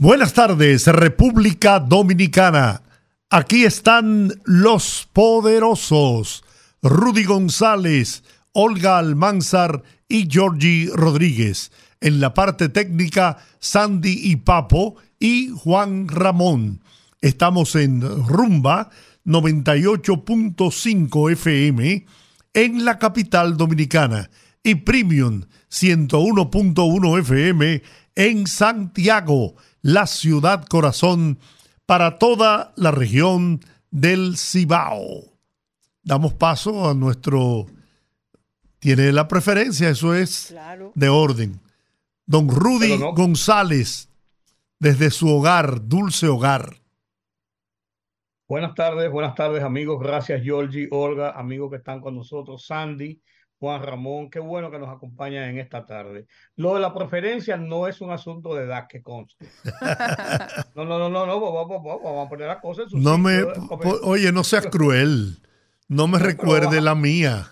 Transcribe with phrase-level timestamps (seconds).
[0.00, 2.82] Buenas tardes, República Dominicana.
[3.30, 6.44] Aquí están los poderosos.
[6.82, 8.22] Rudy González,
[8.52, 11.72] Olga Almanzar y Georgie Rodríguez.
[12.00, 16.80] En la parte técnica, Sandy y Papo y Juan Ramón.
[17.20, 18.90] Estamos en Rumba
[19.26, 22.06] 98.5 FM
[22.54, 24.30] en la capital dominicana
[24.62, 25.42] y Premium
[25.72, 27.82] 101.1 FM
[28.14, 31.38] en Santiago la ciudad corazón
[31.86, 33.60] para toda la región
[33.90, 35.24] del Cibao.
[36.02, 37.66] Damos paso a nuestro...
[38.78, 40.54] Tiene la preferencia, eso es
[40.94, 41.60] de orden.
[42.26, 44.08] Don Rudy González,
[44.78, 46.76] desde su hogar, dulce hogar.
[48.46, 50.00] Buenas tardes, buenas tardes amigos.
[50.00, 53.20] Gracias Georgie, Olga, amigos que están con nosotros, Sandy,
[53.58, 56.26] Juan Ramón, qué bueno que nos acompaña en esta tarde.
[56.56, 59.46] Lo de la preferencia no es un asunto de edad que conste.
[60.74, 63.42] No, no, no, no, no vamos, vamos, a poner las cosas en su no me,
[64.02, 65.38] Oye, no seas cruel.
[65.88, 67.48] No me recuerde la mía.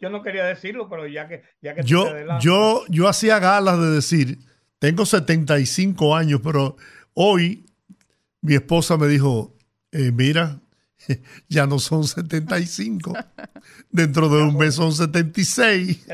[0.00, 1.42] yo no quería decirlo, pero ya que...
[1.62, 2.06] Ya que yo,
[2.40, 4.38] yo, yo hacía galas de decir,
[4.80, 6.76] tengo 75 años, pero
[7.14, 7.66] hoy
[8.40, 9.54] mi esposa me dijo,
[9.92, 10.60] eh, mira,
[11.48, 13.12] ya no son 75.
[13.90, 16.06] Dentro de un mes son 76.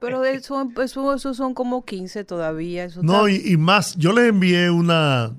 [0.00, 2.88] Pero eso, eso, son como 15 todavía.
[3.02, 5.36] no, y, más, yo le envié una,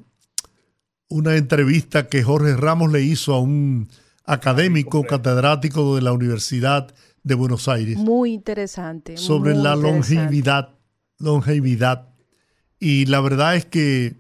[1.10, 3.90] una entrevista que Jorge Ramos le hizo a un
[4.26, 6.94] académico catedrático de la Universidad
[7.24, 7.98] de Buenos Aires.
[7.98, 9.18] Muy interesante.
[9.18, 10.76] Sobre la longevidad,
[11.18, 12.10] longevidad.
[12.80, 14.18] Y la verdad es que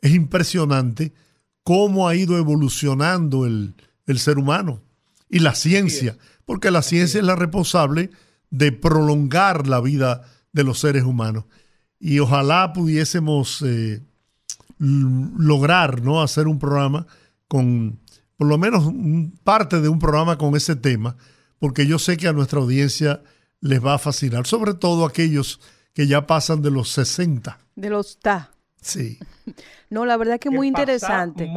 [0.00, 1.12] es impresionante
[1.64, 3.74] cómo ha ido evolucionando el,
[4.08, 4.82] el ser humano
[5.28, 8.10] y la ciencia, porque la ciencia es la responsable
[8.50, 11.44] de prolongar la vida de los seres humanos.
[12.00, 14.02] Y ojalá pudiésemos eh,
[14.78, 16.22] lograr ¿no?
[16.22, 17.06] hacer un programa
[17.46, 18.00] con,
[18.36, 18.90] por lo menos
[19.44, 21.16] parte de un programa con ese tema,
[21.58, 23.22] porque yo sé que a nuestra audiencia
[23.60, 25.60] les va a fascinar, sobre todo aquellos
[25.92, 27.58] que ya pasan de los 60.
[27.74, 28.52] De los ta.
[28.80, 29.18] Sí.
[29.90, 31.50] No, la verdad que es muy interesante.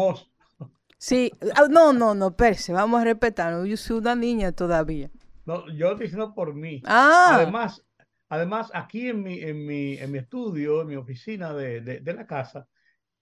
[1.02, 3.66] Sí, ah, no, no, no, perse, vamos a respetarlo.
[3.66, 5.10] Yo soy una niña todavía.
[5.48, 6.84] No, yo estoy diciendo por mí.
[6.86, 7.38] Ah.
[7.38, 7.84] Además,
[8.30, 12.28] además aquí en mi, en mi, en mi estudio, en mi oficina de, de, la
[12.28, 12.68] casa,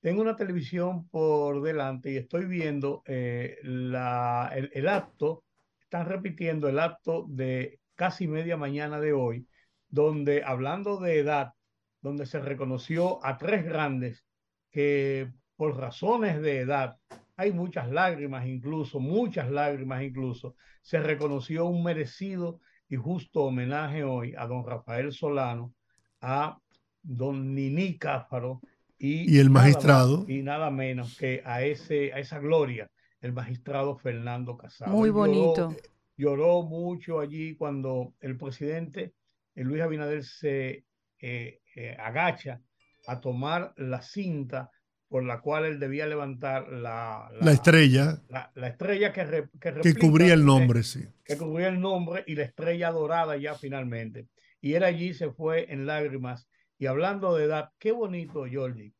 [0.01, 5.45] tengo una televisión por delante y estoy viendo eh, la, el, el, acto,
[5.81, 9.47] están repitiendo el acto de casi media mañana de hoy,
[9.87, 11.53] donde hablando de edad,
[12.01, 14.25] donde se reconoció a tres grandes
[14.69, 16.97] que por razones de edad
[17.39, 20.57] hay muchas lágrimas incluso, muchas lágrimas incluso.
[20.81, 25.73] Se reconoció un merecido y justo homenaje hoy a don Rafael Solano,
[26.19, 26.59] a
[27.01, 28.59] don Nini Cáfaro
[28.97, 30.25] y, el magistrado.
[30.27, 32.91] y nada menos que a, ese, a esa gloria,
[33.21, 34.91] el magistrado Fernando Casado.
[34.91, 35.73] Muy bonito.
[36.17, 39.13] Lloró, mucho allí cuando el presidente
[39.55, 40.83] eh, Luis Abinader se
[41.21, 42.59] eh, eh, agacha
[43.07, 44.69] a tomar la cinta
[45.09, 48.21] por la cual él debía levantar la, la, estrella.
[48.29, 51.03] La, estrella que, que, cubría el nombre, sí.
[51.25, 54.27] Que cubría el nombre y la estrella dorada ya finalmente.
[54.61, 56.47] Y él allí se fue en lágrimas.
[56.77, 58.93] Y hablando de edad, qué bonito, Jordi,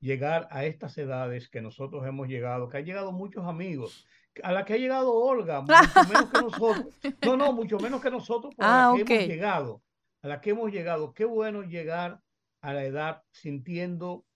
[0.00, 4.06] llegar a estas edades que nosotros hemos llegado, que han llegado muchos amigos,
[4.42, 6.94] a la que ha llegado Olga, mucho menos que nosotros.
[7.24, 9.82] No, no, mucho menos que nosotros, por a la ah, que hemos llegado.
[10.20, 11.14] A la que hemos llegado.
[11.14, 12.20] Qué bueno llegar
[12.60, 14.26] a la edad sintiendo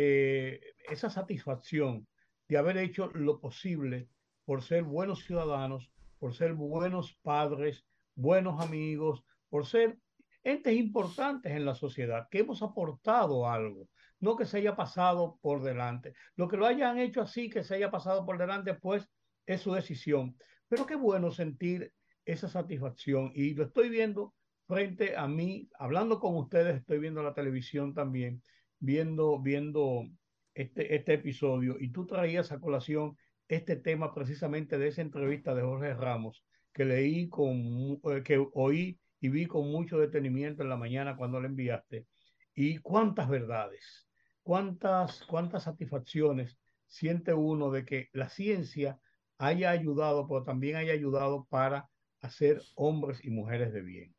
[0.00, 2.06] eh, esa satisfacción
[2.46, 4.08] de haber hecho lo posible
[4.44, 5.90] por ser buenos ciudadanos,
[6.20, 7.84] por ser buenos padres,
[8.14, 9.98] buenos amigos, por ser
[10.44, 13.88] entes importantes en la sociedad, que hemos aportado algo,
[14.20, 16.14] no que se haya pasado por delante.
[16.36, 19.10] Lo que lo hayan hecho así, que se haya pasado por delante, pues
[19.46, 20.36] es su decisión.
[20.68, 21.92] Pero qué bueno sentir
[22.24, 24.32] esa satisfacción y lo estoy viendo
[24.68, 28.40] frente a mí, hablando con ustedes, estoy viendo la televisión también
[28.78, 30.06] viendo, viendo
[30.54, 33.16] este, este episodio y tú traías a colación
[33.48, 38.98] este tema precisamente de esa entrevista de Jorge Ramos que leí con, eh, que oí
[39.20, 42.06] y vi con mucho detenimiento en la mañana cuando le enviaste.
[42.54, 44.08] Y cuántas verdades,
[44.42, 49.00] cuántas, cuántas satisfacciones siente uno de que la ciencia
[49.38, 51.88] haya ayudado, pero también haya ayudado para
[52.20, 54.14] hacer hombres y mujeres de bien.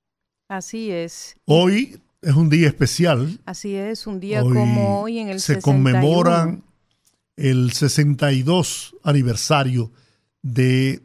[0.48, 1.38] Así es.
[1.46, 3.40] Hoy es un día especial.
[3.46, 6.64] Así es, un día como hoy en el Se conmemoran
[7.36, 9.92] el 62 aniversario
[10.42, 11.02] de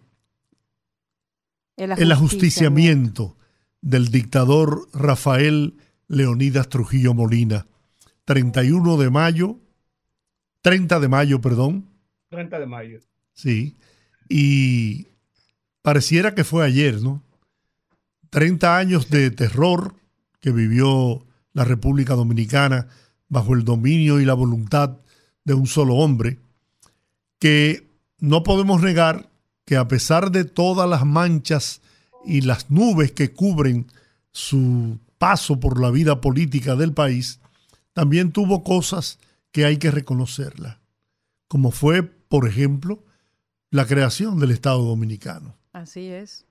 [1.77, 3.37] el ajusticiamiento
[3.81, 5.75] del dictador Rafael
[6.09, 7.67] Leonidas Trujillo Molina.
[8.25, 9.59] 31 de mayo,
[10.63, 11.87] 30 de mayo, perdón.
[12.31, 13.01] 30 de mayo.
[13.35, 13.77] Sí,
[14.29, 15.09] y
[15.83, 17.23] pareciera que fue ayer, ¿no?
[18.31, 19.95] 30 años de terror
[20.44, 21.25] que vivió
[21.55, 22.88] la República Dominicana
[23.31, 24.99] bajo el dominio y la voluntad
[25.43, 26.38] de un solo hombre,
[27.38, 27.88] que
[28.19, 29.31] no podemos negar
[29.64, 31.81] que a pesar de todas las manchas
[32.26, 33.87] y las nubes que cubren
[34.32, 37.41] su paso por la vida política del país,
[37.94, 39.19] también tuvo cosas
[39.50, 40.79] que hay que reconocerla,
[41.49, 43.02] como fue, por ejemplo,
[43.70, 45.56] la creación del Estado Dominicano.
[45.73, 46.44] Así es.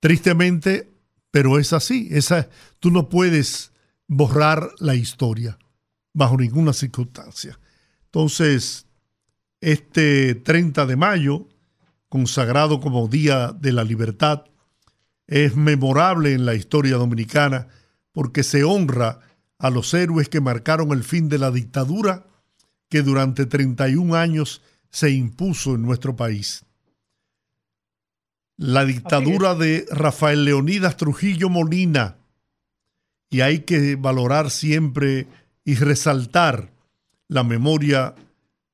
[0.00, 0.93] Tristemente,
[1.34, 2.06] pero es así.
[2.12, 2.48] Esa,
[2.78, 3.72] tú no puedes
[4.06, 5.58] borrar la historia
[6.12, 7.58] bajo ninguna circunstancia.
[8.04, 8.86] Entonces,
[9.60, 11.48] este 30 de mayo,
[12.08, 14.44] consagrado como Día de la Libertad,
[15.26, 17.66] es memorable en la historia dominicana
[18.12, 19.18] porque se honra
[19.58, 22.28] a los héroes que marcaron el fin de la dictadura
[22.88, 26.63] que durante 31 años se impuso en nuestro país.
[28.56, 32.16] La dictadura de Rafael Leonidas Trujillo Molina,
[33.30, 35.26] y hay que valorar siempre
[35.64, 36.70] y resaltar
[37.26, 38.14] la memoria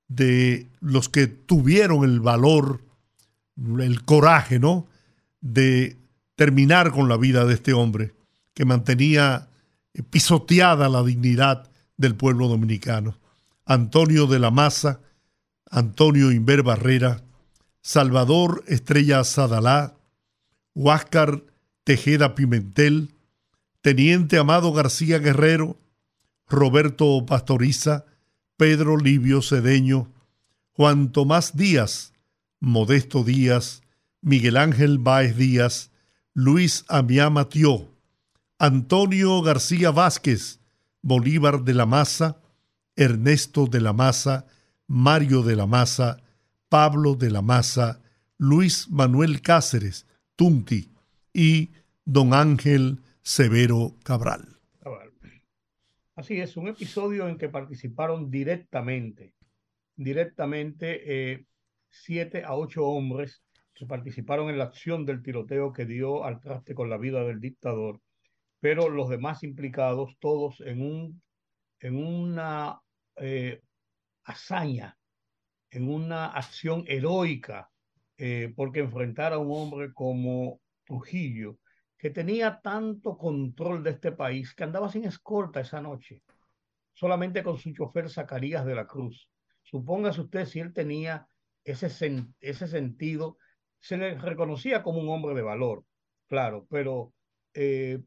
[0.08, 2.82] de los que tuvieron el valor,
[3.56, 4.86] el coraje, ¿no?
[5.40, 5.96] De
[6.34, 8.12] terminar con la vida de este hombre
[8.52, 9.48] que mantenía
[10.10, 13.16] pisoteada la dignidad del pueblo dominicano.
[13.64, 15.00] Antonio de la Maza,
[15.70, 17.22] Antonio Inver Barrera,
[17.82, 19.96] Salvador Estrella Sadalá,
[20.74, 21.44] Huáscar
[21.84, 23.14] Tejeda Pimentel,
[23.80, 25.78] Teniente Amado García Guerrero,
[26.46, 28.04] Roberto Pastoriza,
[28.56, 30.12] Pedro Livio Cedeño,
[30.72, 32.12] Juan Tomás Díaz,
[32.60, 33.82] Modesto Díaz,
[34.20, 35.90] Miguel Ángel Báez Díaz,
[36.34, 37.88] Luis Amiá Matió,
[38.58, 40.60] Antonio García Vázquez,
[41.00, 42.36] Bolívar de la Maza,
[42.96, 44.46] Ernesto de la Maza,
[44.86, 46.18] Mario de la Maza,
[46.70, 48.00] Pablo de la Maza,
[48.38, 50.06] Luis Manuel Cáceres,
[50.36, 50.90] Tunti
[51.34, 51.72] y
[52.06, 54.56] don Ángel Severo Cabral.
[56.14, 59.34] Así es, un episodio en que participaron directamente,
[59.96, 61.46] directamente eh,
[61.90, 63.42] siete a ocho hombres
[63.74, 67.40] que participaron en la acción del tiroteo que dio al traste con la vida del
[67.40, 68.00] dictador
[68.60, 71.22] pero los demás implicados, todos en, un,
[71.80, 72.80] en una
[73.16, 73.62] eh,
[74.24, 74.96] hazaña,
[75.70, 77.70] en una acción heroica,
[78.16, 81.58] eh, porque enfrentar a un hombre como Trujillo,
[81.96, 86.22] que tenía tanto control de este país, que andaba sin escolta esa noche,
[86.92, 89.30] solamente con su chofer Zacarías de la Cruz.
[89.62, 91.26] Supóngase usted si él tenía
[91.64, 91.86] ese,
[92.40, 93.36] ese sentido,
[93.78, 95.84] se le reconocía como un hombre de valor,
[96.26, 97.12] claro, pero
[97.54, 98.00] eh,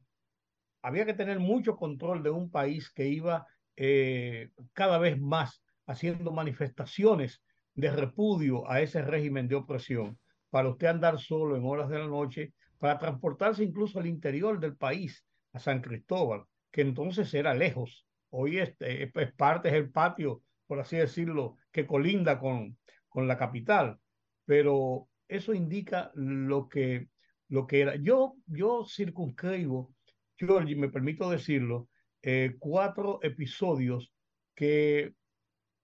[0.82, 6.32] había que tener mucho control de un país que iba eh, cada vez más haciendo
[6.32, 7.42] manifestaciones
[7.76, 12.08] de repudio a ese régimen de opresión, para usted andar solo en horas de la
[12.08, 18.06] noche, para transportarse incluso al interior del país, a San Cristóbal, que entonces era lejos.
[18.30, 22.78] Hoy este, es parte, es el patio, por así decirlo, que colinda con,
[23.10, 24.00] con la capital,
[24.46, 27.08] pero eso indica lo que,
[27.48, 27.96] lo que era.
[27.96, 29.94] Yo, yo circunscribo
[30.38, 31.90] Georgie, me permito decirlo,
[32.22, 34.12] eh, cuatro episodios
[34.56, 35.14] que,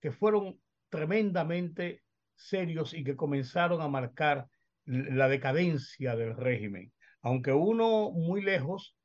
[0.02, 2.02] que fueron tremendamente
[2.36, 4.48] serios y que comenzaron a marcar
[4.86, 6.92] la decadencia del régimen.
[7.22, 8.96] Aunque uno muy lejos,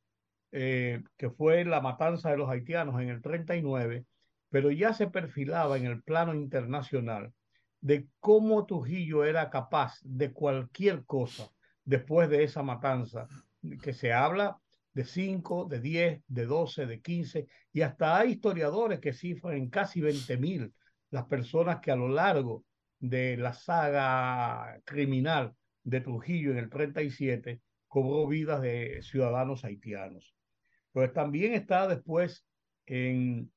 [0.52, 4.06] eh, que fue la matanza de los haitianos en el 39,
[4.50, 7.32] pero ya se perfilaba en el plano internacional
[7.80, 11.50] de cómo Trujillo era capaz de cualquier cosa
[11.84, 13.28] después de esa matanza,
[13.82, 14.58] que se habla
[14.94, 19.68] de 5, de 10, de 12, de 15, y hasta hay historiadores que cifran en
[19.68, 20.72] casi 20 mil
[21.14, 22.64] las personas que a lo largo
[22.99, 25.54] de la saga criminal
[25.85, 30.35] de Trujillo en el 37 cobró vidas de ciudadanos haitianos.
[30.90, 32.44] Pues también está después
[32.87, 33.52] en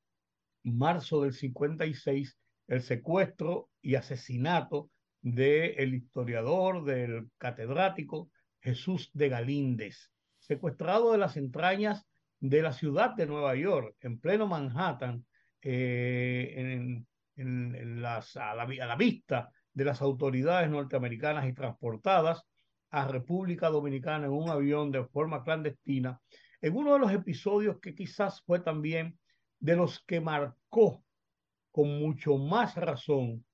[0.61, 2.37] marzo del 56
[2.67, 4.91] el secuestro y asesinato
[5.23, 12.05] del historiador, del catedrático Jesús de Galíndez, secuestrado de las entrañas
[12.39, 15.25] de la ciudad de Nueva York, en pleno Manhattan,
[15.63, 17.03] eh,
[17.37, 22.43] las, a, la, a la vista de las autoridades norteamericanas y transportadas
[22.89, 26.19] a República Dominicana en un avión de forma clandestina,
[26.61, 29.19] en uno de los episodios que quizás fue también
[29.59, 31.03] de los que marcó
[31.71, 33.45] con mucho más razón,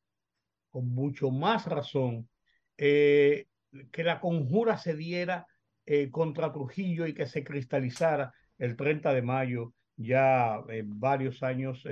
[0.70, 2.30] con mucho más razón,
[2.78, 3.48] eh,
[3.92, 5.46] que la conjura se diera
[5.86, 11.84] eh, contra Trujillo y que se cristalizara el 30 de mayo, ya eh, varios años,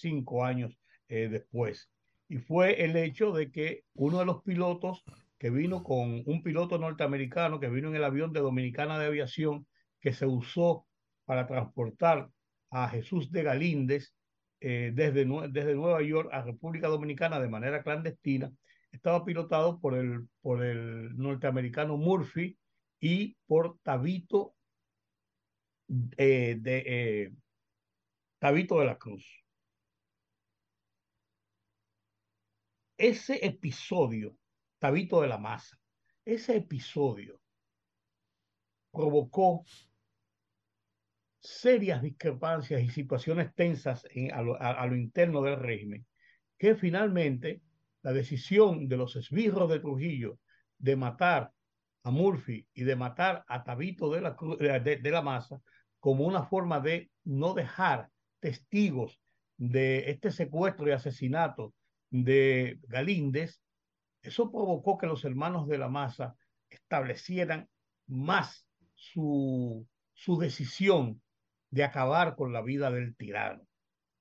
[0.00, 0.76] cinco años
[1.12, 1.90] después.
[2.28, 5.04] Y fue el hecho de que uno de los pilotos
[5.38, 9.66] que vino con un piloto norteamericano que vino en el avión de Dominicana de Aviación
[10.00, 10.86] que se usó
[11.24, 12.30] para transportar
[12.70, 14.14] a Jesús de Galíndez
[14.60, 18.52] eh, desde, desde Nueva York a República Dominicana de manera clandestina,
[18.92, 22.56] estaba pilotado por el, por el norteamericano Murphy
[23.00, 24.54] y por Tabito
[26.16, 27.32] eh, de eh,
[28.38, 29.41] Tabito de la Cruz.
[33.02, 34.36] Ese episodio
[34.78, 35.76] Tabito de la Masa.
[36.24, 37.40] Ese episodio
[38.92, 39.64] provocó
[41.40, 44.42] serias discrepancias y situaciones tensas a,
[44.86, 46.06] lo, interno del régimen,
[46.56, 47.60] que finalmente
[48.02, 50.38] la decisión de los esbirros de Trujillo
[50.78, 51.50] de matar
[52.04, 54.36] a Murphy y de matar a Tabito de la,
[54.78, 55.60] de la Masa
[55.98, 59.20] como una forma de no dejar testigos
[59.56, 61.74] de este secuestro y asesinato
[62.12, 63.60] de Galíndez
[64.22, 66.36] eso provocó que los hermanos de la masa
[66.70, 67.68] establecieran
[68.06, 71.20] más su, su decisión
[71.70, 73.66] de acabar con la vida del tirano.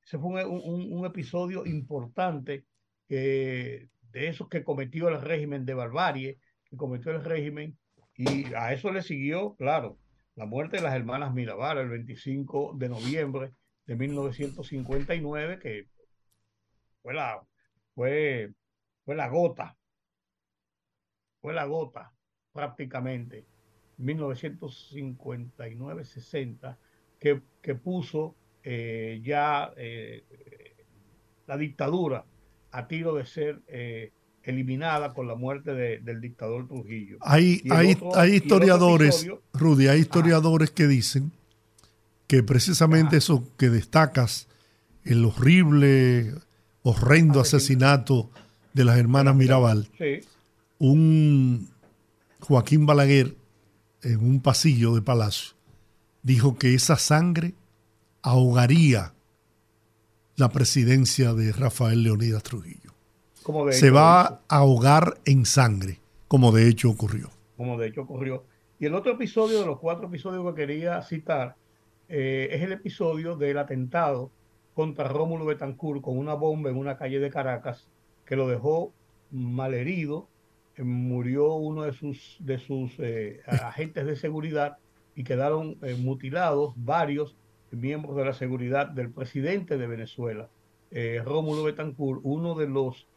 [0.03, 2.65] Ese fue un, un, episodio importante
[3.07, 7.77] de esos que cometió el régimen de barbarie, que cometió el régimen,
[8.15, 9.99] y a eso le siguió, claro,
[10.35, 13.53] la muerte de las hermanas Mirabal el 25 de noviembre
[13.85, 15.87] de 1959, que
[17.01, 17.41] fue la,
[17.95, 18.51] fue,
[19.05, 19.77] fue la gota
[21.41, 22.13] fue la gota
[22.53, 23.45] prácticamente,
[23.99, 26.77] 1959-60,
[27.19, 30.23] que, que, puso eh, ya eh,
[31.47, 32.23] la dictadura
[32.71, 37.17] a tiro de ser eh, eliminada con la muerte del dictador Trujillo.
[37.21, 41.31] Hay, hay, hay historiadores, Rudy, hay historiadores que dicen
[42.27, 44.47] que precisamente eso que destacas,
[45.03, 46.33] el horrible,
[46.83, 48.29] horrendo asesinato
[48.73, 50.21] de las hermanas Mirabal, sí
[50.81, 51.69] un
[52.39, 53.35] Joaquín Balaguer
[54.01, 55.53] en un pasillo de palacio
[56.23, 57.53] dijo que esa sangre
[58.23, 59.13] ahogaría
[60.37, 62.95] la presidencia de Rafael Leonidas Trujillo.
[63.69, 67.29] Se va a ahogar en sangre, como de hecho ocurrió.
[67.57, 68.43] Como de hecho ocurrió.
[68.79, 71.57] Y el otro episodio de los cuatro episodios que quería citar
[72.09, 74.31] eh, es el episodio del atentado
[74.73, 77.87] contra Rómulo Betancourt con una bomba en una calle de Caracas
[78.25, 78.93] que lo dejó
[79.31, 80.27] malherido
[80.77, 84.77] murió uno de sus, de sus eh, agentes de seguridad
[85.15, 87.35] y quedaron eh, mutilados varios
[87.71, 90.49] miembros de la seguridad del presidente de Venezuela,
[90.91, 93.07] eh, Rómulo Betancourt, uno de los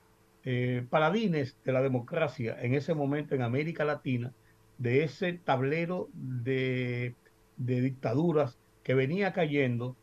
[0.91, 4.31] paladines de la democracia en ese momento en América Latina,
[4.77, 7.15] de ese tablero de,
[7.57, 9.97] de dictaduras que venía cayendo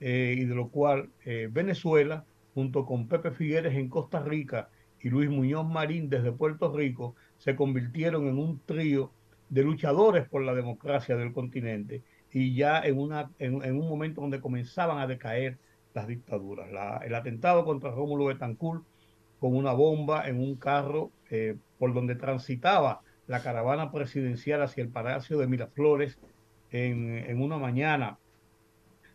[0.00, 1.08] y de lo cual
[1.50, 2.24] Venezuela,
[2.54, 4.68] junto con Pepe Figueres en Costa Rica,
[5.06, 9.12] y Luis Muñoz Marín desde Puerto Rico se convirtieron en un trío
[9.48, 14.40] de luchadores por la democracia del continente y ya en, una, en, un momento donde
[14.40, 15.58] comenzaban a decaer
[15.94, 16.68] las dictaduras.
[17.04, 18.84] el atentado contra Rómulo Betancourt
[19.38, 24.88] con una bomba en un carro eh, por donde transitaba la caravana presidencial hacia el
[24.88, 26.18] Palacio de Miraflores
[26.72, 28.18] en, en una mañana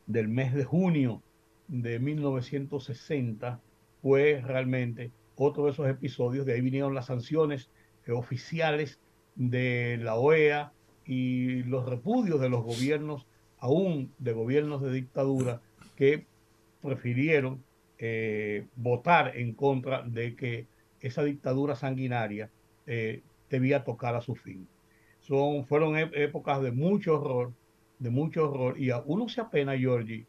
[0.08, 1.22] del mes de junio
[1.68, 3.62] de 1960
[4.02, 6.46] fue realmente otro de esos episodios.
[6.46, 7.70] De ahí vinieron las sanciones
[8.06, 9.00] eh, oficiales
[9.36, 10.74] de la OEA
[11.06, 13.26] y los repudios de los gobiernos,
[13.58, 15.62] aún de gobiernos de dictadura,
[15.96, 16.26] que
[16.82, 17.64] prefirieron
[17.98, 20.66] eh, votar en contra de que
[21.00, 22.50] esa dictadura sanguinaria
[22.88, 24.68] eh, debía tocar a su fin.
[25.20, 27.54] Son, fueron épocas de mucho horror,
[28.02, 30.26] de mucho horror, y a uno se apena, Georgie,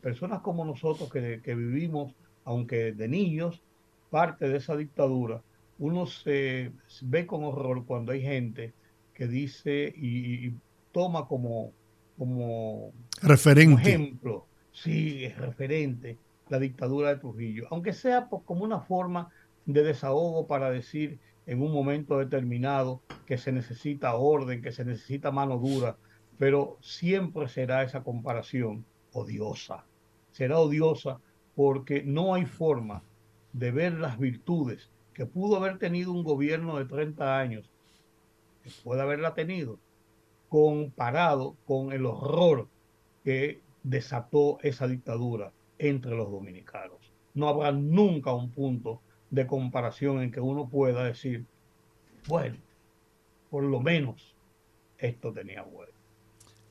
[0.00, 2.14] personas como nosotros que, que vivimos,
[2.44, 3.62] aunque de niños,
[4.10, 5.42] parte de esa dictadura,
[5.78, 8.72] uno se ve con horror cuando hay gente
[9.14, 10.52] que dice y,
[10.92, 11.72] toma como,
[12.18, 13.80] como referente.
[13.80, 19.30] ejemplo, sí, es referente la dictadura de Trujillo, aunque sea como una forma
[19.66, 25.30] de desahogo para decir en un momento determinado que se necesita orden, que se necesita
[25.30, 25.96] mano dura,
[26.40, 29.84] pero siempre será esa comparación odiosa.
[30.30, 31.20] Será odiosa
[31.54, 33.02] porque no hay forma
[33.52, 37.70] de ver las virtudes que pudo haber tenido un gobierno de 30 años,
[38.64, 39.78] que puede haberla tenido,
[40.48, 42.68] comparado con el horror
[43.22, 47.12] que desató esa dictadura entre los dominicanos.
[47.34, 51.44] No habrá nunca un punto de comparación en que uno pueda decir,
[52.28, 52.56] bueno,
[53.50, 54.34] por lo menos
[54.96, 55.89] esto tenía bueno.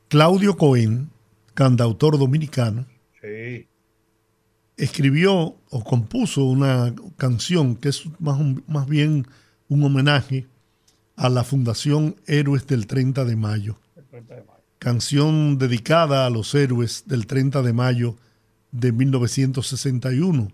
[0.09, 1.11] Claudio Cohen,
[1.53, 2.87] cantautor dominicano,
[3.21, 3.67] sí.
[4.75, 9.27] escribió o compuso una canción que es más, más bien
[9.67, 10.47] un homenaje
[11.15, 13.77] a la Fundación Héroes del 30 de mayo.
[14.79, 18.15] Canción dedicada a los héroes del 30 de mayo
[18.71, 20.51] de 1961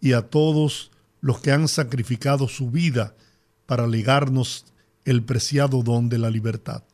[0.00, 3.16] y a todos los que han sacrificado su vida
[3.66, 4.64] para legarnos
[5.04, 6.84] el preciado don de la libertad.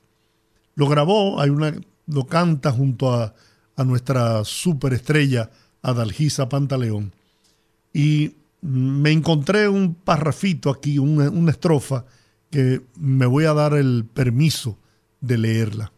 [0.74, 1.74] Lo grabó, hay una,
[2.08, 3.34] lo canta junto a,
[3.76, 5.50] a nuestra superestrella
[5.82, 7.12] Adalgisa Pantaleón.
[7.92, 12.04] Y me encontré un parrafito aquí, una, una estrofa,
[12.50, 14.78] que me voy a dar el permiso
[15.20, 15.92] de leerla.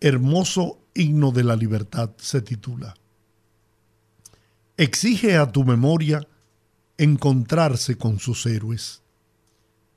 [0.00, 2.94] Hermoso himno de la libertad se titula.
[4.76, 6.26] Exige a tu memoria
[6.98, 9.02] encontrarse con sus héroes.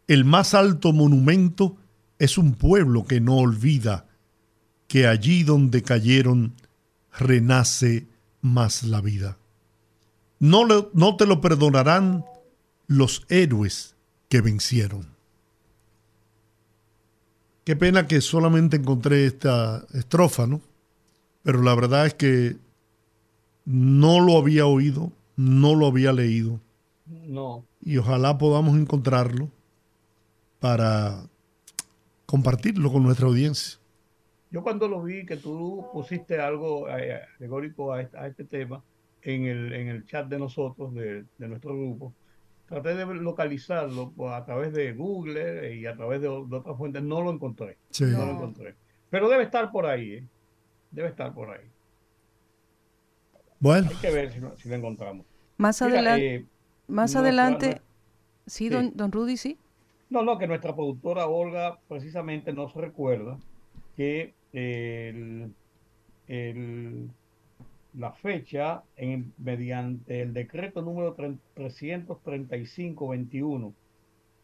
[0.08, 1.78] El más alto monumento
[2.20, 4.06] es un pueblo que no olvida
[4.88, 6.54] que allí donde cayeron
[7.18, 8.08] renace
[8.42, 9.38] más la vida.
[10.40, 12.26] No, no te lo perdonarán
[12.88, 13.96] los héroes
[14.30, 15.08] que vencieron.
[17.64, 20.62] Qué pena que solamente encontré esta estrofa, ¿no?
[21.44, 22.58] Pero la verdad es que
[23.66, 26.62] no lo había oído, no lo había leído.
[27.06, 27.66] No.
[27.82, 29.50] Y ojalá podamos encontrarlo
[30.60, 31.28] para
[32.28, 33.80] compartirlo con nuestra audiencia.
[34.52, 38.84] Yo cuando lo vi que tú pusiste algo eh, alegórico a, este, tema
[39.24, 42.14] en el, en el chat de nosotros, de, nuestro grupo,
[42.68, 47.32] traté de localizarlo a través de Google y a través de, otras fuentes, no lo
[47.32, 47.78] encontré.
[48.00, 48.76] No lo encontré.
[49.10, 50.28] Pero debe estar por ahí, ¿eh?
[50.92, 51.66] debe estar por ahí.
[53.60, 53.90] Bueno.
[53.90, 55.26] Hay que ver si, lo encontramos.
[55.58, 56.46] Más adelante, eh,
[56.88, 57.82] más adelante,
[58.46, 59.58] sí, don, don Rudy, sí.
[60.10, 63.38] No, no, que nuestra productora Olga precisamente nos recuerda
[63.98, 64.36] que
[67.94, 73.74] la fecha en, mediante el decreto número 335-21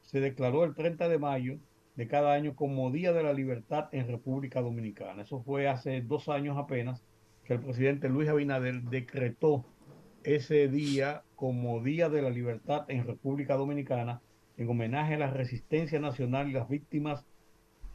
[0.02, 1.60] se declaró el 30 de mayo
[1.96, 5.24] de cada año como Día de la Libertad en República Dominicana.
[5.24, 7.06] Eso fue hace dos años apenas
[7.46, 9.64] que el presidente Luis Abinader decretó
[10.24, 14.22] ese día como Día de la Libertad en República Dominicana
[14.58, 17.26] en homenaje a la resistencia nacional y las víctimas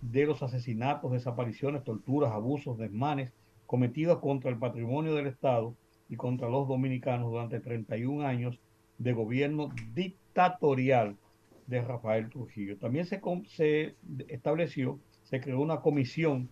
[0.01, 3.33] de los asesinatos, desapariciones, torturas, abusos, desmanes
[3.66, 5.75] cometidos contra el patrimonio del Estado
[6.09, 8.59] y contra los dominicanos durante 31 años
[8.99, 11.16] de gobierno dictatorial
[11.66, 12.79] de Rafael Trujillo.
[12.79, 13.94] También se,
[14.29, 16.49] estableció, se creó una comisión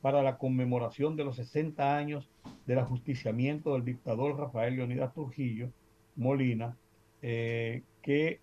[0.00, 2.28] para la conmemoración de los 60 años
[2.66, 5.70] del ajusticiamiento del dictador Rafael Leonidas Trujillo
[6.16, 6.76] Molina,
[7.22, 8.40] eh, que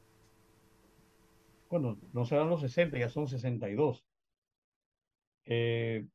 [1.71, 4.05] bueno, no serán los 60, ya son 62,
[5.45, 6.05] eh,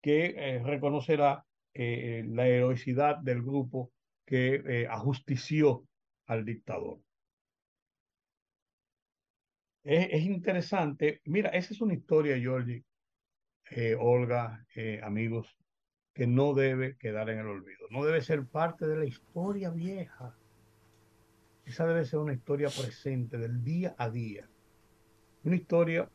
[0.00, 1.44] que eh, reconocerá
[1.74, 3.92] eh, la heroicidad del grupo
[4.24, 5.84] que ajustició
[6.26, 6.98] al dictador.
[9.84, 12.84] Es, interesante, mira, esa es una historia, Georgie,
[13.98, 14.64] Olga,
[15.02, 15.58] amigos,
[16.14, 20.34] que no debe quedar en el olvido, no debe ser parte de la historia vieja.
[21.66, 24.48] Esa debe ser una historia presente del día a día
[25.44, 26.08] una historia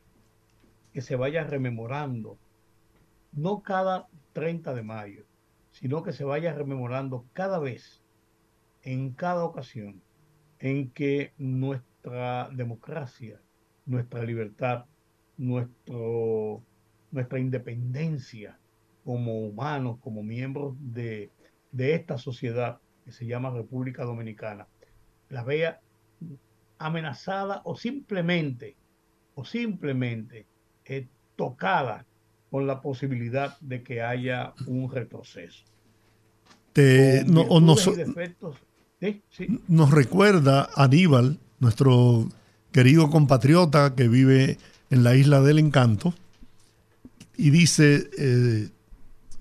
[0.93, 2.37] que se vaya rememorando,
[3.31, 5.25] no cada 30 de mayo,
[5.71, 8.01] sino que se vaya rememorando cada vez,
[8.83, 10.01] en cada ocasión,
[10.59, 13.39] en que nuestra democracia,
[13.85, 14.85] nuestra libertad,
[15.37, 16.63] nuestro,
[17.11, 18.57] nuestra independencia
[19.03, 21.31] como humanos, como miembros de,
[21.71, 24.67] de esta sociedad que se llama República Dominicana,
[25.29, 25.79] la vea
[26.77, 28.75] amenazada o simplemente
[29.37, 30.47] o simplemente
[30.83, 32.05] eh, tocada
[32.49, 35.63] con la posibilidad de que haya un retroceso.
[39.67, 42.27] Nos recuerda Aníbal, nuestro
[42.71, 44.57] querido compatriota que vive
[44.89, 46.15] en la isla del encanto,
[47.35, 48.69] y dice, eh,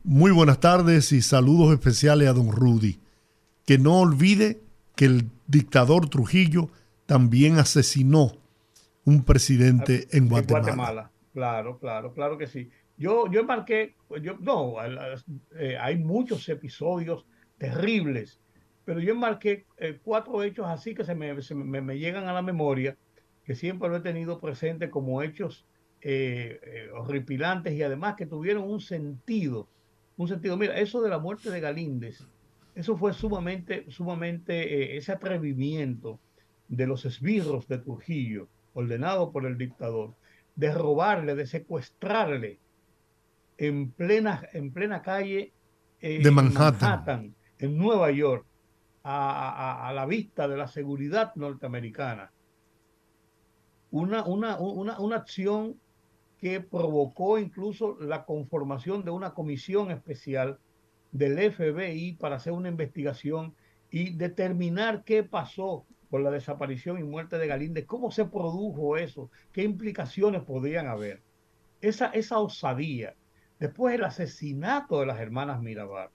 [0.05, 2.99] muy buenas tardes y saludos especiales a don Rudy,
[3.65, 4.61] que no olvide
[4.95, 6.69] que el dictador Trujillo
[7.07, 8.33] también asesinó
[9.07, 11.11] un presidente en Guatemala.
[11.33, 12.71] Claro, claro, claro que sí.
[12.99, 14.75] Yo, yo marqué, yo, no,
[15.59, 18.41] eh, hay muchos episodios terribles
[18.87, 22.97] pero yo enmarqué eh, cuatro hechos así que se, me, me, llegan a la memoria,
[23.45, 25.67] que siempre lo he tenido presente como hechos
[26.03, 29.69] eh, eh, horripilantes y además que tuvieron un sentido,
[30.17, 30.57] un sentido.
[30.57, 32.29] Mira, eso de la muerte de Galíndez,
[32.77, 36.21] eso fue sumamente, sumamente ese atrevimiento
[36.69, 40.15] de los esbirros de Trujillo, ordenado por el dictador,
[40.55, 42.59] de robarle, de secuestrarle
[43.57, 45.55] en plena, en plena calle
[46.01, 47.35] de Manhattan.
[47.59, 48.45] en Nueva York,
[49.03, 52.33] a, la vista de la seguridad norteamericana.
[53.91, 55.81] Una, una, una, una acción
[56.39, 60.59] que provocó incluso la conformación de una comisión especial
[61.13, 63.55] del FBI para hacer una investigación
[63.91, 69.31] y determinar qué pasó con la desaparición y muerte de Galíndez, cómo se produjo eso,
[69.53, 71.23] qué implicaciones podrían haber.
[71.81, 73.15] Esa, esa osadía.
[73.59, 76.11] Después el asesinato de las hermanas Mirabal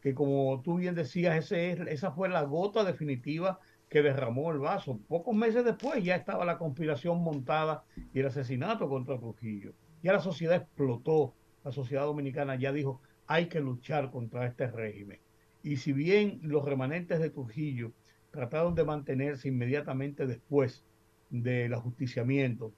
[0.00, 4.58] que como tú bien decías, ese es, esa fue la gota definitiva que derramó el
[4.58, 5.00] vaso.
[5.08, 9.72] Pocos meses después ya estaba la conspiración montada y el asesinato contra Trujillo.
[10.02, 15.20] Ya la sociedad explotó, la sociedad dominicana ya dijo, hay que luchar contra este régimen.
[15.62, 17.92] Y si bien los remanentes de Trujillo
[18.38, 20.84] trataron de mantenerse inmediatamente después
[21.28, 22.72] del ajusticiamiento,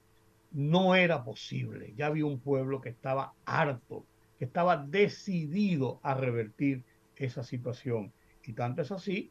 [0.49, 1.93] no era posible.
[1.95, 4.03] Ya había un pueblo que estaba harto,
[4.39, 6.83] que estaba decidido a revertir
[7.15, 8.11] esa situación.
[8.43, 9.29] Y tanto es así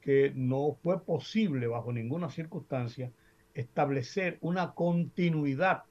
[0.00, 3.10] que no fue posible bajo ninguna circunstancia
[3.52, 5.82] establecer una continuidad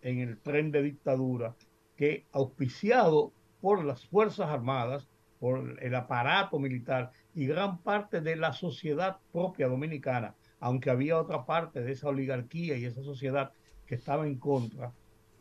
[0.00, 1.54] en el tren de dictadura
[1.98, 3.30] que auspiciado
[3.60, 5.06] por las Fuerzas Armadas,
[5.44, 11.44] por el aparato militar y gran parte de la sociedad propia dominicana, aunque había otra
[11.44, 13.52] parte de esa oligarquía y esa sociedad
[13.84, 14.94] que estaba en contra,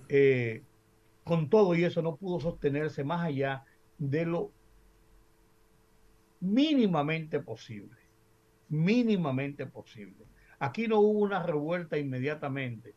[0.10, 0.62] eh,
[1.24, 3.64] con todo y eso no pudo sostenerse más allá
[3.98, 4.52] de lo
[6.42, 7.96] mínimamente posible,
[8.68, 10.26] mínimamente posible.
[10.60, 12.94] Aquí no hubo una revuelta inmediatamente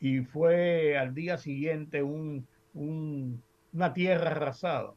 [0.00, 4.94] y fue al día siguiente un, una tierra arrasada,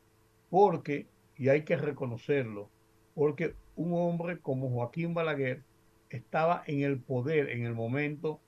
[0.50, 1.11] porque,
[1.42, 2.70] y hay que reconocerlo,
[3.16, 5.64] porque un hombre como Joaquín Balaguer
[6.12, 8.40] estaba en el poder en el momento,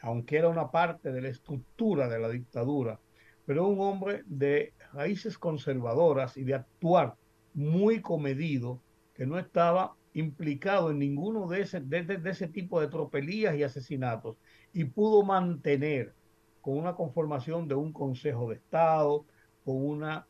[0.00, 3.00] aunque era una parte de la estructura de la dictadura,
[3.46, 7.16] pero un hombre de raíces conservadoras y de actuar
[7.52, 8.80] muy comedido
[9.12, 14.36] que no estaba implicado en ninguno de ese, de, ese tipo de tropelías y asesinatos
[14.72, 16.14] y pudo mantener
[16.60, 19.26] con una conformación de un Consejo de Estado,
[19.64, 20.28] con una,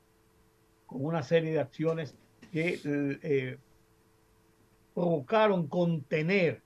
[0.86, 2.16] con una serie de acciones
[2.52, 3.58] que eh,
[4.94, 6.62] provocaron contener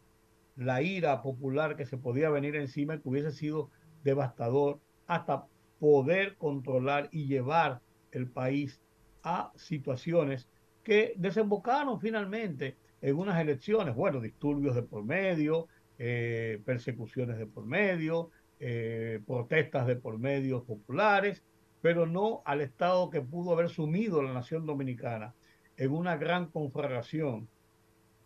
[0.57, 3.71] la ira popular que se podía venir encima y que hubiese sido
[4.05, 5.47] devastador hasta
[5.79, 7.81] poder controlar y llevar
[8.13, 8.81] el país
[9.23, 10.49] a situaciones
[10.83, 17.65] que desembocaron finalmente en unas elecciones, bueno, disturbios de por medio, eh, persecuciones de por
[17.65, 21.43] medio, eh, protestas de por medio populares,
[21.83, 25.35] pero no al Estado que pudo haber sumido a la nación dominicana
[25.77, 27.49] en una gran conflagración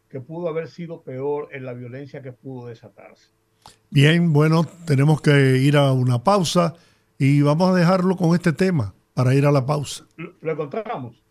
[0.08, 3.30] que pudo haber sido peor en la violencia que pudo desatarse.
[3.90, 6.74] Bien, bueno, tenemos que ir a una pausa
[7.18, 10.06] y vamos a dejarlo con este tema para ir a la pausa.
[10.16, 11.22] Lo encontramos.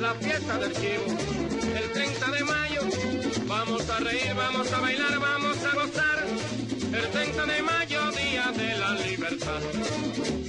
[0.00, 1.04] La fiesta del chivo.
[1.76, 2.80] El 30 de mayo
[3.46, 6.26] vamos a reír, vamos a bailar, vamos a gozar.
[6.92, 10.39] El 30 de mayo, día de la libertad.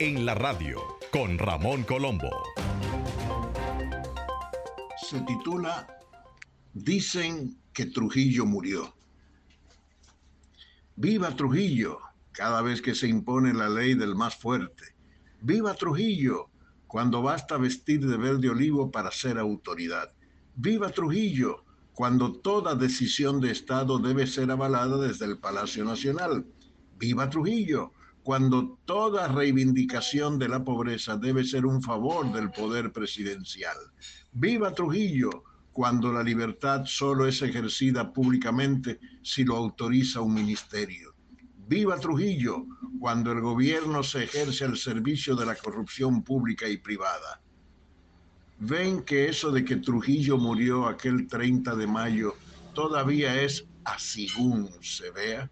[0.00, 0.80] En la radio
[1.12, 2.28] con Ramón Colombo.
[5.08, 5.86] Se titula
[6.74, 8.96] Dicen que Trujillo murió.
[10.96, 12.00] Viva Trujillo
[12.32, 14.96] cada vez que se impone la ley del más fuerte.
[15.40, 16.50] Viva Trujillo
[16.88, 20.12] cuando basta vestir de verde olivo para ser autoridad.
[20.56, 26.44] Viva Trujillo cuando toda decisión de Estado debe ser avalada desde el Palacio Nacional.
[26.98, 27.92] Viva Trujillo
[28.28, 33.78] cuando toda reivindicación de la pobreza debe ser un favor del poder presidencial.
[34.32, 41.14] Viva Trujillo cuando la libertad solo es ejercida públicamente si lo autoriza un ministerio.
[41.68, 42.66] Viva Trujillo
[43.00, 47.40] cuando el gobierno se ejerce al servicio de la corrupción pública y privada.
[48.58, 52.34] Ven que eso de que Trujillo murió aquel 30 de mayo
[52.74, 55.50] todavía es asigún se vea.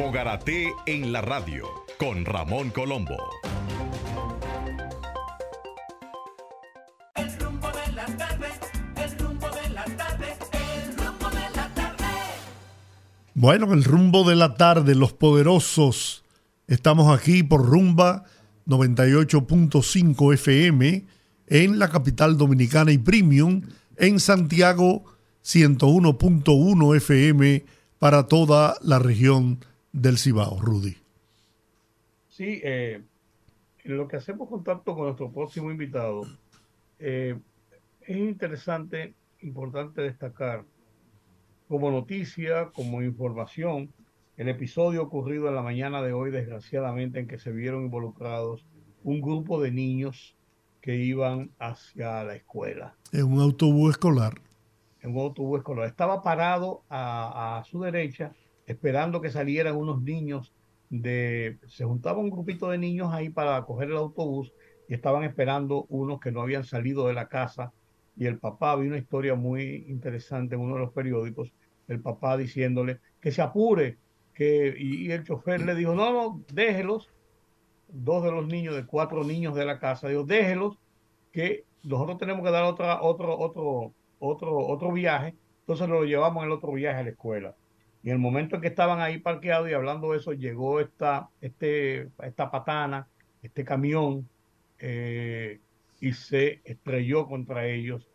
[0.00, 1.66] Fogarate en la radio
[1.98, 3.18] con Ramón Colombo.
[13.34, 16.24] Bueno, el rumbo de la tarde, los poderosos.
[16.66, 18.24] Estamos aquí por Rumba
[18.66, 21.04] 98.5 FM
[21.46, 23.60] en la capital dominicana y Premium
[23.96, 25.04] en Santiago
[25.44, 27.66] 101.1 FM
[27.98, 29.60] para toda la región
[29.92, 30.96] del Cibao, Rudy.
[32.28, 33.02] Sí, eh,
[33.84, 36.22] lo que hacemos contacto con nuestro próximo invitado,
[36.98, 37.38] eh,
[38.02, 40.64] es interesante, importante destacar
[41.68, 43.92] como noticia, como información,
[44.36, 48.64] el episodio ocurrido en la mañana de hoy, desgraciadamente, en que se vieron involucrados
[49.04, 50.34] un grupo de niños
[50.80, 52.94] que iban hacia la escuela.
[53.12, 54.40] En un autobús escolar.
[55.02, 55.86] En un autobús escolar.
[55.86, 58.32] Estaba parado a, su derecha,
[58.70, 60.52] esperando que salieran unos niños
[60.88, 61.58] de...
[61.66, 64.52] Se juntaba un grupito de niños ahí para coger el autobús
[64.88, 67.72] y estaban esperando unos que no habían salido de la casa.
[68.16, 71.52] Y el papá, vi una historia muy interesante en uno de los periódicos,
[71.88, 73.98] el papá diciéndole que se apure,
[74.34, 77.10] que, y, el chofer le dijo, no, no, déjelos,
[77.88, 80.78] dos de los niños, de cuatro niños de la casa, dijo, déjelos,
[81.32, 86.52] que nosotros tenemos que dar otra, otro, otro, otro, otro viaje, entonces lo llevamos el
[86.52, 87.56] otro viaje a la escuela.
[88.02, 91.28] Y en el momento en que estaban ahí parqueados y hablando de eso, llegó esta,
[91.40, 93.08] este, esta patana,
[93.42, 94.28] este camión,
[94.78, 95.60] eh,
[96.00, 98.08] y se estrelló contra ellos,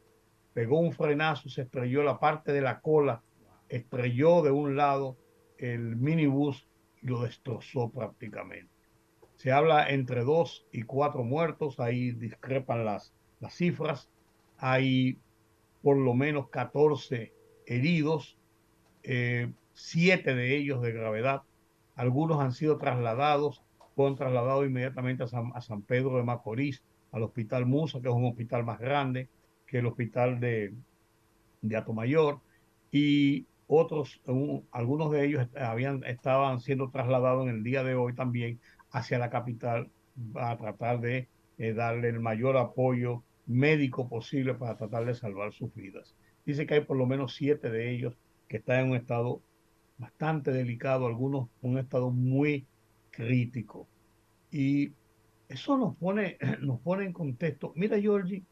[0.53, 3.21] pegó un frenazo, se estrelló la parte de la cola
[3.69, 5.17] estrelló de un lado
[5.57, 6.67] el minibús
[7.01, 8.73] y lo destrozó prácticamente.
[9.35, 14.09] Se habla entre dos y cuatro muertos, ahí discrepan las, las cifras.
[14.57, 15.19] Hay
[15.81, 17.33] por lo menos 14
[17.65, 18.37] heridos,
[19.03, 21.43] eh, siete de ellos de gravedad.
[21.95, 23.61] Algunos han sido trasladados,
[23.95, 28.65] fueron trasladados inmediatamente a San, Pedro de Macorís, al Hospital Musa, que es un hospital
[28.65, 29.29] más grande
[29.67, 30.73] que el hospital de,
[31.61, 32.39] de Atomayor.
[32.91, 34.21] Y otros,
[34.71, 38.59] algunos de ellos habían, estaban siendo trasladados en el día de hoy también
[38.91, 39.89] hacia la capital
[40.35, 45.73] a tratar de eh, darle el mayor apoyo médico posible para tratar de salvar sus
[45.73, 46.15] vidas.
[46.45, 49.41] Dice que hay por lo menos siete de ellos que están en un estado
[49.97, 52.65] bastante delicado, algunos un estado muy
[53.11, 53.87] crítico.
[54.51, 54.91] Y
[55.47, 57.73] eso nos pone, nos pone en contexto.
[57.75, 58.43] Mira, Georgie,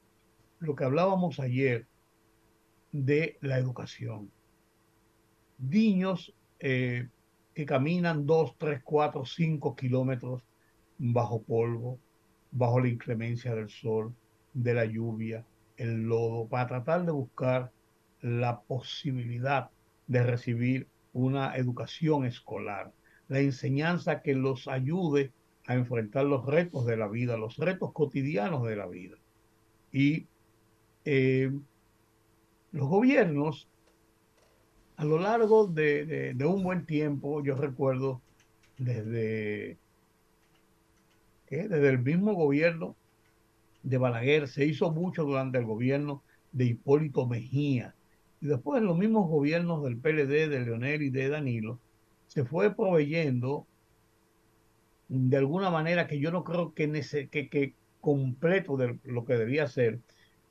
[0.59, 1.87] lo que hablábamos ayer
[2.91, 4.31] de la educación
[5.69, 7.07] niños eh,
[7.53, 10.41] que caminan 2, 3, 4, 5 kilómetros
[10.97, 11.99] bajo polvo,
[12.51, 14.13] bajo la inclemencia del sol,
[14.53, 15.45] de la lluvia,
[15.77, 17.71] el lodo, para tratar de buscar
[18.21, 19.69] la posibilidad
[20.07, 22.91] de recibir una educación escolar,
[23.27, 25.31] la enseñanza que los ayude
[25.65, 29.15] a enfrentar los retos de la vida, los retos cotidianos de la vida.
[29.91, 30.27] Y
[31.05, 31.51] eh,
[32.71, 33.67] los gobiernos
[34.95, 38.21] a lo largo de, un buen tiempo, yo recuerdo
[38.77, 39.77] desde,
[41.49, 42.95] desde el mismo gobierno
[43.81, 47.95] de Balaguer, se hizo mucho durante el gobierno de Hipólito Mejía.
[48.43, 51.79] Y después los mismos gobiernos del PLD, de Leonel y de Danilo,
[52.27, 53.65] se fue proveyendo
[55.07, 56.91] de alguna manera que yo no creo que,
[57.31, 60.01] que, completo de lo que debía ser,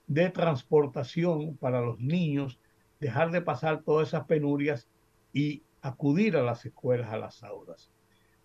[0.07, 2.59] de transportación para los niños
[2.99, 4.89] dejar de pasar todas esas penurias
[5.35, 7.91] y acudir a las escuelas, a las aulas.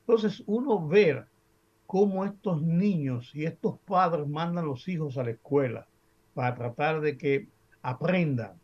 [0.01, 1.25] Entonces, uno ver
[1.85, 5.87] cómo estos niños y estos padres mandan los hijos a la escuela
[6.33, 7.47] para tratar de que
[7.81, 8.59] aprendan,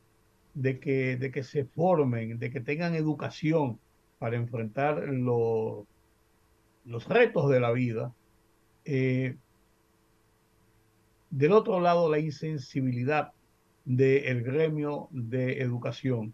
[0.53, 3.79] de que, de que se formen, de que tengan educación,
[4.23, 5.85] para enfrentar los
[7.09, 8.13] retos de la vida.
[8.85, 9.35] Eh,
[11.29, 13.33] del otro lado, la insensibilidad
[13.83, 16.33] del gremio de educación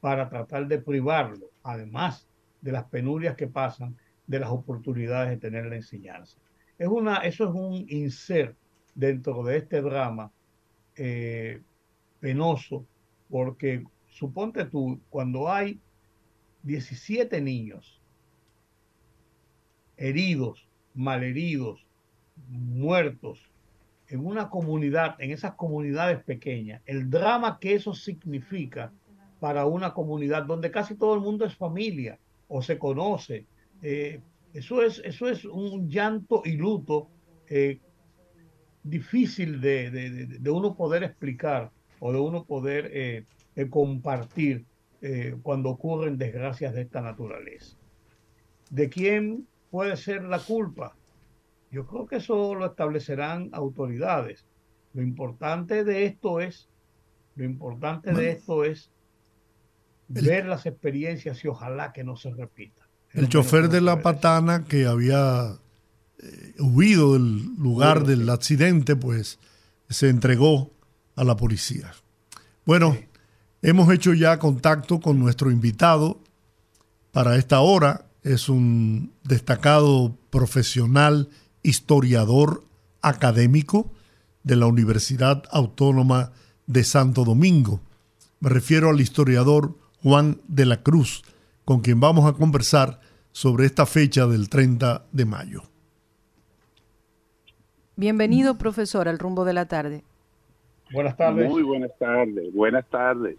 [0.00, 2.26] para tratar de privarlo, además
[2.60, 6.38] de las penurias que pasan, de las oportunidades de tener la enseñanza.
[6.76, 8.56] Es una, eso es un insert
[8.96, 10.32] dentro de este drama
[10.96, 11.62] eh,
[12.18, 12.84] penoso,
[13.30, 15.80] porque suponte tú, cuando hay
[16.62, 18.00] 17 niños
[19.96, 21.84] heridos, malheridos,
[22.48, 23.40] muertos,
[24.08, 28.92] en una comunidad, en esas comunidades pequeñas, el drama que eso significa
[29.38, 33.44] para una comunidad donde casi todo el mundo es familia o se conoce.
[33.82, 34.20] Eh,
[34.54, 37.08] eso, es, eso es un llanto y luto
[37.48, 37.80] eh,
[38.82, 43.24] difícil de, uno poder explicar o de uno poder eh,
[43.70, 44.64] compartir
[45.42, 47.76] cuando ocurren desgracias de esta naturaleza.
[48.70, 50.96] ¿De quién puede ser la culpa?
[51.70, 54.44] Yo creo que eso lo establecerán autoridades.
[54.94, 56.68] Lo importante de esto es,
[57.36, 58.90] lo importante de esto es
[60.08, 62.88] ver las experiencias y ojalá que no se repita.
[63.12, 65.58] El chofer de la patana que había
[66.18, 69.38] eh, huido del lugar del accidente, pues
[69.88, 70.70] se entregó
[71.18, 71.92] a la policía.
[72.64, 72.96] Bueno,
[73.60, 76.20] hemos hecho ya contacto con nuestro invitado
[77.12, 78.06] para esta hora.
[78.22, 81.28] Es un destacado profesional
[81.62, 82.64] historiador
[83.02, 83.90] académico
[84.44, 86.32] de la Universidad Autónoma
[86.66, 87.80] de Santo Domingo.
[88.40, 91.22] Me refiero al historiador Juan de la Cruz,
[91.64, 93.00] con quien vamos a conversar
[93.32, 95.62] sobre esta fecha del 30 de mayo.
[97.96, 100.04] Bienvenido, profesor, al rumbo de la tarde.
[100.92, 101.50] Buenas tardes.
[101.50, 102.52] Muy buenas tardes.
[102.54, 103.36] Buenas tardes.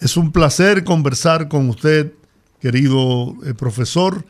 [0.00, 2.12] Es un placer conversar con usted,
[2.60, 4.24] querido eh, profesor.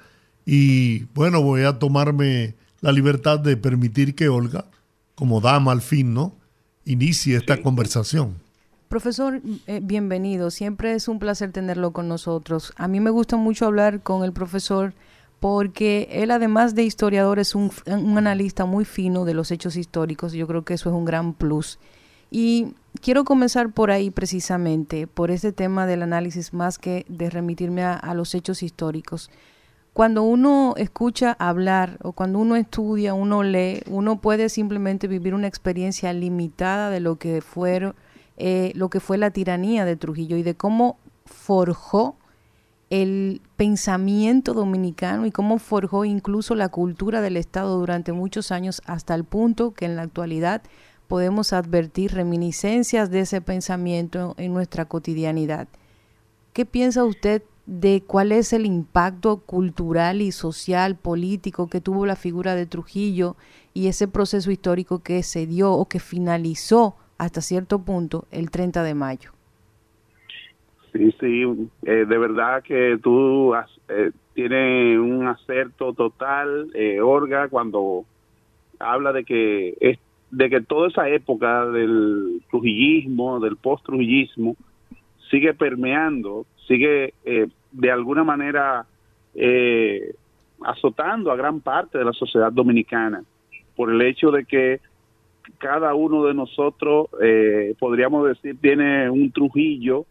[0.45, 4.67] Y bueno, voy a tomarme la libertad de permitir que Olga,
[5.15, 6.35] como dama al fin, ¿no?
[6.85, 8.35] Inicie esta conversación.
[8.89, 10.51] Profesor, eh, bienvenido.
[10.51, 12.73] Siempre es un placer tenerlo con nosotros.
[12.77, 14.93] A mí me gusta mucho hablar con el profesor
[15.41, 20.33] porque él, además de historiador, es un, un analista muy fino de los hechos históricos.
[20.33, 21.79] Yo creo que eso es un gran plus.
[22.37, 27.85] Y quiero comenzar por ahí precisamente, por este tema del análisis, más que de remitirme
[27.85, 29.31] a los hechos históricos.
[29.93, 35.47] Cuando uno escucha hablar o cuando uno estudia, uno lee, uno puede simplemente vivir una
[35.47, 37.93] experiencia limitada de lo que fue,
[38.37, 42.17] eh, lo que fue la tiranía de Trujillo y de cómo forjó
[42.91, 49.15] el pensamiento dominicano y cómo forjó incluso la cultura del Estado durante muchos años hasta
[49.15, 50.63] el punto que en la actualidad
[51.09, 55.69] podemos advertir reminiscencias de ese pensamiento en nuestra cotidianidad.
[56.53, 62.17] ¿Qué piensa usted de cuál es el impacto cultural y social, político que tuvo la
[62.17, 63.37] figura de Trujillo
[63.73, 68.83] y ese proceso histórico que se dio o que finalizó hasta cierto punto el 30
[68.83, 69.31] de mayo.
[70.93, 71.43] Sí, sí,
[71.83, 73.53] eh, de verdad que tú
[73.89, 78.05] eh, tienes un acerto total, eh, Orga, cuando
[78.79, 79.99] habla de que es,
[80.35, 84.57] de que toda esa época del trujillismo, del post-trujillismo,
[85.31, 88.87] sigue permeando sigue eh, de alguna manera
[89.35, 90.15] eh,
[90.63, 93.23] azotando a gran parte de la sociedad dominicana
[93.77, 94.81] por el hecho de que
[95.59, 100.07] cada uno de nosotros, eh, podríamos decir, tiene un Trujillo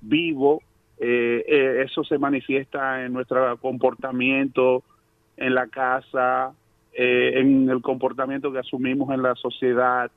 [0.00, 0.62] vivo,
[0.96, 4.82] eso se manifiesta en nuestro comportamiento
[5.36, 6.54] en la casa,
[6.96, 10.10] en el comportamiento que asumimos en la sociedad,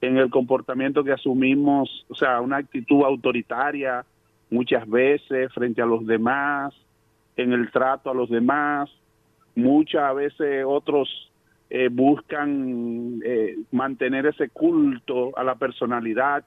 [0.00, 4.04] en el comportamiento que asumimos, o sea, una actitud autoritaria,
[4.50, 6.74] muchas veces frente a los demás,
[7.36, 8.90] en el trato a los demás,
[9.54, 11.30] muchas veces otros
[11.68, 16.44] eh, buscan eh, mantener ese culto a la personalidad,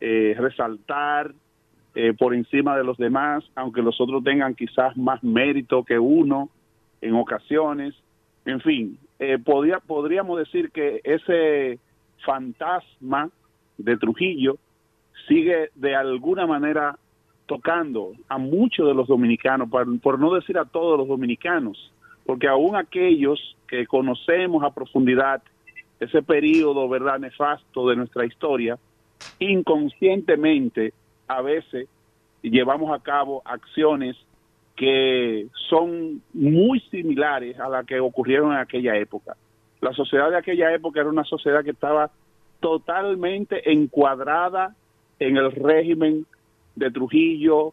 [0.00, 1.34] eh, resaltar
[2.16, 6.48] por encima de los demás, aunque los otros tengan quizás más mérito que uno
[7.00, 7.92] en ocasiones.
[8.48, 8.98] En fin,
[9.44, 11.78] podría, podríamos decir que ese
[12.24, 13.28] fantasma
[13.76, 14.56] de Trujillo
[15.28, 16.98] sigue de alguna manera
[17.44, 19.68] tocando a muchos de los dominicanos,
[20.00, 21.92] por, no decir a todos los dominicanos,
[22.24, 25.42] porque aún aquellos que conocemos a profundidad
[26.00, 28.78] ese periodo, ¿verdad?, nefasto de nuestra historia,
[29.40, 30.94] inconscientemente
[31.26, 31.86] a veces
[32.40, 34.16] llevamos a cabo acciones
[34.78, 39.36] que son muy similares a las que ocurrieron en aquella época.
[39.80, 42.12] La sociedad de aquella época era una sociedad que estaba
[42.60, 44.76] totalmente encuadrada
[45.18, 46.26] en el régimen
[46.76, 47.72] de Trujillo,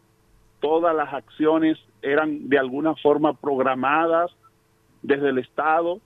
[0.58, 4.32] todas las acciones eran de alguna forma programadas
[5.02, 6.00] desde el Estado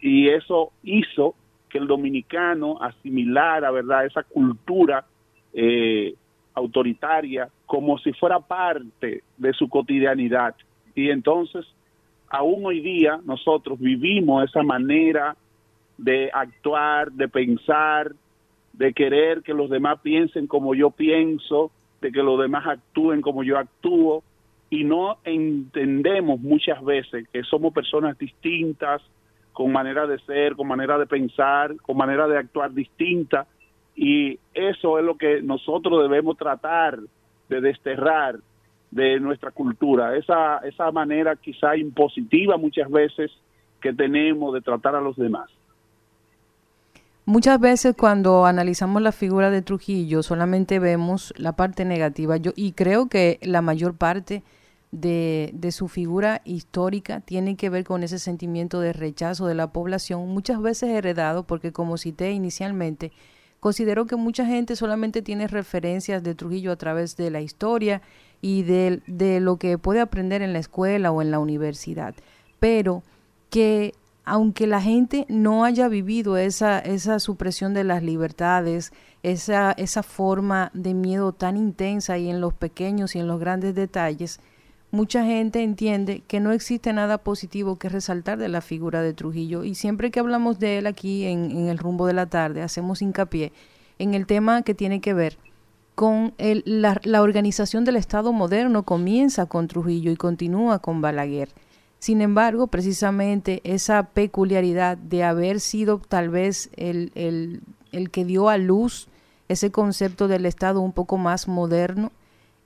[0.00, 1.36] y eso hizo
[1.68, 5.04] que el dominicano asimilara, ¿verdad?, esa cultura
[5.52, 6.12] eh,
[6.54, 10.56] autoritaria como si fuera parte de su cotidianidad.
[10.96, 11.64] Y entonces,
[12.28, 15.36] aún hoy día, nosotros vivimos esa manera
[15.96, 18.10] de actuar, de pensar,
[18.72, 23.44] de querer que los demás piensen como yo pienso, de que los demás actúen como
[23.44, 24.24] yo actúo,
[24.68, 29.00] y no entendemos muchas veces que somos personas distintas,
[29.52, 33.46] con manera de ser, con manera de pensar, con manera de actuar distinta,
[33.94, 36.98] y eso es lo que nosotros debemos tratar
[37.50, 38.38] de desterrar
[38.90, 43.30] de nuestra cultura, esa, esa manera quizá impositiva muchas veces
[43.80, 45.50] que tenemos de tratar a los demás.
[47.24, 52.72] Muchas veces cuando analizamos la figura de Trujillo solamente vemos la parte negativa yo, y
[52.72, 54.42] creo que la mayor parte
[54.90, 59.68] de, de, su figura histórica tiene que ver con ese sentimiento de rechazo de la
[59.68, 63.12] población, muchas veces heredado porque como cité inicialmente,
[63.60, 68.02] considero que mucha gente solamente tiene referencias de Trujillo a través de la historia
[68.40, 72.14] y de, de lo que puede aprender en la escuela o en la universidad,
[72.58, 73.02] pero
[73.50, 73.94] que
[74.24, 78.92] aunque la gente no haya vivido esa, esa supresión de las libertades,
[79.22, 83.74] esa, esa forma de miedo tan intensa y en los pequeños y en los grandes
[83.74, 84.40] detalles,
[84.90, 89.64] mucha gente entiende que no existe nada positivo que resaltar de la figura de Trujillo.
[89.64, 93.52] Y siempre que hablamos de él aquí en, el rumbo de la tarde hacemos hincapié
[93.98, 95.38] en el tema que tiene que ver
[95.94, 101.50] con el, la, organización del Estado moderno comienza con Trujillo y continúa con Balaguer.
[101.98, 107.60] Sin embargo, precisamente esa peculiaridad de haber sido tal vez el
[108.10, 109.08] que dio a luz
[109.50, 112.12] ese concepto del Estado un poco más moderno,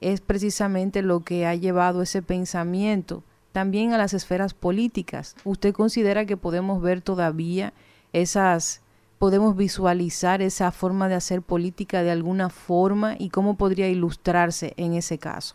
[0.01, 3.23] es precisamente lo que ha llevado ese pensamiento
[3.55, 5.37] también a las esferas políticas.
[5.45, 7.73] ¿Usted considera que podemos ver todavía
[8.13, 8.85] esas,
[9.21, 14.95] podemos visualizar esa forma de hacer política de alguna forma y cómo podría ilustrarse en
[14.95, 15.55] ese caso?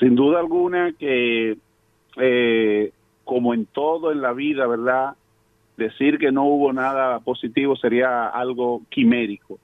[0.00, 1.58] Sin duda alguna que
[2.16, 2.92] eh,
[3.24, 5.16] como en todo en la vida, ¿verdad?
[5.76, 9.58] Decir que no hubo nada positivo sería algo quimérico.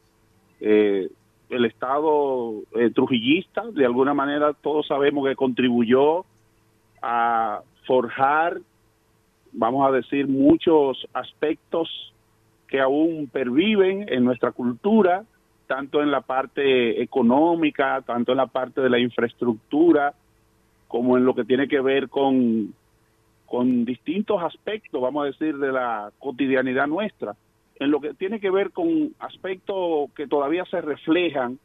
[0.61, 1.09] Eh,
[1.53, 6.25] el Estado eh, trujillista, de alguna manera, todos sabemos que contribuyó
[7.03, 8.59] a forjar,
[9.53, 12.15] vamos a decir, muchos aspectos
[12.69, 15.25] que aún perviven en nuestra cultura,
[15.67, 20.15] tanto en la parte económica, tanto en la parte de la infraestructura,
[20.89, 22.73] como en lo que tiene que ver con,
[23.45, 27.37] con distintos aspectos, vamos a decir, de la cotidianidad nuestra.
[27.83, 31.59] En lo que tiene que ver con aspectos que todavía se reflejan,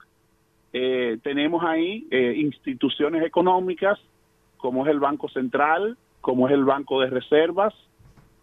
[0.73, 3.99] eh, tenemos ahí eh, instituciones económicas,
[4.57, 7.75] como es el Banco Central, como es el Banco de Reservas,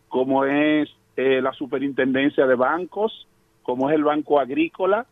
[0.08, 3.26] como es eh, la Superintendencia de Bancos,
[3.64, 5.06] como es el Banco Agrícola,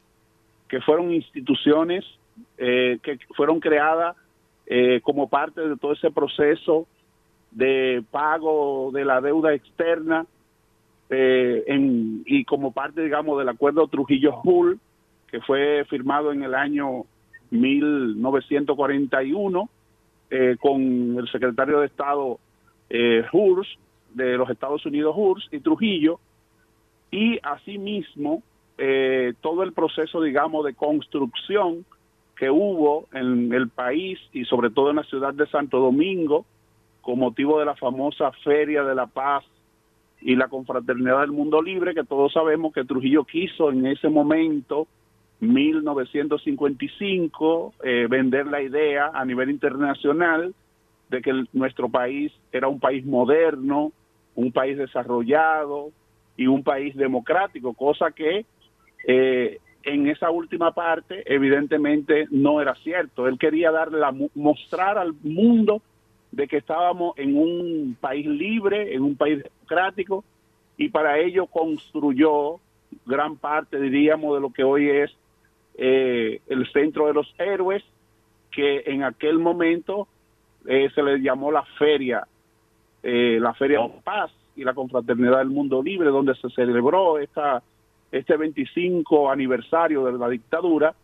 [0.69, 2.05] que fueron instituciones
[2.57, 4.17] que fueron creadas
[5.03, 6.87] como parte de todo ese proceso
[7.51, 10.25] de pago de la deuda externa
[11.15, 14.81] eh, en, y como parte, digamos, del acuerdo Trujillo-Hull,
[15.31, 17.05] que fue firmado en el año
[17.51, 19.69] 1941
[20.31, 22.39] eh, con el secretario de Estado
[22.89, 23.79] eh, Hurst,
[24.15, 26.19] de los Estados Unidos Hurst y Trujillo,
[27.11, 28.43] y asimismo
[28.79, 31.85] eh, todo el proceso, digamos, de construcción
[32.37, 36.47] que hubo en el país y sobre todo en la ciudad de Santo Domingo
[37.03, 39.45] con motivo de la famosa Feria de la Paz
[40.25, 44.87] y la Confraternidad del Mundo Libre, que todos sabemos que Trujillo quiso en ese momento,
[45.41, 50.55] 1955, eh, vender la idea a nivel internacional
[51.11, 53.91] de que nuestro país era un país moderno,
[54.35, 55.91] un país desarrollado
[56.37, 58.47] y un país democrático, cosa que
[59.07, 63.27] eh, en esa última parte evidentemente no era cierto.
[63.27, 63.99] Él quería darle
[64.35, 65.83] mostrar al mundo
[66.31, 69.43] de que estábamos en un país libre, en un país
[69.73, 70.25] democrático,
[70.77, 72.61] y para ello construyó
[73.07, 75.11] gran parte, diríamos, de lo que hoy es
[75.75, 77.83] eh, el centro de los héroes,
[78.51, 80.09] que en aquel momento
[80.67, 82.27] eh, se le llamó la feria,
[83.03, 87.63] eh, la feria de paz y la confraternidad del mundo libre, donde se celebró esta
[88.11, 90.95] este 25 aniversario de la dictadura.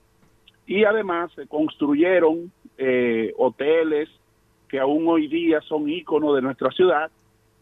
[0.67, 4.11] Y además se construyeron eh, hoteles
[4.69, 7.11] que aún hoy día son íconos de nuestra ciudad,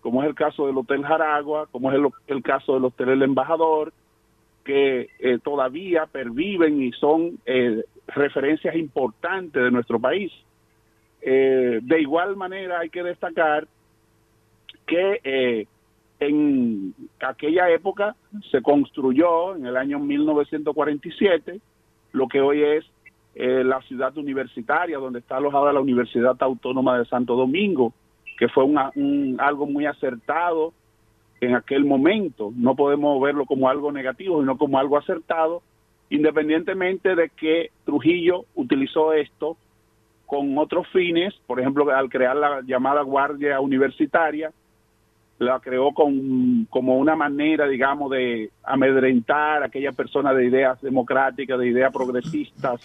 [0.06, 1.98] como es el caso del Hotel Jaragua, como es
[2.28, 3.92] el, caso del Hotel El Embajador,
[4.62, 10.30] que eh, todavía perviven y son eh, referencias importantes de nuestro país.
[11.22, 13.66] eh, de igual manera hay que destacar
[14.86, 15.66] que eh,
[16.20, 18.14] en aquella época
[18.52, 21.60] se construyó en el año 1947
[22.12, 22.84] lo que hoy es
[23.34, 27.92] la ciudad universitaria, donde está alojada la Universidad Autónoma de Santo Domingo,
[28.36, 30.72] que fue un, algo muy acertado
[31.40, 32.52] en aquel momento.
[32.54, 35.62] No podemos verlo como algo negativo, sino como algo acertado,
[36.10, 39.56] independientemente de que Trujillo utilizó esto
[40.26, 44.50] con otros fines, por ejemplo, al crear la llamada Guardia Universitaria,
[45.38, 51.58] la creó con, como una manera, digamos, de amedrentar a aquellas personas de ideas democráticas,
[51.58, 52.80] de ideas progresistas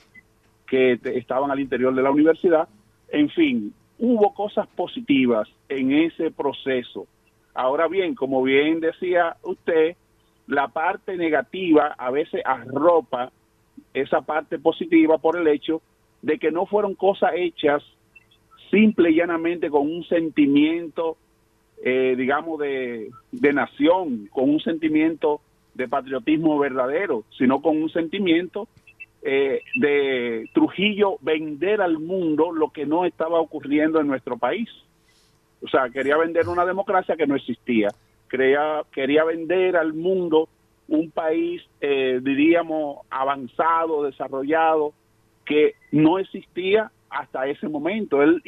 [0.67, 2.67] que estaban al interior de la universidad.
[3.09, 7.05] En fin, hubo cosas positivas en ese proceso.
[7.53, 9.95] Ahora bien, como bien decía usted,
[10.47, 13.31] la parte negativa a veces arropa
[13.93, 15.81] esa parte positiva por el hecho
[16.23, 17.83] de que no fueron cosas hechas
[18.71, 21.17] simple y llanamente con un sentimiento
[21.83, 25.41] eh, digamos, de, de nación, con un sentimiento
[25.73, 28.67] de patriotismo verdadero, sino con un sentimiento
[29.23, 34.69] eh, de Trujillo vender al mundo lo que no estaba ocurriendo en nuestro país.
[35.63, 37.89] O sea, quería vender una democracia que no existía.
[38.29, 40.49] Quería, quería vender al mundo
[40.87, 44.93] un país, eh, diríamos, avanzado, desarrollado,
[45.45, 48.23] que no existía hasta ese momento.
[48.23, 48.41] Él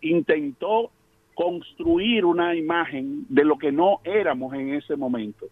[0.00, 0.90] intentó
[1.34, 5.46] construir una imagen de lo que no éramos en ese momento.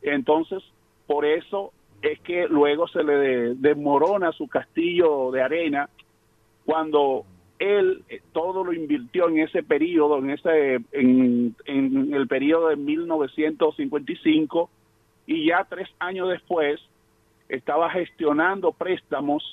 [0.00, 0.62] Entonces,
[1.06, 5.88] por eso es que luego se le desmorona su castillo de arena
[6.64, 7.24] cuando
[7.58, 11.54] él eh, todo lo invirtió en ese periodo, en ese en,
[12.12, 14.68] el periodo de 1955
[15.26, 16.80] y ya tres años después
[17.48, 19.44] estaba gestionando préstamos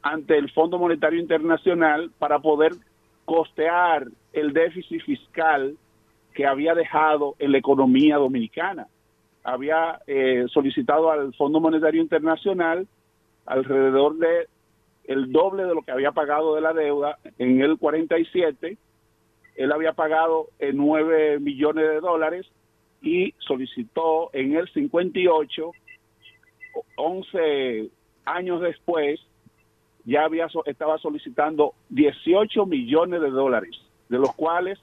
[0.00, 2.72] ante el Fondo Monetario Internacional para poder
[3.26, 5.76] costear el déficit fiscal
[6.32, 8.86] que había dejado en la economía dominicana.
[9.48, 12.86] Había eh, solicitado al Fondo Monetario Internacional
[13.46, 14.46] alrededor de
[15.04, 18.76] el doble de lo que había pagado de la deuda en el 47.
[19.56, 22.46] Él había pagado en 9 millones de dólares
[23.00, 25.72] y solicitó en el 58,
[26.96, 27.88] 11
[28.26, 29.18] años después,
[30.04, 33.80] ya había estaba solicitando 18 millones de dólares
[34.10, 34.78] de los cuales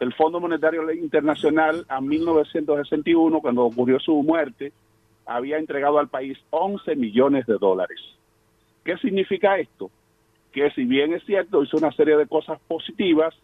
[0.00, 4.72] el Fondo Monetario Internacional a 1961, cuando ocurrió su muerte,
[5.26, 8.00] había entregado al país 11 millones de dólares.
[8.84, 9.90] ¿Qué significa esto?
[10.52, 13.34] Que si bien es cierto, hizo una serie de cosas positivas,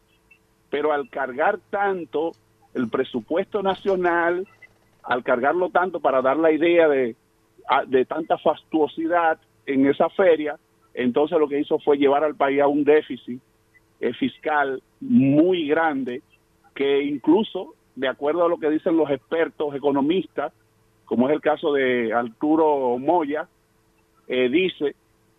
[0.68, 2.32] pero al cargar tanto
[2.74, 4.46] el presupuesto nacional,
[5.02, 7.16] al cargarlo tanto para dar la idea de,
[7.86, 10.58] de tanta fastuosidad en esa feria,
[10.92, 13.40] entonces lo que hizo fue llevar al país a un déficit
[14.00, 16.22] eh, fiscal muy grande
[16.78, 20.52] que incluso, de acuerdo a lo que dicen los expertos economistas,
[21.06, 23.48] como es el caso de Arturo Moya,
[24.28, 24.94] eh, dice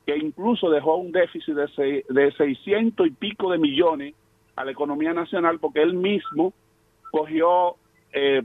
[0.06, 4.16] que incluso dejó un déficit de, de 600 y pico de millones
[4.58, 6.52] a la economía nacional porque él mismo
[7.10, 7.76] cogió,
[8.12, 8.44] eh,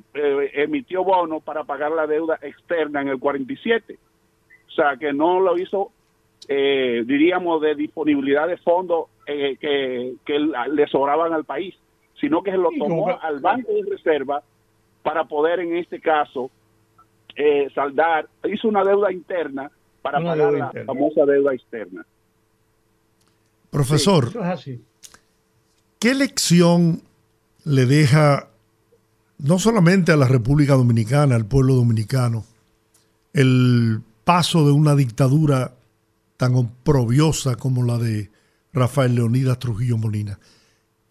[0.53, 3.99] emitió bonos para pagar la deuda externa en el 47.
[4.69, 5.91] O sea, que no lo hizo,
[6.47, 11.75] diríamos, de disponibilidad de fondos eh, que, le sobraban al país,
[12.21, 14.43] sino que se lo tomó al Banco de Reserva
[15.03, 16.51] para poder, en este caso,
[17.37, 19.71] eh, saldar, hizo una deuda interna
[20.03, 22.05] para pagar la famosa deuda externa.
[23.71, 24.31] Profesor,
[25.99, 27.03] ¿qué lección
[27.65, 28.49] le deja
[29.39, 32.45] no solamente a la República Dominicana, al pueblo dominicano,
[33.33, 35.75] el paso de una dictadura
[36.37, 38.31] tan oprobiosa como la de
[38.73, 40.39] Rafael Leonidas Trujillo Molina.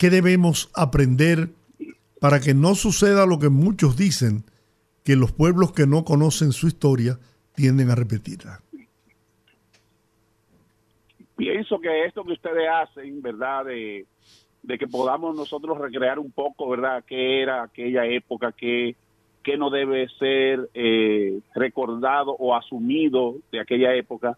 [0.04, 1.48] ¿Qué debemos aprender
[2.20, 4.44] para que no suceda lo que muchos dicen,
[5.06, 7.20] que los pueblos que no conocen su historia
[7.56, 8.60] tienden a repetirla?
[11.38, 13.64] Pienso que esto que ustedes hacen, ¿verdad?
[13.64, 14.06] De,
[14.78, 17.06] que podamos nosotros recrear un poco, ¿verdad?
[17.08, 18.52] ¿Qué era aquella época?
[18.52, 18.98] ¿Qué,
[19.42, 24.38] qué no debe ser eh, recordado o asumido de aquella época?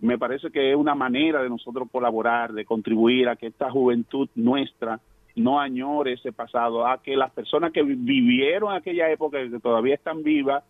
[0.00, 4.28] Me parece que es una manera de nosotros colaborar, de contribuir a que esta juventud
[4.34, 5.00] nuestra
[5.36, 10.22] no añore ese pasado, a que las personas que vivieron aquella época que todavía están
[10.22, 10.64] vivas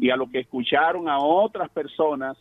[0.00, 2.36] y a lo que escucharon a otras personas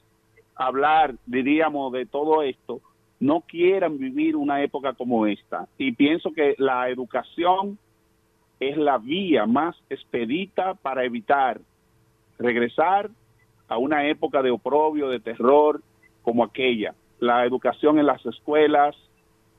[0.55, 2.79] hablar, diríamos, de todo esto,
[3.19, 5.67] no quieran vivir una época como esta.
[5.77, 7.79] Y pienso que la educación
[8.59, 11.59] es la vía más expedita para evitar
[12.37, 13.09] regresar
[13.67, 15.81] a una época de oprobio, de terror,
[16.23, 16.95] como aquella.
[17.19, 18.95] La educación en las escuelas,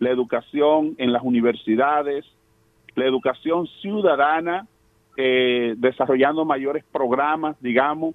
[0.01, 2.25] la educación en las universidades,
[2.95, 4.67] la educación ciudadana,
[5.17, 8.15] eh, desarrollando mayores programas, digamos,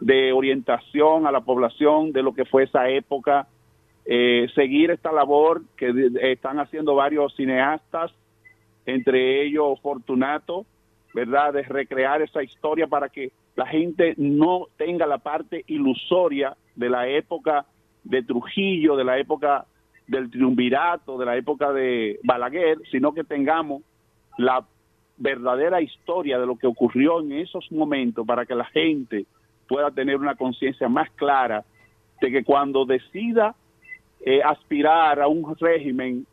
[0.00, 3.48] de orientación a la población de lo que fue esa época,
[4.04, 8.12] eh, seguir esta labor que están haciendo varios cineastas,
[8.84, 10.64] entre ellos Fortunato,
[11.12, 11.52] ¿verdad?
[11.54, 17.08] De recrear esa historia para que la gente no tenga la parte ilusoria de la
[17.08, 17.66] época
[18.06, 19.66] de Trujillo, de la época
[20.06, 23.82] del triunvirato, de la época de Balaguer, sino que tengamos
[24.38, 24.64] la
[25.18, 29.26] verdadera historia de lo que ocurrió en esos momentos para que la gente
[29.68, 31.64] pueda tener una conciencia más clara
[32.20, 33.54] de que cuando decida
[34.20, 36.26] eh, aspirar a un régimen,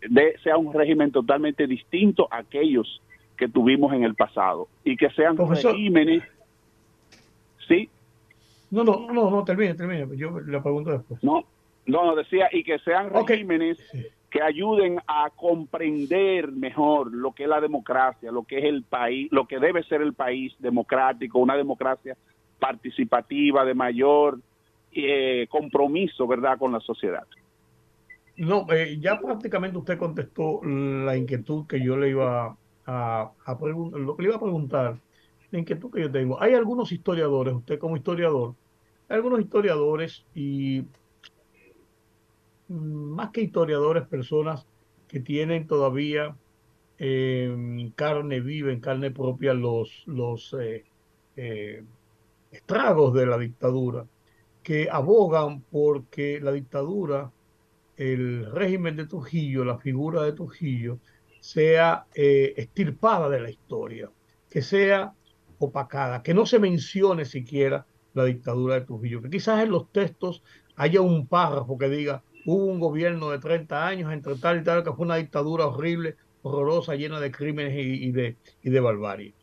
[0.00, 3.00] de, sea un régimen totalmente distinto a aquellos
[3.36, 6.24] que tuvimos en el pasado y que sean regímenes.
[7.68, 7.88] ¿Sí?
[8.70, 10.16] No, no, no, no, termine, termine.
[10.16, 11.22] Yo le pregunto después.
[11.24, 11.44] No,
[11.86, 13.78] no, decía, y que sean regímenes
[14.30, 19.28] que ayuden a comprender mejor lo que es la democracia, lo que es el país,
[19.32, 22.16] lo que debe ser el país democrático, una democracia
[22.60, 24.38] participativa de mayor
[24.92, 27.26] eh, compromiso, ¿verdad?, con la sociedad.
[28.36, 32.56] No, eh, ya prácticamente usted contestó la inquietud que yo le iba
[32.86, 34.96] a, a preguntar, lo que le iba a preguntar,
[35.50, 36.40] la inquietud que yo tengo.
[36.40, 38.54] Hay algunos historiadores, usted como historiador,
[39.08, 40.84] hay algunos historiadores y
[42.68, 44.66] mm, más que historiadores, personas
[45.08, 46.36] que tienen todavía
[46.98, 50.84] en carne viva, en carne propia, los, los eh,
[52.50, 54.06] estragos de la dictadura,
[54.62, 57.32] que abogan porque la dictadura,
[57.96, 60.98] el régimen de Trujillo, la figura de Trujillo,
[61.40, 64.10] sea eh, estirpada de la historia,
[64.50, 65.14] que sea
[65.60, 70.42] opacada, que no se mencione siquiera la dictadura de Trujillo, que quizás en los textos
[70.74, 74.82] haya un párrafo que diga hubo un gobierno de 30 años entre tal y tal
[74.82, 79.34] que fue una dictadura horrible, horrorosa, llena de crímenes y, de, y de barbarie.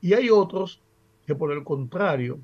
[0.00, 0.80] Y hay otros
[1.26, 2.38] que por el contrario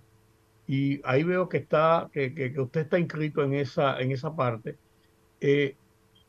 [0.66, 4.76] y ahí veo que está, que, que, usted está inscrito en esa, en esa parte,
[5.40, 5.76] eh,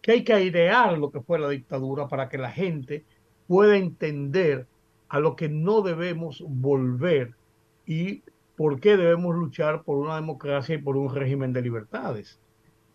[0.02, 3.04] que hay que airear lo que fue la dictadura para que la gente
[3.48, 4.68] pueda entender
[5.12, 7.36] a lo que no debemos volver
[7.86, 8.24] y
[8.56, 12.40] por qué debemos luchar por una democracia y por un régimen de libertades.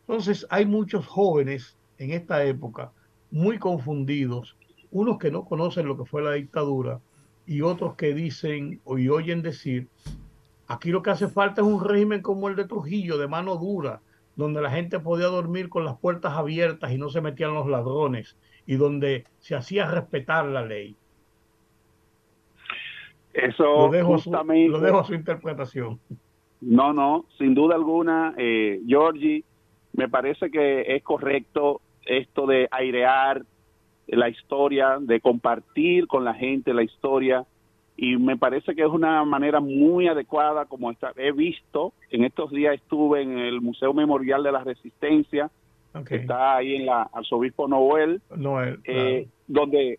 [0.00, 2.90] Entonces, hay muchos jóvenes en esta época
[3.30, 4.56] muy confundidos,
[4.90, 7.00] unos que no conocen lo que fue la dictadura
[7.44, 9.88] y otros que dicen y oyen decir
[10.68, 14.00] Aquí lo que hace falta es un régimen como el de Trujillo, de mano dura,
[14.36, 18.38] donde la gente podía dormir con las puertas abiertas y no se metían los ladrones,
[18.64, 20.96] y donde se hacía respetar la ley.
[23.36, 26.00] Eso lo dejo, justamente, lo dejo a su interpretación.
[26.60, 29.44] No, no, sin duda alguna, eh, Georgie,
[29.92, 33.42] me parece que es correcto esto de airear
[34.06, 37.44] la historia, de compartir con la gente la historia
[37.96, 42.50] y me parece que es una manera muy adecuada como está, he visto en estos
[42.50, 45.50] días estuve en el Museo Memorial de la Resistencia
[46.04, 48.20] que está ahí en la Arzobispo Noel,
[48.84, 49.98] eh, donde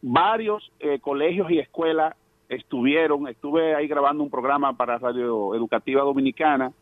[0.00, 2.14] varios eh, colegios y escuelas
[2.56, 6.72] estuvieron estuve ahí grabando un programa para Radio Educativa Dominicana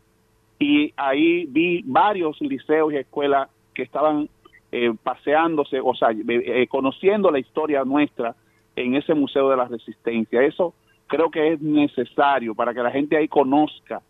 [0.59, 4.29] y ahí vi varios liceos y escuelas que estaban
[4.71, 6.09] eh, paseándose o sea
[6.69, 8.35] conociendo la historia nuestra
[8.75, 10.41] en ese Museo de la Resistencia.
[10.43, 10.73] Eso
[11.07, 14.01] creo que es necesario para que la gente ahí conozca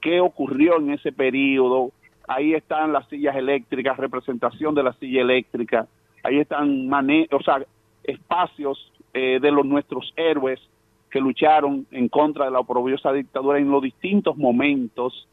[0.00, 1.90] qué ocurrió en ese periodo.
[2.28, 5.86] Ahí están las sillas eléctricas, representación de la silla eléctrica,
[6.24, 6.90] ahí están
[7.30, 7.64] o sea,
[8.02, 10.60] espacios eh, de los nuestros héroes
[11.16, 15.26] que lucharon en contra de la oprobiosa dictadura en los distintos momentos,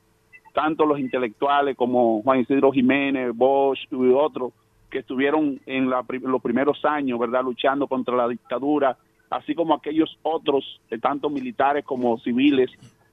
[0.53, 4.53] tanto los intelectuales como Juan Isidro Jiménez, Bosch y otros,
[4.89, 8.95] que estuvieron en los primeros años, ¿verdad?, luchando contra la dictadura,
[9.29, 12.71] así como aquellos otros, eh, tanto militares como civiles,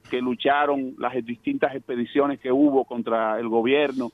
[0.09, 4.13] que lucharon las distintas expediciones que hubo contra el gobierno.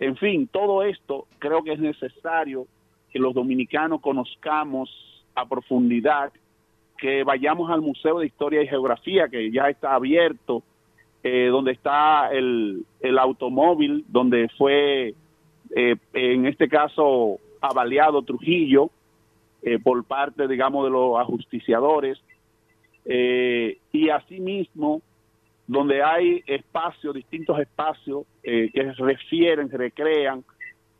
[0.00, 2.66] En fin, todo esto creo que es necesario
[3.12, 4.90] que los dominicanos conozcamos
[5.36, 6.32] a profundidad,
[6.98, 10.62] que vayamos al Museo de Historia y Geografía, que ya está abierto,
[11.22, 15.14] eh, donde está el, el automóvil, donde fue
[15.74, 18.90] eh, en este caso avaliado Trujillo
[19.62, 22.22] eh, por parte, digamos, de los ajusticiadores,
[23.06, 25.02] eh, y asimismo,
[25.66, 30.44] donde hay espacios, distintos espacios que refieren, recrean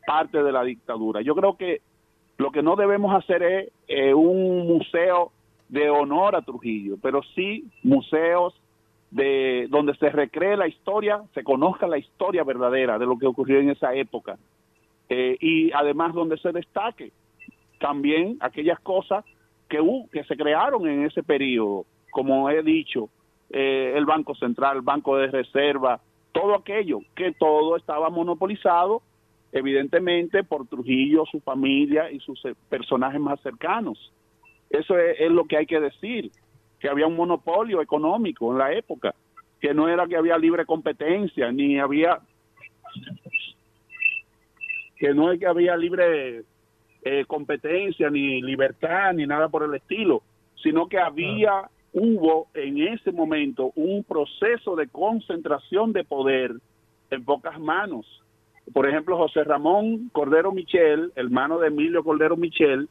[0.07, 1.21] parte de la dictadura.
[1.21, 1.81] Yo creo que
[2.37, 5.31] lo que no debemos hacer es un museo
[5.69, 8.53] de honor a Trujillo, pero sí museos
[9.11, 13.59] de donde se recree la historia, se conozca la historia verdadera de lo que ocurrió
[13.59, 14.37] en esa época
[15.09, 17.11] eh, y además donde se destaque
[17.79, 19.23] también aquellas cosas
[19.69, 19.79] que,
[20.11, 23.09] que se crearon en ese periodo, como he dicho,
[23.49, 25.99] eh, el Banco Central, el Banco de Reserva,
[26.31, 29.01] todo aquello, que todo estaba monopolizado
[29.55, 34.11] evidentemente por Trujillo, su familia y sus eh, personajes más cercanos.
[34.79, 36.31] Eso es, lo que hay que decir,
[36.79, 39.15] que había un monopolio económico en la época,
[39.61, 42.19] que no era que había libre competencia, ni había
[44.97, 46.43] que no es que había libre
[47.03, 50.23] eh, competencia, ni libertad, ni nada por el estilo,
[50.61, 56.51] sino que había, hubo en ese momento un proceso de concentración de poder
[57.11, 58.05] en pocas manos.
[58.73, 62.89] Por ejemplo, José Ramón Cordero Michel, hermano de Emilio Cordero Michel,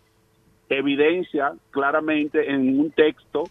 [0.69, 3.45] evidencia claramente en un texto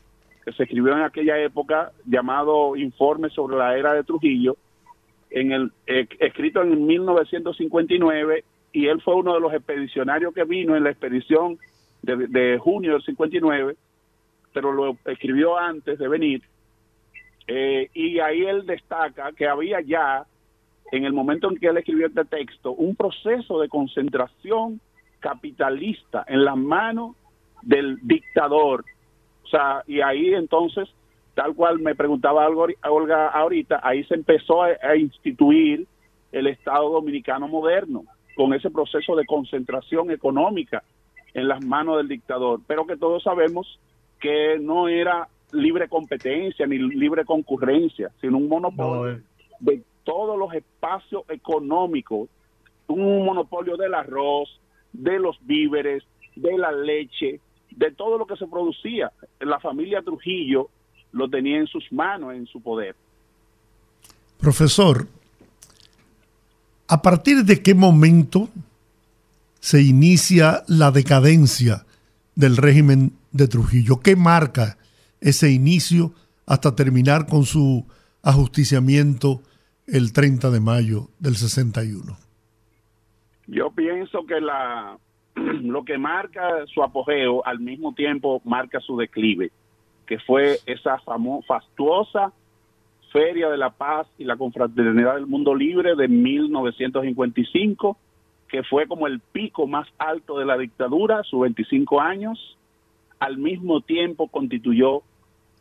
[0.43, 4.57] que se escribió en aquella época llamado Informe sobre la era de Trujillo,
[5.29, 10.75] en el, eh, escrito en 1959, y él fue uno de los expedicionarios que vino
[10.75, 11.57] en la expedición
[12.01, 13.75] de, junio del 59,
[14.53, 16.41] pero lo escribió antes de venir,
[17.47, 20.25] eh, y ahí él destaca que había ya,
[20.91, 24.81] en el momento en que él escribió este texto, un proceso de concentración
[25.23, 27.15] capitalista en las manos
[27.61, 28.83] del dictador.
[29.45, 30.89] O sea, y ahí entonces,
[31.33, 35.87] tal cual me preguntaba Olga ahorita, ahí se empezó a, instituir
[36.33, 38.03] el Estado dominicano moderno,
[38.35, 40.83] con ese proceso de concentración económica
[41.33, 43.79] en las manos del dictador, pero que todos sabemos
[44.19, 49.21] que no era libre competencia ni libre concurrencia, sino un monopolio
[49.59, 52.27] de todos los espacios económicos,
[52.87, 54.59] un monopolio del arroz,
[54.93, 56.03] de los víveres,
[56.35, 57.39] de la leche,
[57.71, 59.11] de todo lo que se producía.
[59.39, 60.69] La familia Trujillo
[61.11, 62.95] lo tenía en sus manos, en su poder.
[64.39, 65.07] Profesor,
[66.87, 68.49] ¿a partir de qué momento
[69.59, 71.85] se inicia la decadencia
[72.35, 73.99] del régimen de Trujillo?
[74.01, 74.77] ¿Qué marca
[75.21, 76.13] ese inicio
[76.45, 77.85] hasta terminar con su
[78.21, 79.41] ajusticiamiento
[79.87, 82.22] el 30 de mayo del 61?
[83.47, 84.97] Yo pienso que la
[85.35, 89.51] lo que marca su apogeo al mismo tiempo marca su declive,
[90.05, 90.99] que fue esa
[91.47, 92.31] fastuosa
[93.11, 97.95] Feria de la Paz y la Confraternidad del Mundo Libre de 1955,
[98.47, 102.57] que fue como el pico más alto de la dictadura, sus 25 años,
[103.19, 105.03] al mismo tiempo constituyó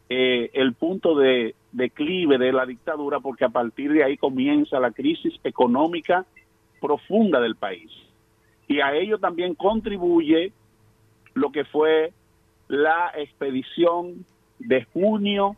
[0.08, 4.90] eh, el punto de declive de la dictadura, porque a partir de ahí comienza la
[4.90, 6.24] crisis económica
[6.82, 7.90] profunda del país.
[8.68, 10.52] Y a ello también contribuye
[11.34, 12.12] lo que fue
[12.68, 14.26] la expedición
[14.58, 15.56] de junio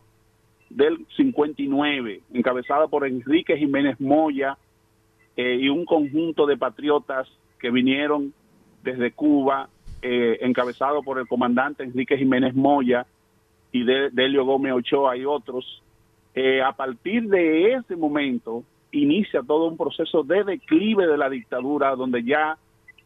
[0.69, 4.57] del 59, encabezada por Enrique Jiménez Moya
[5.35, 7.27] eh, y un conjunto de patriotas
[7.59, 8.33] que vinieron
[8.83, 9.69] desde Cuba,
[10.01, 13.05] eh, encabezado por el comandante Enrique Jiménez Moya
[13.71, 15.81] y de, Delio Gómez Ochoa y otros.
[16.33, 18.63] Eh, a partir de ese momento,
[18.95, 22.57] inicia todo un proceso de declive de la dictadura, donde ya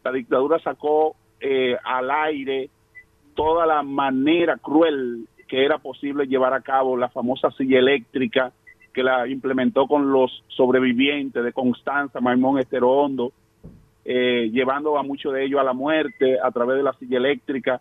[0.04, 2.70] la dictadura sacó eh, al aire
[3.34, 8.52] toda la manera cruel que era posible llevar a cabo la famosa silla eléctrica
[8.92, 13.32] que la implementó con los sobrevivientes de Constanza, Maimón Esterondo,
[14.04, 17.80] eh, llevando a muchos de ellos a la muerte a través de la silla eléctrica,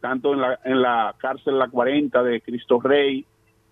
[0.00, 3.24] tanto en la, en la cárcel La 40 de Cristo Rey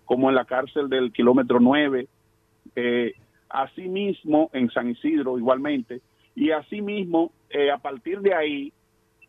[0.04, 2.06] como en la cárcel del kilómetro 9.
[2.76, 3.12] Eh,
[3.48, 6.00] Asimismo, en San Isidro igualmente,
[6.34, 8.72] y asimismo, eh, a partir de ahí,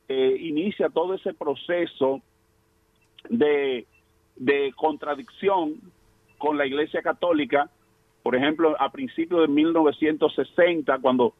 [0.07, 2.21] eh, inicia todo ese proceso
[3.29, 3.85] de,
[4.35, 5.75] de contradicción
[6.37, 7.69] con la Iglesia Católica,
[8.23, 11.33] por ejemplo, a principios de 1960, cuando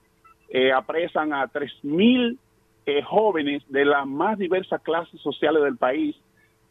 [0.50, 2.38] eh, apresan a 3.000
[2.86, 6.16] eh, jóvenes de las más diversas clases sociales del país,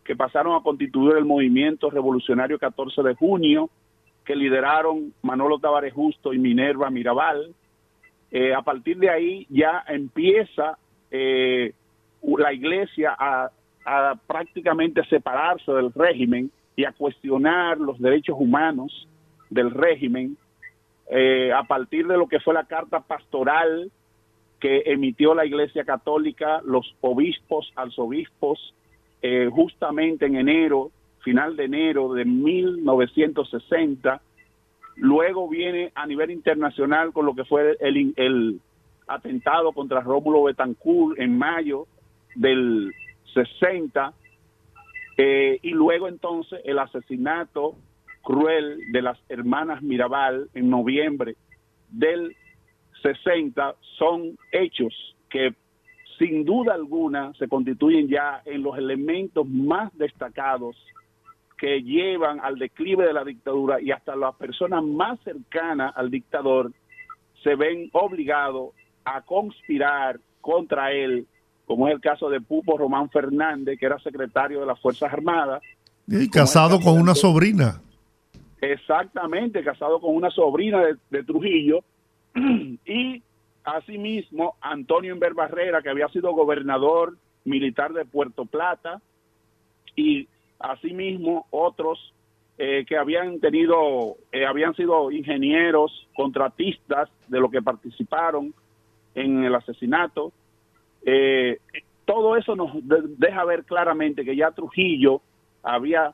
[0.04, 3.70] que pasaron a constituir el movimiento revolucionario 14 de junio,
[4.28, 7.54] que lideraron Manolo Tavares Justo y Minerva Mirabal.
[8.30, 10.76] Eh, a partir de ahí ya empieza
[11.10, 11.72] eh,
[12.22, 13.50] la iglesia a,
[14.26, 19.08] prácticamente separarse del régimen y a cuestionar los derechos humanos
[19.48, 20.36] del régimen
[21.10, 23.90] eh, a partir de lo que fue la carta pastoral
[24.60, 28.74] que emitió la Iglesia Católica, los obispos, arzobispos,
[29.50, 30.90] justamente en enero
[31.20, 34.20] final de enero de 1960.
[34.96, 38.60] Luego viene a nivel internacional con lo que fue el, el
[39.06, 41.86] atentado contra Rómulo Betancourt en mayo
[42.34, 42.92] del
[43.34, 44.12] 60.
[45.16, 47.74] Eh, y luego entonces el asesinato
[48.22, 51.36] cruel de las hermanas Mirabal en noviembre
[51.90, 52.36] del
[53.02, 55.54] 60 son hechos que
[56.18, 60.76] sin duda alguna se constituyen ya en los elementos más destacados
[61.58, 66.72] que llevan al declive de la dictadura y hasta las personas más cercanas al dictador
[67.42, 68.70] se ven obligados
[69.04, 71.26] a conspirar contra él,
[71.66, 75.62] como es el caso de Pupo Román Fernández, que era secretario de las Fuerzas Armadas.
[76.06, 77.80] Y casado con una sobrina.
[78.60, 81.80] Exactamente, casado con una sobrina de, de Trujillo.
[82.86, 83.22] y
[83.64, 89.00] asimismo, Antonio Inver Barrera, que había sido gobernador militar de Puerto Plata,
[89.96, 90.28] y
[90.58, 92.12] asimismo otros
[92.60, 98.52] eh, que habían tenido, eh, habían sido ingenieros, contratistas de lo que participaron
[99.14, 100.32] en el asesinato.
[101.04, 101.58] Eh,
[102.04, 105.20] todo eso nos deja ver claramente que ya Trujillo
[105.62, 106.12] había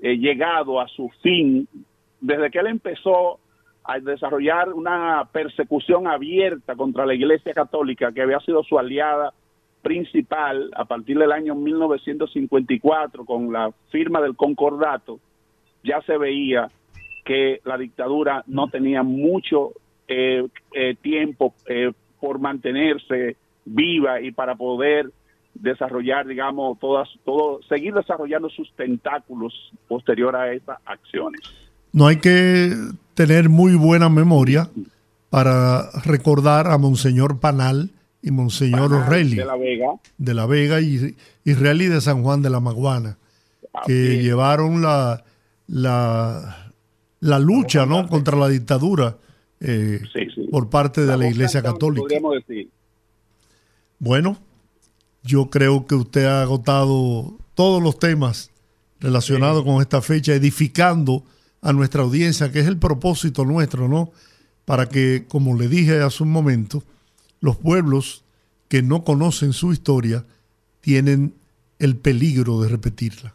[0.00, 1.66] llegado a su fin
[2.20, 3.38] desde que él empezó
[3.84, 9.32] a desarrollar una persecución abierta contra la Iglesia Católica, que había sido su aliada
[9.88, 15.18] principal a partir del año 1954 con la firma del concordato,
[15.82, 16.70] ya se veía
[17.24, 19.72] que la dictadura no tenía mucho
[20.06, 25.10] eh, eh, tiempo eh, por mantenerse viva y para poder
[25.54, 29.54] desarrollar, digamos, todas, todo, seguir desarrollando sus tentáculos
[29.88, 31.40] posterior a esas acciones.
[31.94, 32.74] No hay que
[33.14, 34.68] tener muy buena memoria
[35.30, 37.90] para recordar a Monseñor Panal,
[38.22, 42.50] y Monseñor O'Reilly de la Vega, de la Vega y, y de San Juan de
[42.50, 43.18] la Maguana,
[43.86, 45.24] que llevaron la,
[45.66, 46.72] la,
[47.20, 48.08] la lucha ¿no?
[48.08, 49.16] contra la dictadura
[49.60, 50.00] eh,
[50.50, 52.16] por parte de la, Iglesia Católica.
[53.98, 54.38] Bueno,
[55.22, 58.50] yo creo que usted ha agotado todos los temas
[59.00, 61.24] relacionados con esta fecha, edificando
[61.60, 64.12] a nuestra audiencia, que es el propósito nuestro, ¿no?
[64.64, 66.82] Para que, como le dije hace un momento,
[67.40, 68.24] los pueblos
[68.68, 70.24] que no conocen su historia
[70.80, 71.34] tienen
[71.78, 73.34] el peligro de repetirla.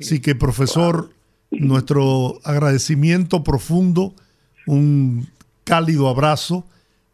[0.00, 1.10] Así que, profesor,
[1.50, 4.14] nuestro agradecimiento profundo,
[4.66, 5.28] un
[5.62, 6.64] cálido abrazo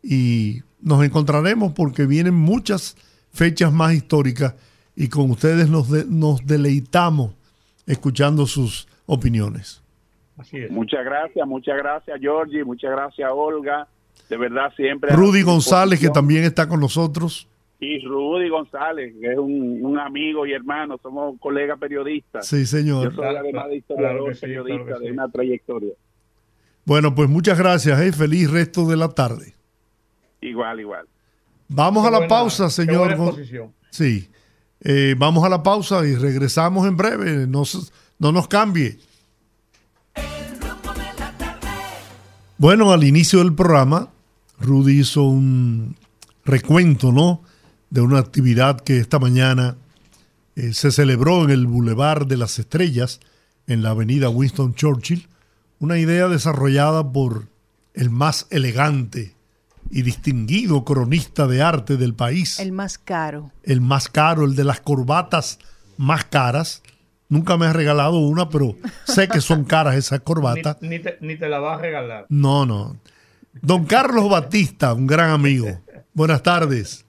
[0.02, 2.96] y nos encontraremos porque vienen muchas
[3.32, 4.54] fechas más históricas
[4.96, 7.32] y con ustedes nos, nos deleitamos
[7.86, 9.82] escuchando sus opiniones.
[10.70, 13.86] Muchas gracias, muchas gracias, Georgie, muchas gracias, Olga
[14.30, 15.10] de verdad siempre.
[15.10, 17.48] Rudy González, que también está con nosotros.
[17.80, 22.46] Y Rudy González, que es un, amigo y hermano, somos colegas periodistas.
[22.46, 23.10] Sí, señor.
[23.10, 25.92] Yo soy además de historiador, periodista de una trayectoria.
[26.84, 28.12] Bueno, pues muchas gracias, ¿eh?
[28.12, 29.54] feliz resto de la tarde.
[30.40, 31.06] Igual, igual.
[31.68, 33.16] Vamos a la pausa, señor.
[33.90, 34.28] Sí,
[34.82, 37.46] eh, vamos a la pausa y regresamos en breve.
[37.48, 37.64] No,
[38.18, 38.98] no nos cambie.
[42.58, 44.10] Bueno, al inicio del programa
[44.60, 45.96] Rudy hizo un
[46.44, 47.42] recuento, ¿no?
[47.90, 49.76] De una actividad que esta mañana
[50.56, 53.20] eh, se celebró en el Boulevard de las Estrellas,
[53.66, 55.28] en la avenida Winston Churchill,
[55.78, 57.46] una idea desarrollada por
[57.94, 59.34] el más elegante
[59.90, 62.60] y distinguido cronista de arte del país.
[62.60, 63.50] El más caro.
[63.62, 65.58] El más caro, el de las corbatas
[65.96, 66.82] más caras.
[67.28, 70.76] Nunca me has regalado una, pero sé que son caras esas corbatas.
[70.80, 72.26] Ni, te, ni te la vas a regalar.
[72.28, 72.96] No, no.
[73.52, 75.66] Don Carlos Batista, un gran amigo.
[76.12, 77.06] Buenas tardes.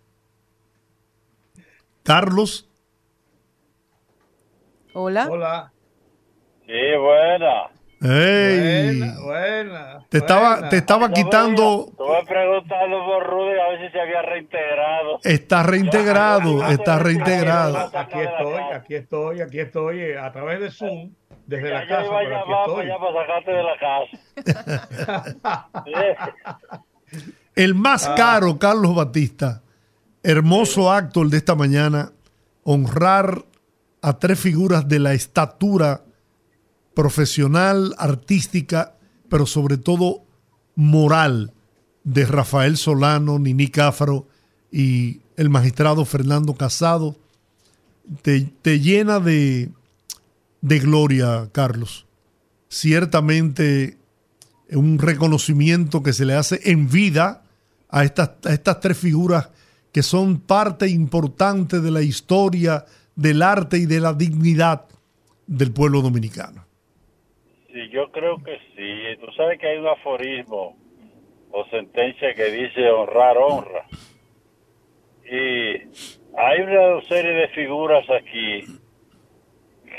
[2.03, 2.67] Carlos.
[4.93, 5.27] Hola.
[5.29, 5.73] Hola.
[6.65, 7.69] Sí, buena.
[8.01, 8.99] Hey.
[8.99, 10.05] Buena, buena.
[10.09, 11.85] Te estaba, te estaba quitando.
[11.89, 15.19] Estuve preguntando por Rudy a ver si se había reintegrado.
[15.23, 17.77] Está reintegrado, está reintegrado.
[17.93, 21.11] Aquí estoy, aquí estoy, aquí estoy, eh, a través de Zoom
[21.51, 22.03] desde ya la casa.
[22.03, 25.69] Yo iba a llamar para allá para sacarte de la casa.
[27.55, 28.15] el más ah.
[28.15, 29.61] caro, Carlos Batista.
[30.23, 32.13] Hermoso acto el de esta mañana.
[32.63, 33.43] Honrar
[34.01, 36.01] a tres figuras de la estatura
[36.93, 38.93] profesional, artística,
[39.29, 40.23] pero sobre todo
[40.75, 41.53] moral
[42.03, 44.27] de Rafael Solano, Nini Cáfaro
[44.71, 47.17] y el magistrado Fernando Casado,
[48.21, 49.69] te llena de,
[50.61, 52.07] de gloria, Carlos.
[52.69, 53.97] Ciertamente
[54.71, 57.43] un reconocimiento que se le hace en vida
[57.89, 59.51] a estas, estas tres figuras
[59.91, 62.85] que son parte importante de la historia,
[63.15, 64.85] del arte y de la dignidad
[65.45, 66.65] del pueblo dominicano.
[67.67, 69.19] Sí, yo creo que sí.
[69.19, 70.77] Tú sabes que hay un aforismo
[71.51, 73.85] o sentencia que dice honrar honra.
[75.25, 75.75] Y
[76.37, 78.63] hay una serie de figuras aquí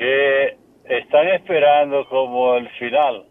[0.03, 0.57] que
[0.88, 3.24] están esperando como el final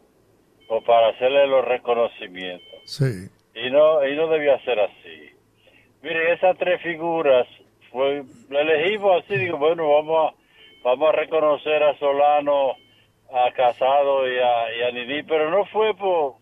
[0.70, 2.80] o para hacerle los reconocimientos.
[2.86, 3.28] Sí.
[3.54, 5.32] Y no, y no debía ser así.
[6.02, 7.46] Miren, esas tres figuras,
[7.92, 10.36] fue, la elegimos así, digo, bueno, vamos a,
[10.82, 12.78] vamos a reconocer a Solano,
[13.34, 16.36] a Casado y a, y a pero no fue por,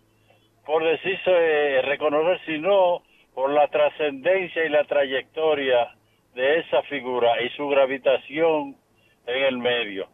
[0.63, 3.01] por decirse eh, reconocer, sino
[3.33, 5.95] por la trascendencia y la trayectoria
[6.35, 8.75] de esa figura y su gravitación
[9.25, 10.07] en el medio.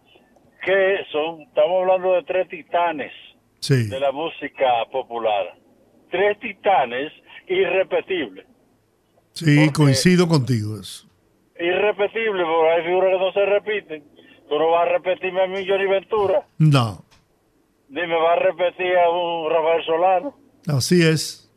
[0.64, 3.12] Que son, estamos hablando de tres titanes
[3.60, 3.88] Sí.
[3.88, 5.56] de la música popular.
[6.12, 7.12] Tres titanes
[7.48, 8.46] irrepetibles.
[9.34, 11.08] Sí, coincido contigo eso.
[11.60, 14.04] Irrepetibles, porque hay figuras que no se repiten.
[14.48, 17.04] Tú no vas a repetirme a mí, Johnny Ventura, No,
[17.90, 20.36] ni me vas a repetir a un Rafael Solano.
[20.68, 21.52] así es.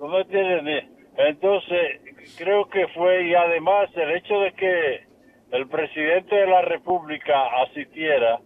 [0.00, 0.62] ¿No me entiendes?
[0.64, 2.00] Ni- Entonces,
[2.36, 5.06] creo que fue, y además el hecho de que
[5.54, 7.34] el presidente de la República
[7.66, 8.40] asistiera,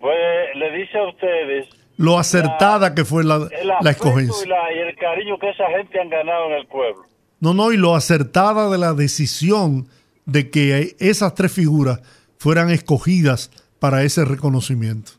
[0.00, 0.16] pues
[0.54, 4.48] le dice a ustedes Lo acertada que fue la, la afecto y, escogencia.
[4.48, 7.04] la- y el cariño que esa gente han ganado en el pueblo.
[7.40, 9.86] No, no, y lo acertada de la decisión
[10.24, 12.00] de que esas tres figuras
[12.38, 15.12] fueran escogidas para ese reconocimiento.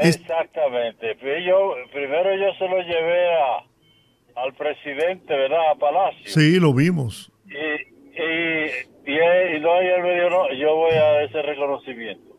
[0.00, 1.16] Exactamente.
[1.46, 5.70] Yo, primero yo se lo llevé a, al presidente, ¿verdad?
[5.72, 6.26] A Palacio.
[6.26, 7.30] Sí, lo vimos.
[7.46, 12.36] Y, y, y, y no, y él me dijo, no, yo voy a ese reconocimiento.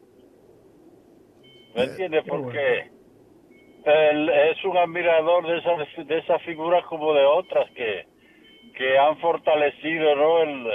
[1.76, 2.24] ¿Me Eh, entiendes?
[2.28, 2.92] Porque
[3.86, 8.06] él es un admirador de esas de esas figuras como de otras que,
[8.76, 10.42] que han fortalecido ¿no?
[10.44, 10.72] el,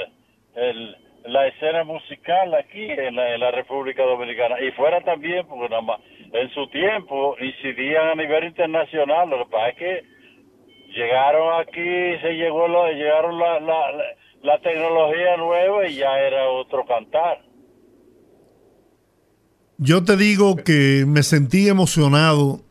[0.57, 0.97] el-
[1.27, 5.83] la escena musical aquí en la, en la República Dominicana y fuera también porque nada
[5.83, 6.01] más
[6.33, 10.05] en su tiempo incidían a nivel internacional lo que pasa es que
[10.89, 14.05] llegaron aquí se llegó llegaron la, la, la,
[14.43, 17.43] la tecnología nueva y ya era otro cantar
[19.79, 22.63] Yo te digo que me sentí emocionado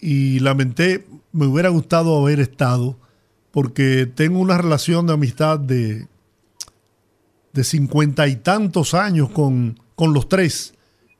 [0.00, 2.96] y lamenté, me hubiera gustado haber estado,
[3.50, 6.06] porque tengo una relación de amistad de
[7.52, 10.74] de cincuenta y tantos años con, con los tres.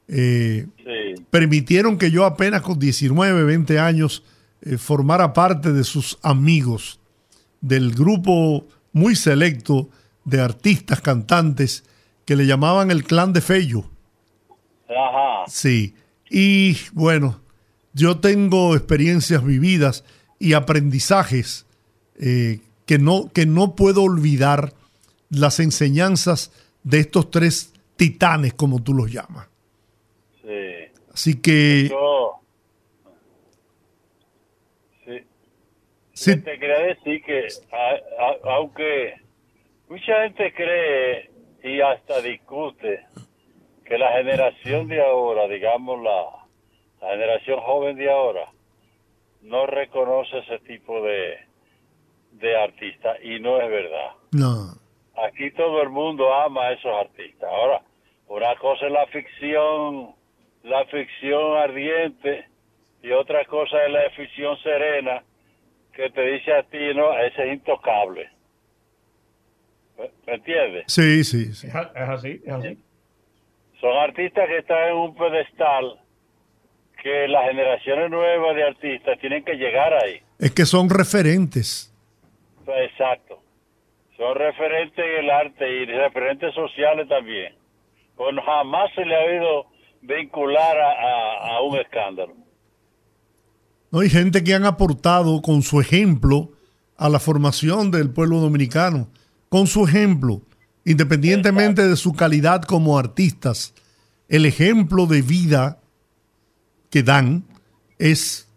[0.06, 4.22] Eh, sí permitieron que yo apenas con 19, 20 años
[4.62, 7.00] eh, formara parte de sus amigos,
[7.60, 9.88] del grupo muy selecto
[10.24, 11.84] de artistas, cantantes,
[12.24, 13.84] que le llamaban el clan de Fello.
[14.88, 15.94] ajá Sí.
[16.30, 17.40] Y bueno,
[17.94, 20.04] yo tengo experiencias vividas
[20.38, 21.66] y aprendizajes
[22.16, 24.74] eh, que, no, que no puedo olvidar
[25.30, 29.48] las enseñanzas de estos tres titanes, como tú los llamas.
[30.42, 30.48] sí
[31.12, 32.40] Así que yo
[35.04, 35.24] sí
[36.18, 39.14] sí, te quería decir que a- a- aunque
[39.88, 41.30] mucha gente cree
[41.62, 43.04] y hasta discute
[43.84, 46.24] que la generación de ahora, digamos la,
[47.00, 48.50] la generación joven de ahora,
[49.42, 51.38] no reconoce ese tipo de,
[52.32, 54.10] de artistas y no es verdad.
[54.32, 54.74] no,
[55.26, 57.48] Aquí todo el mundo ama a esos artistas.
[57.50, 57.82] Ahora,
[58.28, 60.14] una cosa es la ficción,
[60.62, 62.46] la ficción ardiente
[63.02, 65.24] y otra cosa es la ficción serena
[65.98, 68.30] que te dice a ti, no, ese es intocable.
[70.28, 70.84] ¿Me, entiendes?
[70.86, 71.66] sí, sí, sí.
[71.66, 72.78] Es, así, es así.
[73.80, 75.98] Son artistas que están en un pedestal
[77.02, 80.20] que las generaciones nuevas de artistas tienen que llegar ahí.
[80.38, 81.92] Es que son referentes.
[82.64, 83.42] Exacto.
[84.16, 87.54] Son referentes en el arte y referentes sociales también.
[88.14, 89.66] Pues jamás se le ha oído
[90.02, 92.34] vincular a, a- a un escándalo.
[93.90, 94.00] ¿No?
[94.00, 96.52] Hay gente que han aportado con su ejemplo
[96.96, 99.08] a la formación del pueblo dominicano,
[99.48, 100.42] con su ejemplo,
[100.84, 103.74] independientemente de su calidad como artistas.
[104.28, 105.80] El ejemplo de vida
[106.90, 107.44] que dan
[107.98, 108.48] es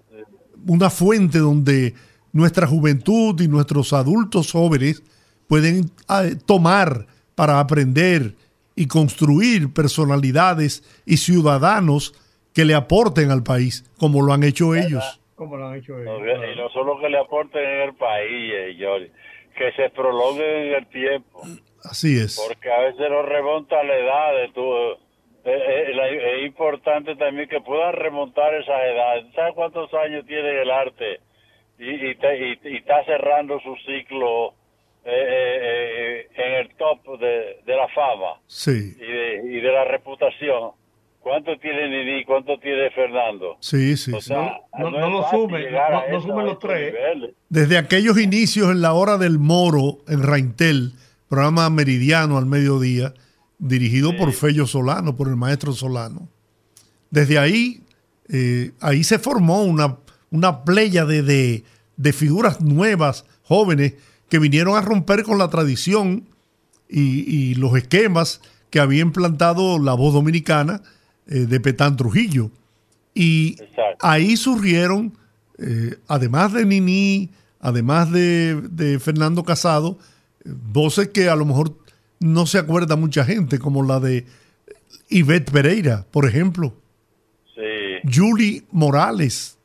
[0.66, 1.94] una fuente donde
[2.34, 5.04] nuestra juventud y nuestros adultos jóvenes
[5.48, 8.36] pueden ah, tomar para aprender
[8.76, 12.14] y construir personalidades y ciudadanos
[12.54, 15.21] que le aporten al país, como lo han hecho ellos.
[15.42, 16.22] Como lo han hecho ellos.
[16.54, 19.12] Y no solo que le aporten en el país, eh,
[19.58, 21.42] que se prolonguen en el tiempo.
[21.84, 22.40] Así es.
[22.48, 24.62] Porque a veces no remonta la edad de tu...
[24.92, 24.96] eh,
[25.46, 29.34] eh, es importante también que puedan remontar esas edades.
[29.34, 31.22] ¿Sabes cuántos años tiene el arte?
[31.80, 34.50] Y, y, te- y- y está cerrando su ciclo
[35.04, 39.72] eh, eh, eh, en el top de, de la fama Sí, y de, y de
[39.72, 40.74] la reputación.
[41.22, 42.26] ¿Cuánto tiene Nini?
[42.26, 43.58] ¿Cuánto tiene Fernando?
[43.60, 44.12] sí, sí.
[44.12, 44.30] O sí.
[44.30, 46.94] sea, No- lo sumen, no- no eso- sumen los tres.
[46.94, 47.36] niveles.
[47.50, 50.94] Desde aquellos inicios en la hora del Moro, en Raintel,
[51.30, 53.14] programa meridiano al mediodía,
[53.60, 56.28] dirigido por Fello Solano, por el maestro Solano.
[57.12, 57.82] Desde ahí,
[58.30, 59.98] eh, ahí se formó una,
[60.32, 61.64] una playa de, de,
[61.98, 63.94] de figuras nuevas, jóvenes
[64.30, 66.26] que vinieron a romper con la tradición
[66.90, 70.82] y, y los esquemas que había implantado la voz dominicana
[71.28, 72.52] eh, de Petán Trujillo.
[73.14, 73.98] Y Exacto.
[74.06, 75.18] ahí surgieron,
[75.58, 79.98] eh, además de Nini, además de, de Fernando Casado,
[80.46, 81.76] eh, voces que a lo mejor
[82.20, 84.26] no se acuerda mucha gente, como la de
[85.10, 86.74] Ivette Pereira, por ejemplo,
[87.56, 89.58] Sí, Julie Morales.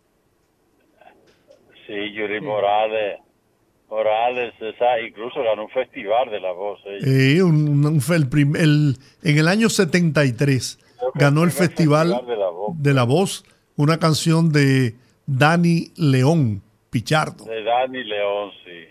[1.86, 3.20] sí, Yuri Morales.
[3.88, 6.80] Morales, esa, incluso ganó un festival de la voz.
[6.86, 7.06] ella.
[7.06, 12.48] Eh, un- el el- en el año 73 Creo que ganó el Festival de la
[12.50, 12.82] Voz.
[12.82, 13.44] de la Voz,
[13.76, 14.94] una canción de
[15.26, 17.44] Dani León Pichardo.
[17.44, 18.84] De Dani León, sí.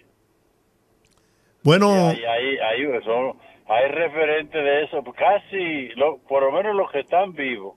[1.63, 3.37] Bueno, Y ahí, ahí, ahí son-
[3.67, 5.03] hay referentes de eso.
[5.17, 7.75] Casi, lo- por lo menos los que están vivos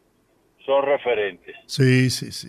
[0.66, 1.56] son referentes.
[1.66, 2.48] sí, sí, sí.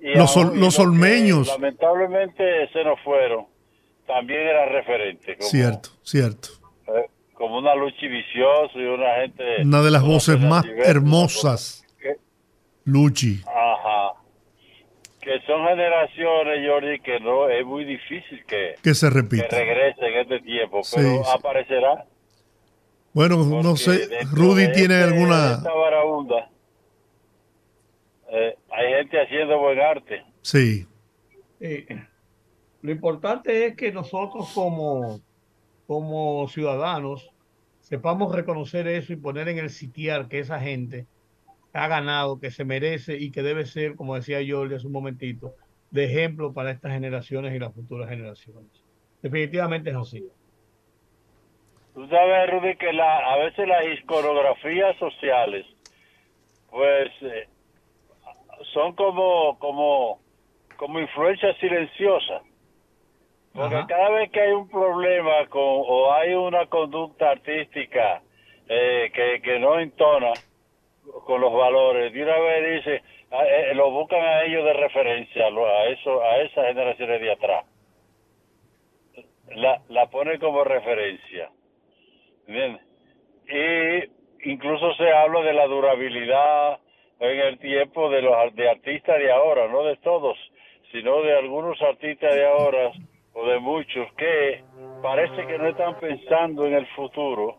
[0.00, 1.46] Y Los aún- ol- y los que olmeños.
[1.48, 3.46] lamentablemente se nos fueron.
[4.06, 5.36] También eran referentes.
[5.38, 6.48] Como, Cierto, cierto.
[6.88, 7.06] eh,
[7.40, 9.62] como una Luchi Vicioso y una gente.
[9.62, 12.16] Una de las voces más hermosas, que-
[12.84, 13.40] Luchi.
[13.46, 14.12] Ajá.
[15.22, 19.58] Que son generaciones, Jordi, que no es muy difícil que, Que se que repita.
[19.58, 21.30] regrese en este tiempo, Sí, pero sí.
[21.34, 22.04] aparecerá.
[23.14, 25.52] Bueno, no sé, Rudy de tiene este- de alguna...
[25.54, 26.50] Esta varaunda,
[28.32, 30.22] eh, hay gente haciendo buen arte.
[30.42, 30.86] Sí,
[31.62, 31.86] Eh,
[32.82, 35.20] lo importante es que nosotros como,
[35.86, 37.29] como ciudadanos
[37.90, 41.06] sepamos reconocer eso y poner en el sitiar que esa gente
[41.72, 45.54] ha ganado, que se merece y que debe ser, como decía Jordi hace un momentito,
[45.90, 48.70] de ejemplo para estas generaciones y las futuras generaciones.
[49.22, 50.24] Definitivamente es así.
[51.94, 55.66] Tú sabes, Rudy, que la, a veces las iconografías sociales,
[56.70, 57.48] pues, eh,
[58.72, 60.20] son como, como,
[60.76, 62.42] como influencia silenciosa.
[63.54, 63.86] Porque Ajá.
[63.88, 68.22] cada vez que hay un problema con, o hay una conducta artística
[68.68, 70.40] eh, que, que no entona
[71.26, 75.46] con los valores, de una vez dice, a- eh, lo buscan a ellos de referencia,
[75.46, 77.64] a eso, a esas generaciones de atrás.
[79.56, 81.50] La, la pone como referencia.
[82.46, 82.82] ¿Entiendes?
[83.48, 86.78] Y incluso se habla de la durabilidad
[87.18, 90.38] en el tiempo de los de artistas de ahora, no de todos,
[90.92, 92.92] sino de algunos artistas de ahora
[93.42, 94.62] o de muchos que
[95.02, 97.58] parece que no están pensando en el futuro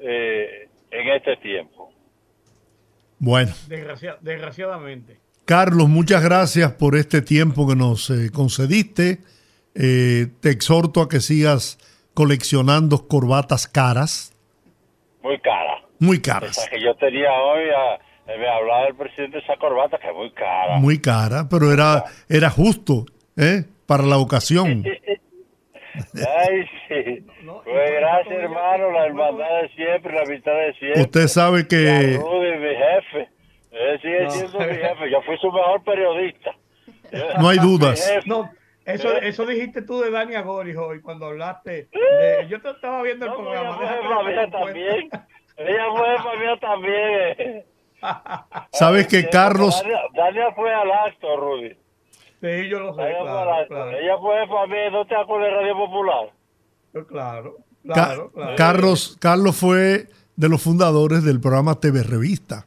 [0.00, 1.90] eh, en este tiempo.
[3.18, 3.52] bueno.
[3.68, 5.20] Desgracia- desgraciadamente.
[5.44, 9.18] Carlos, muchas gracias por este tiempo que nos eh, concediste.
[9.74, 11.78] Eh, te exhorto a que sigas
[12.14, 14.34] coleccionando corbatas caras,
[15.22, 15.82] Muy cara.
[15.98, 17.94] muy Esa caras, que yo tenía hoy, a-
[18.32, 20.78] eh, me hablaba el presidente de esa corbata que es muy cara.
[20.78, 23.06] muy cara, pero era, era justo
[23.36, 23.64] ¿eh?
[23.96, 24.84] Para la ocasión.
[25.94, 27.26] Ay, sí.
[27.42, 31.02] No, Pues gracias, hermano, la hermandad de siempre, la amistad de siempre.
[31.02, 33.28] Usted sabe que Rudy, mi jefe.
[33.72, 34.30] Él sigue No.
[34.30, 35.10] siendo mi jefe.
[35.10, 36.52] Yo fui su mejor periodista.
[37.38, 38.10] no hay dudas.
[38.26, 38.50] No,
[38.86, 41.88] eso, eso dijiste tú de Dani Agoris hoy cuando hablaste.
[41.92, 43.76] de- yo te estaba viendo el No, ella programa.
[43.76, 45.10] fue mía dar también.
[45.58, 45.84] Ella
[46.22, 47.38] fue mía también.
[47.38, 47.64] eh.
[48.72, 51.76] Sabes que Ay, Carlos, Dania, Dania fue al acto, Rudy.
[52.42, 54.90] Sí, yo lo sé, Ella claro, claro, Ella fue.
[54.90, 56.28] ¿No te acuerdas de Radio Popular?
[57.08, 57.56] claro,
[57.86, 58.54] Ca- claro, claro.
[58.56, 60.06] Carlos, Carlos fue
[60.36, 62.66] de los fundadores del programa TV Revista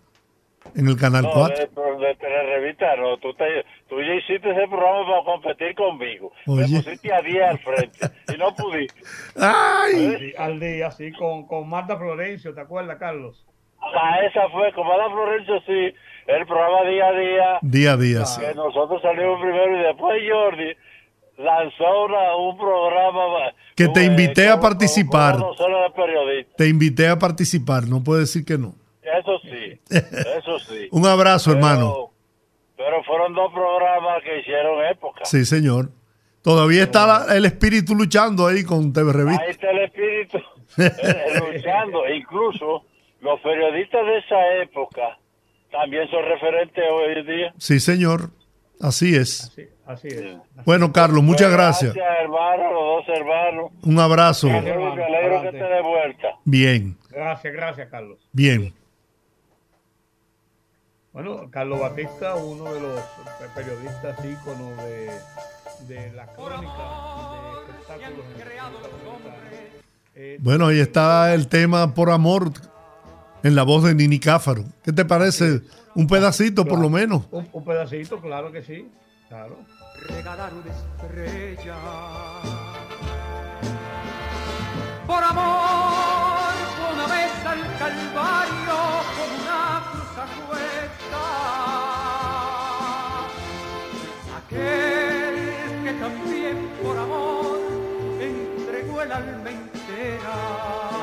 [0.75, 1.57] en el Canal No, 4.
[1.57, 3.17] de, pero de Telerevista no.
[3.17, 6.31] Tú, te, tú ya hiciste ese programa para competir conmigo.
[6.47, 6.67] Oye.
[6.67, 7.99] Me pusiste a 10 al frente
[8.33, 9.01] y no pudiste.
[9.39, 10.15] ¡Ay!
[10.19, 13.45] Sí, al día, así con, con Marta Florencio, ¿te acuerdas, Carlos?
[13.79, 15.93] Ah, esa fue, como Ada Florencio, sí,
[16.27, 18.41] el programa día a día, Día a día, sí.
[18.41, 20.73] que nosotros salimos primero y después Jordi
[21.37, 25.37] lanzó una- un programa Que te invité a participar.
[26.57, 28.73] Te invité a participar, no puedo decir que no.
[29.01, 29.79] Eso sí,
[30.37, 30.87] eso sí.
[30.91, 31.91] Un abrazo, hermano.
[32.75, 35.25] Pero, pero fueron dos programas que hicieron época.
[35.25, 35.89] Sí, señor.
[36.41, 39.43] Todavía está la- el espíritu luchando ahí con TV Revista.
[39.43, 40.37] Ahí está el espíritu
[40.77, 42.07] eh, luchando.
[42.13, 42.83] Incluso
[43.21, 45.17] los periodistas de esa época
[45.79, 47.53] también son referentes hoy en día.
[47.57, 48.29] Sí, señor.
[48.81, 49.51] Así es.
[49.55, 50.37] Sí, así es.
[50.65, 51.93] Bueno, Carlos, muchas Pues, gracias.
[51.93, 53.71] Gracias, hermano, los dos hermanos.
[53.83, 54.47] Un abrazo.
[54.47, 56.27] Me alegro, me alegro que esté de vuelta.
[56.43, 58.17] Bien, Gracias, gracias, Carlos.
[58.33, 58.73] bien.
[61.13, 62.99] Bueno, Carlos Batista, uno de los
[63.55, 65.09] periodistas íconos de,
[65.87, 66.73] de la crónica
[67.65, 68.25] de espectáculos.
[70.15, 72.51] Eh, Bueno, ahí está el tema por amor
[73.45, 74.65] en la voz de Nini Cáfaro.
[74.83, 75.61] ¿Qué te parece?
[75.93, 77.21] Un pedacito, por lo menos.
[77.29, 78.89] un, un pedacito, claro que sí.
[79.29, 79.59] Claro.
[80.09, 81.75] regalar una estrella
[85.05, 86.53] por amor
[86.93, 88.77] una vez al Calvario
[89.15, 91.23] con una cruz acuesta.
[94.37, 95.35] Aquel
[95.83, 97.59] que también por amor
[98.19, 100.94] entregó el alma entera.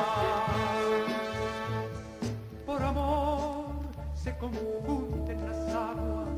[4.23, 4.33] Se
[5.35, 6.29] las aguas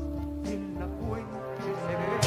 [0.46, 0.86] en la
[1.86, 2.18] se ve.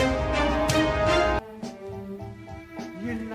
[3.03, 3.29] Y en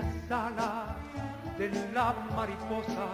[1.59, 3.05] de la mariposa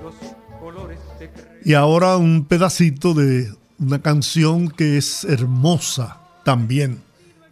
[0.00, 0.14] los
[0.60, 1.60] colores se creen.
[1.64, 7.02] Y ahora un pedacito de una canción que es hermosa también.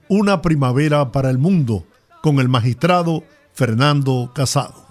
[0.08, 1.84] Una primavera para el mundo
[2.22, 4.84] con el magistrado Fernando Casado.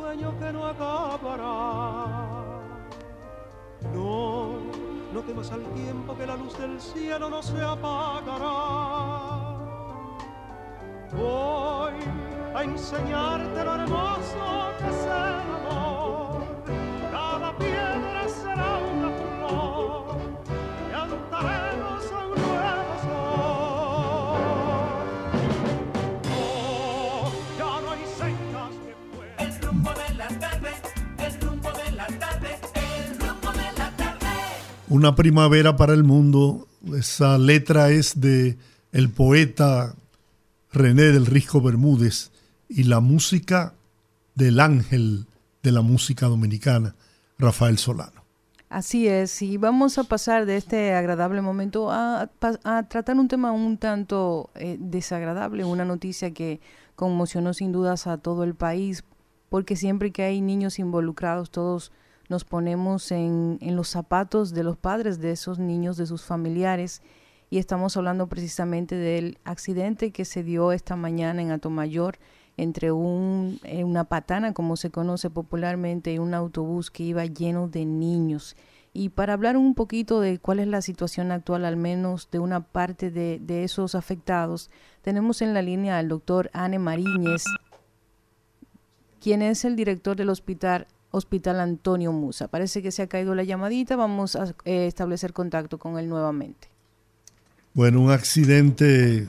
[0.00, 1.46] Sueño que no acabará.
[3.92, 4.58] No,
[5.12, 8.48] no temas al tiempo que la luz del cielo no se apagará.
[11.12, 11.94] Voy
[12.54, 15.99] a enseñarte lo hermoso que es el amor.
[34.90, 36.66] Una primavera para el mundo.
[36.96, 38.58] Esa letra es de
[38.90, 39.94] el poeta
[40.72, 42.32] René del Risco Bermúdez
[42.68, 43.74] y la música
[44.34, 45.26] del ángel
[45.62, 46.96] de la música dominicana,
[47.38, 48.24] Rafael Solano.
[48.68, 52.28] Así es, y vamos a pasar de este agradable momento a,
[52.88, 56.60] tratar un tema un tanto eh, desagradable, una noticia que
[56.96, 59.04] conmocionó sin dudas a todo el país,
[59.50, 61.92] porque siempre que hay niños involucrados, todos
[62.30, 67.02] nos ponemos en, en los zapatos de los padres de esos niños, de sus familiares,
[67.50, 72.18] y estamos hablando precisamente del accidente que se dio esta mañana en Atomayor
[72.56, 77.66] entre un, eh, una patana, como se conoce popularmente, y un autobús que iba lleno
[77.68, 78.56] de niños.
[78.92, 82.60] Y para hablar un poquito de cuál es la situación actual, al menos de una
[82.60, 84.70] parte de, de esos afectados,
[85.02, 87.44] tenemos en la línea al doctor Anne Mariñez,
[89.20, 92.48] quien es el director del hospital, hospital Antonio Musa.
[92.48, 96.68] Parece que se ha caído la llamadita, vamos a eh, establecer contacto con él nuevamente.
[97.74, 99.28] Bueno, un accidente eh,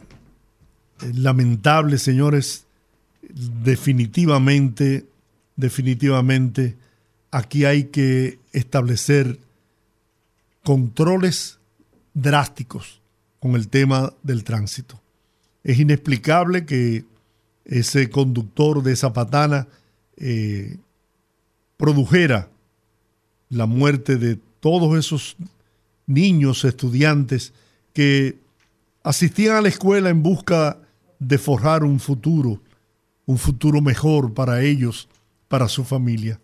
[1.14, 2.66] lamentable, señores.
[3.64, 5.06] Definitivamente,
[5.56, 6.76] definitivamente,
[7.30, 9.40] aquí hay que establecer
[10.64, 11.60] controles
[12.14, 13.02] drásticos
[13.40, 15.02] con el tema del tránsito.
[15.64, 17.06] Es inexplicable que
[17.66, 19.68] ese conductor de esa patana
[20.18, 20.78] eh,
[21.82, 22.48] produjera
[23.50, 25.36] la muerte de todos esos
[26.06, 27.54] niños, estudiantes
[27.92, 28.38] que
[29.02, 30.78] asistían a la escuela en busca
[31.18, 32.62] de forjar un futuro,
[33.26, 35.10] un futuro mejor para ellos,
[35.48, 36.40] para su familia.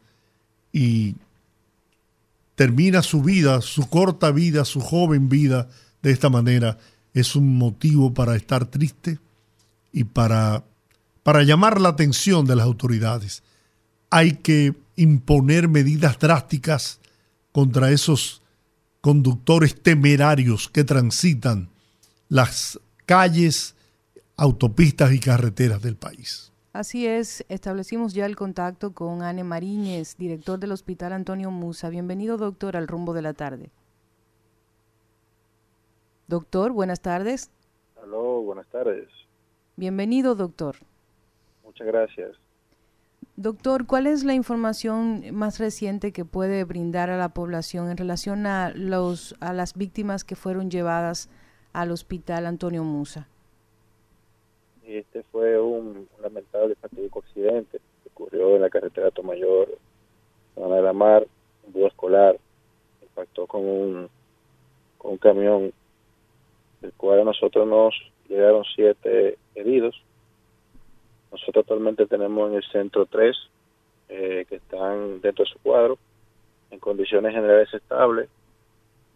[0.74, 1.16] Y
[2.56, 5.70] termina su vida, su corta vida, su joven vida
[6.02, 6.80] de esta manera,
[7.14, 9.20] es un motivo para estar triste
[9.94, 10.64] y para,
[11.22, 13.44] para llamar la atención de las autoridades.
[14.10, 17.00] Hay que imponer medidas drásticas
[17.52, 18.42] contra esos
[19.02, 21.70] conductores temerarios que transitan
[22.30, 23.76] las calles,
[24.36, 26.52] autopistas y carreteras del país.
[26.74, 31.90] Así es, establecimos ya el contacto con Anne Mariñez, director del Hospital Antonio Musa.
[31.90, 33.72] Bienvenido, doctor, al rumbo de la tarde.
[36.28, 37.50] Doctor, buenas tardes.
[38.04, 39.08] Aló, buenas tardes.
[39.76, 40.76] Bienvenido, doctor.
[41.64, 42.36] Muchas gracias.
[43.40, 48.48] Doctor, ¿cuál es la información más reciente que puede brindar a la población en relación
[48.48, 51.30] a, los, a las víctimas que fueron llevadas
[51.72, 53.28] al Hospital Antonio Musa?
[54.88, 59.70] Este fue un, lamentable fatídico accidente que ocurrió en la carretera Tomayor,
[60.56, 61.28] zona de la mar,
[61.68, 62.40] un bus escolar,
[63.04, 64.10] impactó con un,
[64.98, 65.72] con un camión,
[66.82, 67.94] del cual a nosotros nos
[68.28, 69.96] llegaron siete heridos.
[71.32, 73.36] Nosotros actualmente tenemos en el centro tres
[74.10, 75.98] eh, que están dentro de su cuadro,
[76.72, 78.30] en condiciones generales estables,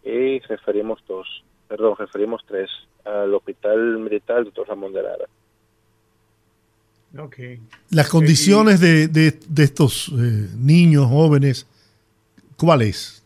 [0.04, 2.68] y referimos dos, perdón, referimos tres
[3.04, 5.24] al hospital militar doctor Ramón de Lara.
[7.18, 7.36] Ok.
[7.90, 11.66] Las condiciones de, de- de estos eh, niños, jóvenes,
[12.56, 13.24] ¿Cuál es?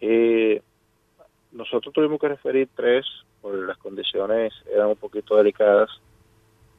[0.00, 0.62] Eh,
[1.52, 3.04] nosotros tuvimos que referir tres,
[3.42, 5.90] porque las condiciones eran un poquito delicadas,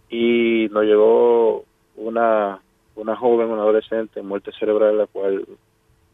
[0.09, 1.65] y nos llegó
[1.95, 2.59] una,
[2.95, 5.45] una joven, una adolescente, muerte cerebral, la cual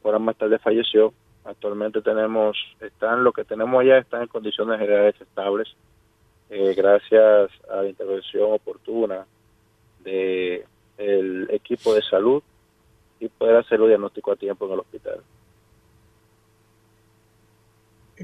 [0.04, 1.14] horas más tarde falleció.
[1.46, 5.76] Actualmente tenemos, están, lo que tenemos allá están en condiciones generales estables,
[6.50, 9.26] eh, gracias a la intervención oportuna
[10.04, 10.66] de
[10.98, 12.42] el equipo de salud
[13.20, 15.22] y poder hacer el diagnóstico a tiempo en el hospital.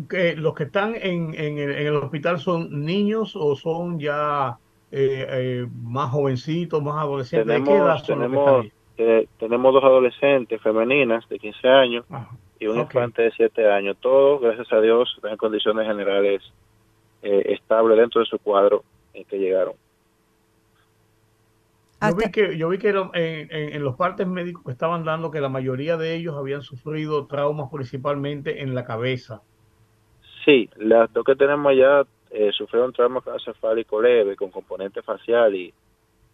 [0.10, 4.58] Que los que están en, en el, en el hospital son niños o son ya
[4.92, 7.48] eh, eh, más jovencitos, más adolescentes.
[7.48, 8.72] ¿De qué edad Tenemos, son los que están tenemos, ahí?
[8.98, 12.30] eh, tenemos dos adolescentes femeninas de 15 años Ajá.
[12.60, 12.96] y un ok.
[12.96, 13.98] infante de 7 años.
[14.00, 16.42] Todos, gracias a Dios, están en condiciones generales
[17.22, 19.74] eh, estables dentro de su cuadro en que llegaron.
[22.02, 25.04] Yo vi que, yo vi que era- en, en- en los partes médicos que estaban
[25.04, 29.44] dando que la mayoría de ellos habían sufrido traumas principalmente en la cabeza.
[30.46, 35.74] Sí, las dos que tenemos allá eh, sufrieron trauma craneoencefálico leve con componente facial y,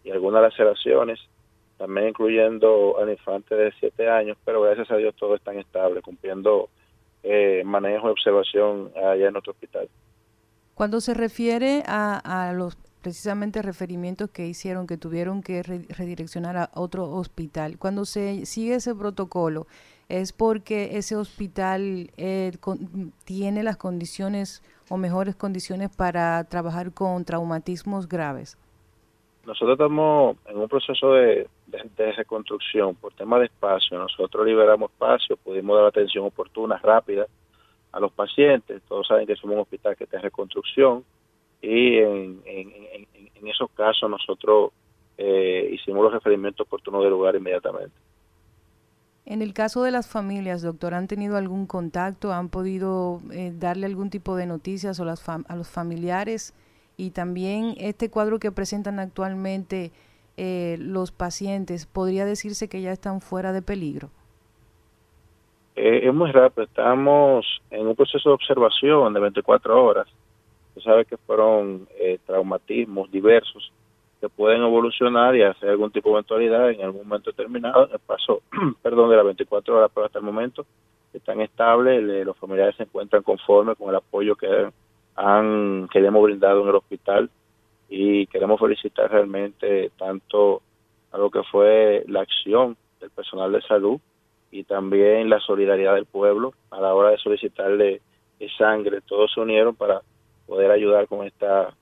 [0.04, 1.18] y algunas laceraciones,
[1.76, 6.68] también incluyendo al infante de 7 años, pero gracias a Dios todos están estables, cumpliendo
[7.22, 9.88] eh, manejo y observación allá en nuestro hospital.
[10.74, 16.56] Cuando se refiere a, a los precisamente referimientos que hicieron, que tuvieron que re- redireccionar
[16.56, 19.66] a otro hospital, cuando se sigue ese protocolo,
[20.08, 22.52] es porque ese hospital eh,
[23.24, 28.56] tiene las condiciones o mejores condiciones para trabajar con traumatismos graves.
[29.44, 31.48] Nosotros estamos en un proceso de,
[32.16, 33.98] reconstrucción por tema de espacio.
[33.98, 37.26] Nosotros liberamos espacio, pudimos dar atención oportuna, rápida
[37.92, 38.82] a los pacientes.
[38.88, 41.04] Todos saben que somos un hospital que está en reconstrucción
[41.60, 44.72] y en- en esos casos nosotros
[45.16, 47.96] eh, hicimos los referimientos oportunos del lugar inmediatamente.
[49.30, 52.32] En el caso de las familias, doctor, ¿han tenido algún contacto?
[52.32, 56.54] ¿Han podido eh, darle algún tipo de noticias a, los familiares?
[56.96, 59.92] Y también este cuadro que presentan actualmente
[60.38, 64.08] eh, los pacientes, ¿podría decirse que ya están fuera de peligro?
[65.76, 70.08] Eh, es muy rápido, estamos en un proceso de observación de 24 horas.
[70.72, 71.86] Tú sabes que fueron
[72.24, 73.72] traumatismos diversos
[74.20, 77.88] que pueden evolucionar y hacer algún tipo de eventualidad en algún momento determinado.
[77.92, 78.42] El paso,
[78.82, 80.66] perdón, de las 24 horas, pero hasta el momento
[81.12, 84.70] están estables, le- los familiares se encuentran conformes con el apoyo que
[85.16, 87.30] han que le hemos brindado en el hospital
[87.88, 90.62] y queremos felicitar realmente tanto
[91.10, 93.98] a lo que fue la acción del personal de salud
[94.50, 98.00] y también la solidaridad del pueblo a la hora de solicitarle
[98.56, 99.00] sangre.
[99.00, 100.00] Todos se unieron para
[100.46, 101.74] poder ayudar con esta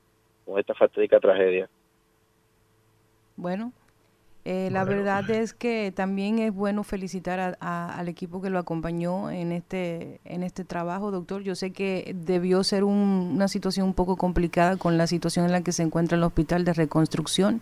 [0.44, 1.68] con esta fatídica tragedia.
[3.36, 3.72] Bueno,
[4.44, 8.58] eh, la verdad es que también es bueno felicitar a- a- al equipo que lo
[8.58, 11.42] acompañó en este en este trabajo, doctor.
[11.42, 15.52] Yo sé que debió ser un- una situación un poco complicada con la situación en
[15.52, 17.60] la que se encuentra el hospital de reconstrucción.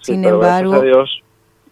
[0.00, 1.22] Sí, Sin embargo, gracias a Dios,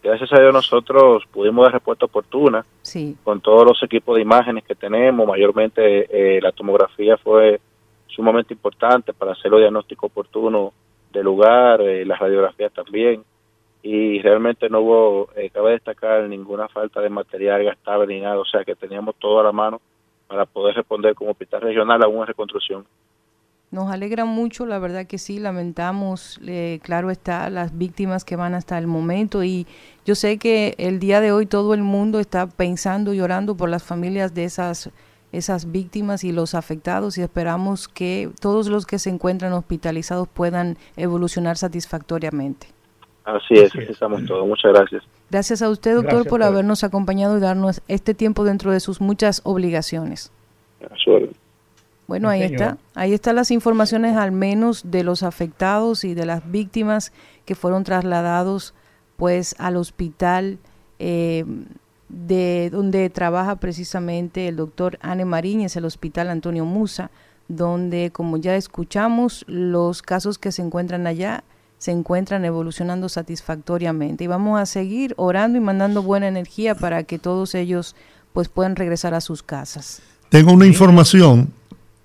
[0.02, 4.64] gracias a Dios nosotros pudimos dar respuesta oportuna sí, con todos los equipos de imágenes
[4.64, 5.27] que tenemos.
[5.28, 7.60] Mayormente eh, la tomografía fue
[8.06, 10.73] sumamente importante para hacer los diagnósticos oportunos
[11.12, 13.23] del lugar, eh, las radiografías también.
[13.88, 18.36] Y realmente no hubo, eh, cabe destacar, ninguna falta de material gastable ni nada.
[18.40, 19.80] O sea que teníamos todo a la mano
[20.26, 22.84] para poder responder como hospital regional a una reconstrucción.
[23.70, 28.54] nos alegra mucho, la verdad que sí, lamentamos, eh, claro está, las víctimas que van
[28.54, 29.66] hasta el momento y
[30.04, 33.68] yo sé que el día de hoy todo el mundo está pensando y orando por
[33.68, 34.90] las familias de esas
[35.32, 40.78] esas víctimas y los afectados y esperamos que todos los que se encuentran hospitalizados puedan
[40.96, 42.75] evolucionar satisfactoriamente.
[43.26, 44.46] Así es, así estamos todos.
[44.46, 45.02] Muchas gracias.
[45.30, 49.00] Gracias a usted, doctor, Gracias por habernos acompañado y darnos este tiempo dentro de sus
[49.00, 50.30] muchas obligaciones.
[52.06, 52.54] Bueno, ahí señor.
[52.54, 52.78] está.
[52.94, 57.12] Ahí están las informaciones al menos de los afectados y de las víctimas
[57.44, 58.74] que fueron trasladados
[59.16, 60.58] pues al hospital
[61.00, 61.44] eh,
[62.08, 67.10] de donde trabaja precisamente el doctor Anne Mariñez, el hospital Antonio Musa,
[67.48, 71.42] donde como ya escuchamos, los casos que se encuentran allá
[71.78, 77.18] se encuentran evolucionando satisfactoriamente y vamos a seguir orando y mandando buena energía para que
[77.18, 77.94] todos ellos
[78.32, 80.00] pues puedan regresar a sus casas.
[80.28, 81.52] Tengo una información.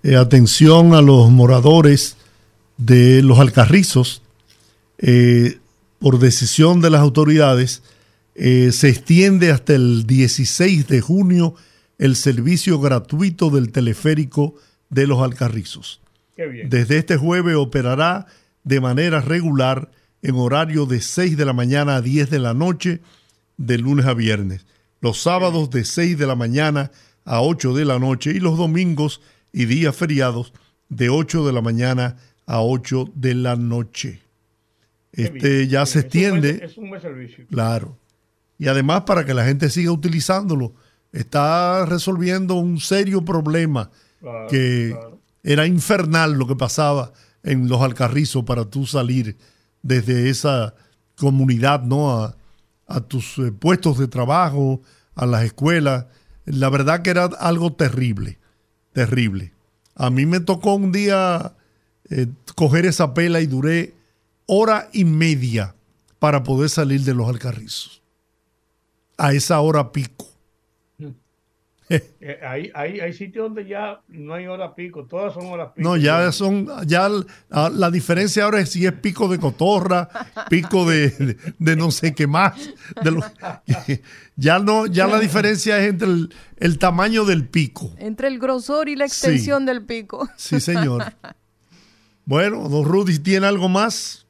[0.04, 2.18] eh, atención a los moradores
[2.78, 4.22] de los Alcarrizos.
[4.98, 5.58] eh,
[6.00, 7.84] por decisión de las autoridades,
[8.34, 11.54] eh, se extiende hasta el 16 de junio
[12.00, 14.56] el servicio gratuito del teleférico
[14.90, 16.02] de los Alcarrizos.
[16.36, 16.70] Qué bien.
[16.70, 18.26] Desde este jueves operará
[18.64, 19.90] de manera regular
[20.22, 23.02] en horario de 6 de la mañana a 10 de la noche,
[23.58, 24.66] de lunes a viernes.
[25.02, 26.92] los sábados de 6 de la mañana
[27.26, 29.20] a 8 de la noche y los domingos
[29.52, 30.54] y días feriados
[30.90, 34.22] de 8 de la mañana a 8 de la noche.
[35.12, 36.62] Este ya se extiende.
[36.64, 37.46] Es un buen servicio.
[37.50, 37.98] Claro.
[38.60, 40.74] Y además para que la gente siga utilizándolo,
[41.12, 43.90] está resolviendo un serio problema
[44.20, 45.20] Claro, que claro.
[45.44, 47.12] era infernal lo que pasaba
[47.44, 49.38] en los Alcarrizos para tú salir
[49.82, 50.76] desde esa
[51.18, 52.12] comunidad, ¿no?
[52.12, 52.36] A,
[52.88, 54.82] a tus eh, puestos de trabajo,
[55.16, 56.06] a las escuelas.
[56.46, 58.40] La verdad que era algo terrible,
[58.94, 59.54] terrible.
[59.96, 61.54] A mí me tocó un día
[62.10, 63.96] eh, coger esa pela y duré
[64.46, 65.76] hora y media
[66.20, 68.02] para poder salir de los Alcarrizos.
[69.18, 70.31] A esa hora pico.
[72.24, 75.90] Eh, hay, hay, hay sitios donde ya no hay hora pico, todas son horas pico.
[75.90, 77.10] No, ya son, ya
[77.50, 80.08] la, la diferencia ahora es si es pico de cotorra,
[80.50, 82.54] pico de, de, de no sé qué más.
[83.04, 83.22] de lo-
[84.36, 87.92] ya no, ya la diferencia es entre el, el tamaño del pico.
[87.98, 90.30] Entre el grosor y la extensión del pico.
[90.38, 91.04] Sí, señor.
[92.26, 94.28] Bueno, don Rudy, ¿tiene algo más?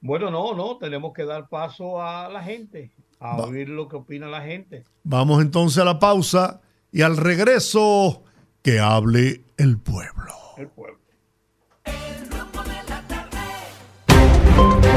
[0.00, 3.44] Bueno, no, no, tenemos que dar paso a la gente, a Va.
[3.46, 4.84] oír lo que opina la gente.
[5.04, 6.60] Vamos entonces a la pausa
[6.92, 8.22] y al regreso
[8.62, 10.34] que hable el pueblo.
[10.56, 10.98] El pueblo.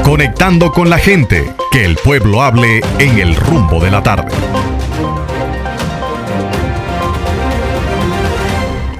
[0.04, 4.34] Conectando con la gente, que el pueblo hable en el rumbo de la tarde.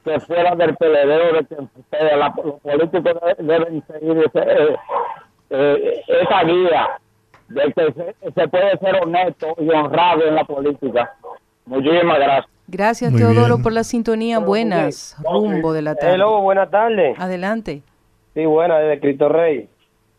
[0.05, 4.77] que fuera del PLD de quien sea, los políticos de- deben seguir ese, eh,
[5.51, 6.99] eh, esa guía
[7.49, 11.15] de que se, se puede ser honesto y honrado en la política.
[11.67, 12.53] Muchísimas gracias.
[12.69, 13.63] Gracias, Muy Teodoro, bien.
[13.63, 14.39] por la sintonía.
[14.41, 16.15] Buenas, rumbo de la tarde.
[16.15, 17.19] Hello, buenas tardes.
[17.19, 17.83] Adelante.
[18.35, 19.69] Sí, buenas, desde Cristo Rey.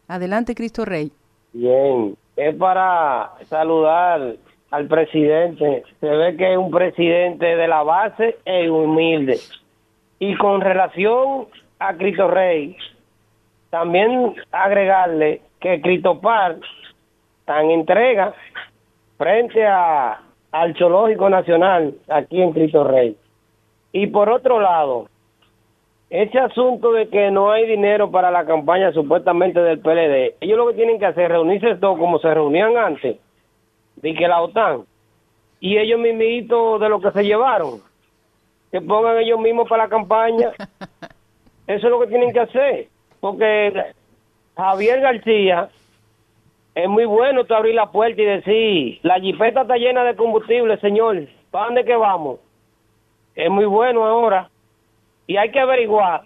[0.08, 1.12] Adelante, Cristo Rey.
[1.54, 2.16] Bien.
[2.38, 4.36] Es para saludar
[4.72, 5.84] al presidente.
[6.00, 9.40] Se ve que es un presidente de la base e humilde.
[10.20, 11.48] Y con relación
[11.80, 12.78] a Cristo Rey,
[13.70, 16.58] también agregarle que Cristo Par
[17.48, 18.34] tan entrega
[19.18, 20.20] frente a,
[20.52, 23.16] al Zoológico Nacional aquí en Cristo Rey.
[23.94, 25.08] Y por otro lado,
[26.10, 30.68] ese asunto de que no hay dinero para la campaña supuestamente del PLD, ellos lo
[30.68, 33.16] que tienen que hacer es reunirse todos como se reunían antes,
[33.96, 34.84] de que la OTAN,
[35.62, 37.80] y ellos mismitos de lo que se llevaron,
[38.72, 40.52] que pongan ellos mismos para la campaña.
[41.66, 42.88] Eso es lo que tienen que hacer,
[43.22, 43.94] porque
[44.58, 45.70] Javier García
[46.78, 50.78] es muy bueno tú abrir la puerta y decir, la jipeta está llena de combustible,
[50.80, 52.40] señor, ¿para dónde que vamos?
[53.36, 54.50] Es muy bueno ahora.
[55.26, 56.22] Y hay que averiguar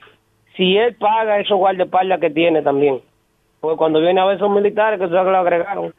[0.58, 3.00] si él paga esos guardaespaldas que tiene también.
[3.62, 5.94] Porque cuando viene a ver esos militares, que que lo agregaron.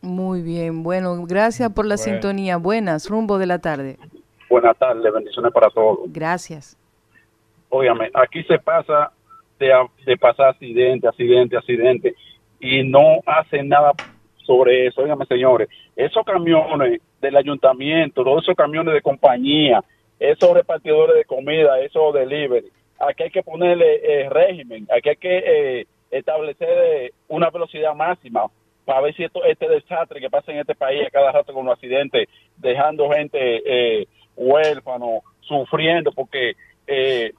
[0.00, 0.84] Muy bien.
[0.84, 2.12] Bueno, gracias por la Bueno.
[2.12, 2.56] sintonía.
[2.56, 3.96] Buenas, rumbo de la tarde.
[4.48, 6.00] Buenas tardes, bendiciones para todos.
[6.06, 6.76] Gracias.
[7.68, 9.10] Óigame, aquí se pasa
[9.58, 9.72] de,
[10.06, 12.14] de pasar accidente, accidente, accidente
[12.64, 13.92] y no hacen nada
[14.38, 15.02] sobre eso.
[15.02, 19.84] Óigame, señores, esos camiones del ayuntamiento, todos esos camiones de compañía,
[20.18, 22.66] esos repartidores de comida, esos delivery,
[22.98, 28.46] aquí hay que ponerle eh, régimen, aquí hay que eh, establecer eh, una velocidad máxima
[28.86, 31.66] para ver si esto, este desastre que pasa en este país a cada rato con
[31.66, 36.54] los accidentes, dejando gente eh, huérfano, sufriendo, porque
[36.86, 37.32] eh,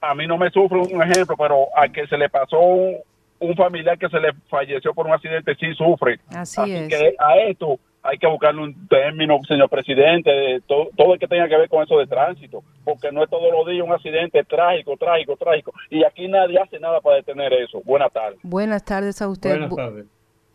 [0.00, 2.96] a mí no me sufre un ejemplo, pero a que se le pasó un,
[3.40, 6.20] un familiar que se le falleció por un accidente, sí sufre.
[6.34, 6.88] Así, Así es.
[6.88, 11.26] que a esto hay que buscarle un término, señor presidente, de to- todo el que
[11.26, 14.42] tenga que ver con eso de tránsito, porque no es todos los días un accidente
[14.44, 17.82] trágico, trágico, trágico, y aquí nadie hace nada para detener eso.
[17.84, 18.38] Buenas tardes.
[18.42, 19.58] Buenas tardes a usted.
[19.68, 20.06] Bu-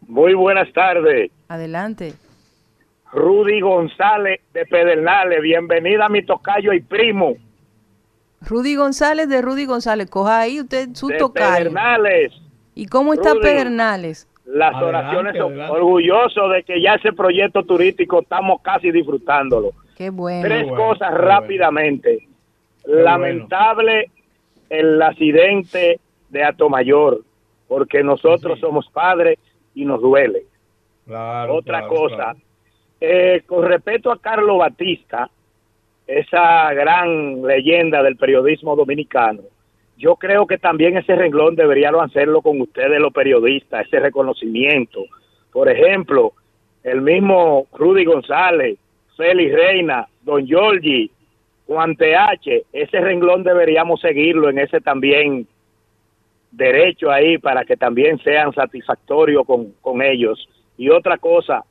[0.07, 1.31] Muy buenas tardes.
[1.47, 2.13] Adelante.
[3.11, 5.41] Rudy González de Pedernales.
[5.41, 7.35] Bienvenida a mi tocayo y primo.
[8.41, 10.09] Rudy González de Rudy González.
[10.09, 11.55] Coja ahí usted su de tocayo.
[11.69, 12.33] Pedernales.
[12.75, 13.41] ¿Y cómo está Rudy.
[13.41, 14.27] Pedernales?
[14.45, 15.71] Las Adelante, oraciones, adelante.
[15.73, 19.71] orgulloso de que ya ese proyecto turístico estamos casi disfrutándolo.
[19.97, 20.47] Qué bueno.
[20.47, 22.27] Tres bueno, cosas rápidamente.
[22.85, 23.01] bueno.
[23.03, 24.11] Lamentable
[24.69, 25.99] el accidente
[26.29, 27.21] de Atomayor,
[27.67, 28.61] porque nosotros Sí.
[28.61, 29.39] somos padres
[29.73, 30.43] y nos duele.
[31.07, 32.39] Claro, Otra claro, cosa, claro.
[33.01, 35.29] eh, con respecto a Carlos Batista,
[36.07, 39.41] esa gran leyenda del periodismo dominicano,
[39.97, 45.05] yo creo que también ese renglón deberían hacerlo con ustedes los periodistas, ese reconocimiento.
[45.51, 46.33] Por ejemplo,
[46.83, 48.77] el mismo Rudy González,
[49.15, 51.09] Félix Reina, Don Giorgi,
[51.67, 55.47] Juan TH, ese renglón deberíamos seguirlo en ese también
[56.51, 60.47] derecho ahí para que también sean satisfactorios con, con ellos.
[60.77, 61.63] Y otra cosa,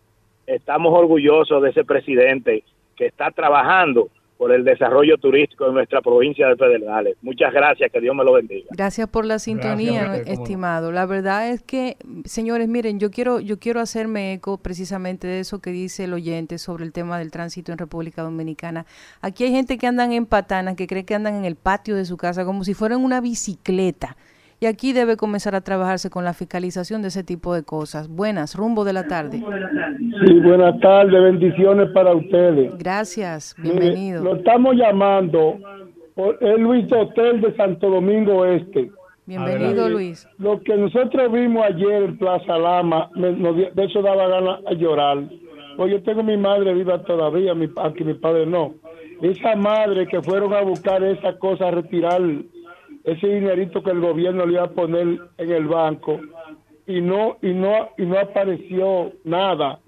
[0.47, 2.65] estamos orgullosos de ese presidente
[2.97, 4.09] que está trabajando
[4.45, 7.17] por el desarrollo turístico de nuestra provincia de Pedernales.
[7.23, 8.67] Muchas gracias, que Dios me lo bendiga.
[8.73, 10.93] Gracias por la sintonía, Gracias estimado.
[10.93, 11.97] La verdad es que,
[12.27, 16.59] señores, miren, yo quiero, yo quiero hacerme eco precisamente de eso que dice el oyente
[16.59, 18.85] sobre el tema del tránsito en República Dominicana.
[19.23, 22.05] Aquí hay gente que andan en patanas, que cree que andan en el patio de
[22.05, 24.15] su casa como si fueran una bicicleta.
[24.61, 28.09] Y aquí debe comenzar a trabajarse con la fiscalización de ese tipo de cosas.
[28.09, 29.43] Buenas, rumbo de la tarde.
[30.27, 32.73] Sí, buenas tardes, bendiciones para ustedes.
[32.79, 34.25] Gracias, Mire, bienvenido.
[34.25, 35.59] lo estamos llamando
[36.15, 38.91] por el Luis Hotel de Santo Domingo Este.
[39.27, 39.89] Bienvenido.
[39.89, 40.27] Luis.
[40.39, 44.73] Lo que nosotros vimos ayer en Plaza Lama, me- nos de eso daba ganas a
[44.75, 45.19] llorar.
[45.77, 48.75] Pues yo tengo mi madre viva todavía, mi, aunque mi padre no.
[49.23, 52.21] Esa madre que fueron a buscar esa cosa, a retirar
[53.05, 56.21] ese dinerito que el gobierno le iba a poner en el banco
[56.87, 59.79] y no y no y no apareció nada.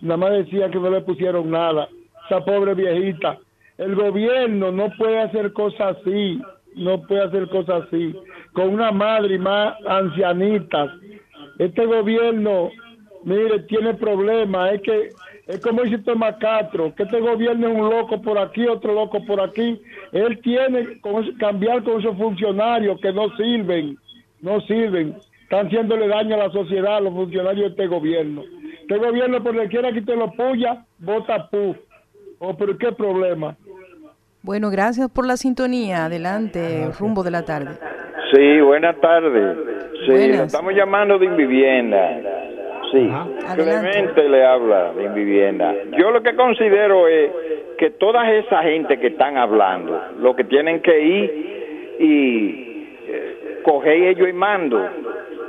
[0.00, 1.88] Nada más decía que no le pusieron nada.
[2.26, 3.38] Esa pobre viejita.
[3.76, 6.40] El gobierno no puede hacer cosas así,
[6.76, 8.14] no puede hacer cosas así
[8.52, 10.90] con una madre y más ancianitas.
[11.58, 12.70] Este gobierno,
[13.24, 14.74] mire, tiene problemas.
[14.74, 15.08] Es que
[15.50, 19.24] es como dice Tomás Castro, que este gobierno es un loco por aquí, otro loco
[19.24, 19.80] por aquí.
[20.12, 21.00] Él tiene que
[21.38, 23.98] cambiar con esos funcionarios que no sirven,
[24.40, 25.16] no sirven.
[25.42, 28.42] Están haciéndole daño a la sociedad, a los funcionarios de este gobierno.
[28.80, 31.74] Este gobierno, por donde quiera que te lo puya, vota pu.
[32.38, 33.56] Oh, pero qué problema.
[34.42, 36.06] Bueno, gracias por la sintonía.
[36.06, 37.72] Adelante, rumbo de la tarde.
[38.32, 39.56] Sí, buenas tardes.
[40.06, 40.46] Sí, Buenas.
[40.46, 42.20] estamos llamando de Invivienda.
[42.92, 43.08] Sí.
[43.54, 45.74] Clemente le habla de Invivienda.
[45.98, 47.30] Yo lo que considero es
[47.78, 54.02] que toda esa gente que están hablando, lo que tienen que ir y eh, coger
[54.02, 54.88] ellos y mando,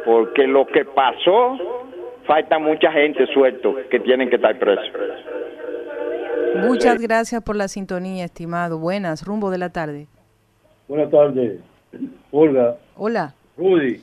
[0.05, 1.57] porque lo que pasó,
[2.25, 4.91] falta mucha gente suelto que tienen que estar presos.
[6.67, 8.77] Muchas gracias por la sintonía, estimado.
[8.77, 10.07] Buenas, rumbo de la tarde.
[10.87, 11.59] Buenas tardes,
[12.31, 13.33] Olga, Hola.
[13.57, 14.01] Rudy.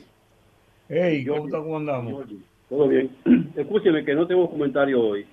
[0.89, 2.25] Hey, ¿cómo, está- cómo andamos?
[2.69, 3.09] Todo bien.
[3.55, 5.25] Escúcheme que no tengo comentario hoy,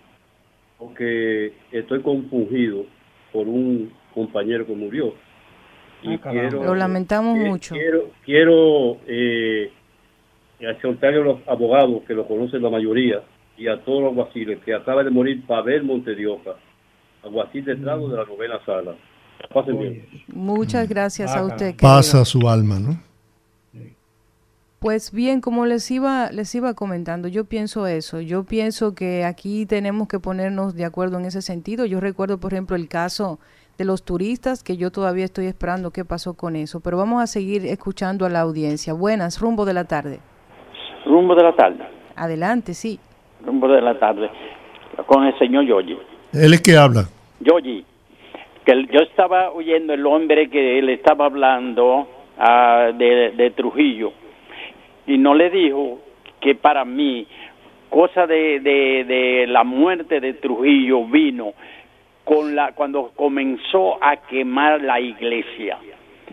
[0.79, 2.85] porque estoy confundido
[3.33, 5.15] por un compañero que murió.
[6.03, 7.75] Y Ah, quiero, Lo lamentamos mucho.
[7.75, 9.71] Quiero, quiero eh,
[10.61, 13.23] exhortarle a los abogados que lo conocen la mayoría
[13.59, 16.57] y a todos los alguaciles que acaba de morir Pavel Montedioca,
[17.23, 18.95] alguacil de Estrado de la novena sala.
[19.53, 20.07] Pasen bien.
[20.29, 21.77] Muchas gracias a usted.
[21.77, 21.83] querido.
[21.83, 22.99] Pasa su alma, ¿no?
[24.87, 28.21] Pues bien, como les iba, les iba comentando, yo pienso eso.
[28.21, 31.87] Yo pienso que aquí tenemos que ponernos de acuerdo en ese sentido.
[31.87, 33.41] Yo recuerdo, por ejemplo, el caso
[33.79, 36.79] de los turistas, que yo todavía estoy esperando qué pasó con eso.
[36.79, 38.93] Pero vamos a seguir escuchando a la audiencia.
[38.93, 40.21] Buenas, rumbo de la tarde.
[41.05, 41.85] Rumbo de la tarde,
[42.15, 43.01] Adelante, sí.
[43.45, 44.31] rumbo de la tarde,
[45.09, 45.99] con el señor Yogi.
[46.33, 47.07] Él es que habla.
[47.41, 47.85] Yogi,
[48.65, 52.07] que el- yo estaba oyendo el hombre que le estaba hablando
[52.39, 54.13] ah, de, de Trujillo
[55.07, 56.01] y no le dijo
[56.41, 57.27] que para mí
[57.89, 61.55] cosa de, de, la muerte de Trujillo vino
[62.25, 65.79] con la cuando comenzó a quemar la iglesia.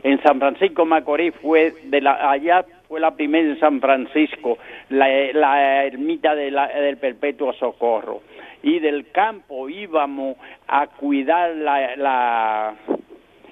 [0.02, 4.58] En San Francisco Macorís fue de la allá fue la primera en San Francisco
[4.90, 8.22] la, ermita del Perpetuo Socorro.
[8.64, 10.38] Y del campo íbamos
[10.68, 12.76] a cuidar la,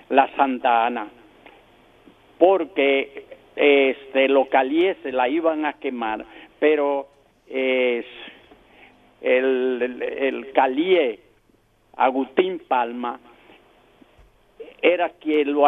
[0.10, 1.08] la Santa Ana
[2.42, 4.28] porque este
[5.04, 6.26] se la iban a quemar
[6.60, 7.08] pero
[7.48, 8.06] es
[9.22, 11.20] el, el, el
[11.98, 13.20] Agustín Palma
[14.82, 15.66] era quien lo,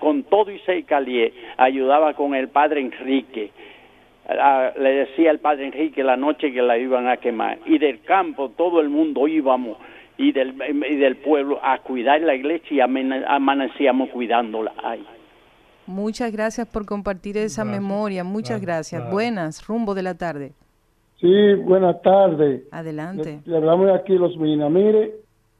[0.00, 3.50] con todo y seis calié ayudaba con el padre Enrique.
[4.28, 8.02] Ah, le decía el padre Enrique la noche que la iban a quemar y del
[8.02, 9.78] campo todo el mundo íbamos
[10.16, 10.54] y del,
[10.88, 15.04] y del pueblo a cuidar la iglesia y amanecíamos cuidándola ahí
[15.88, 18.22] Muchas gracias por compartir esa memoria.
[18.22, 19.10] Muchas gracias.
[19.10, 20.52] Buenas, rumbo de la tarde.
[21.18, 22.62] Sí, buenas tardes.
[22.70, 23.40] Adelante.
[23.46, 24.70] Le, le hablamos aquí los Minas.
[24.70, 25.14] Mire,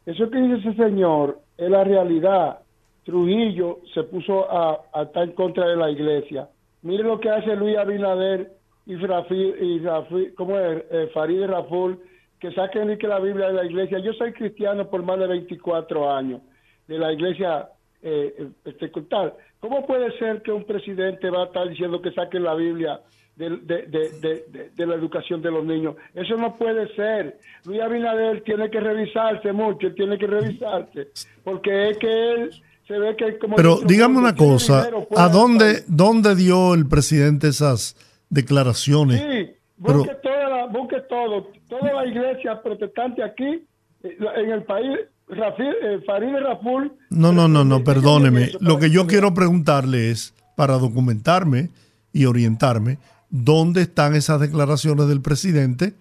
[0.05, 2.59] eso que dice ese señor es la realidad.
[3.05, 6.47] Trujillo se puso a, a estar en contra de la iglesia.
[6.83, 8.53] Mire lo que hace Luis Abinader
[8.85, 10.85] y, Rafi, y Rafi, ¿cómo es?
[10.91, 11.99] Eh, Farid Raful,
[12.39, 13.99] que saquen y que la Biblia de la iglesia.
[13.99, 16.43] Yo soy cristiano por más de 24 años,
[16.87, 17.69] de la iglesia
[18.01, 19.35] eh, eh, pentecostal.
[19.61, 23.01] ¿Cómo puede ser que un presidente va a estar diciendo que saquen la Biblia
[23.37, 25.97] de, de, de, de- de- de la educación de los niños?
[26.15, 27.39] Eso no puede ser.
[27.65, 31.09] Luis Abinader tiene que revisarse mucho, tiene que revisarse,
[31.43, 32.51] porque es que él
[32.87, 33.57] se ve que como...
[33.57, 37.97] Pero cuando una cosa, ¿a dónde, dónde dio el presidente esas
[38.31, 39.21] declaraciones?
[39.21, 39.51] Sí,
[39.85, 43.65] Pero- busque, toda la- busque todo, toda la iglesia protestante aquí,
[44.05, 44.99] eh, en el país,
[45.31, 46.01] Eh,
[46.43, 48.51] Raful, No, no, no, no, perdóneme.
[48.61, 51.71] Lo que yo quiero preguntarle es, para documentarme
[52.13, 52.99] y orientarme,
[53.31, 55.95] ¿dónde están esas declaraciones del presidente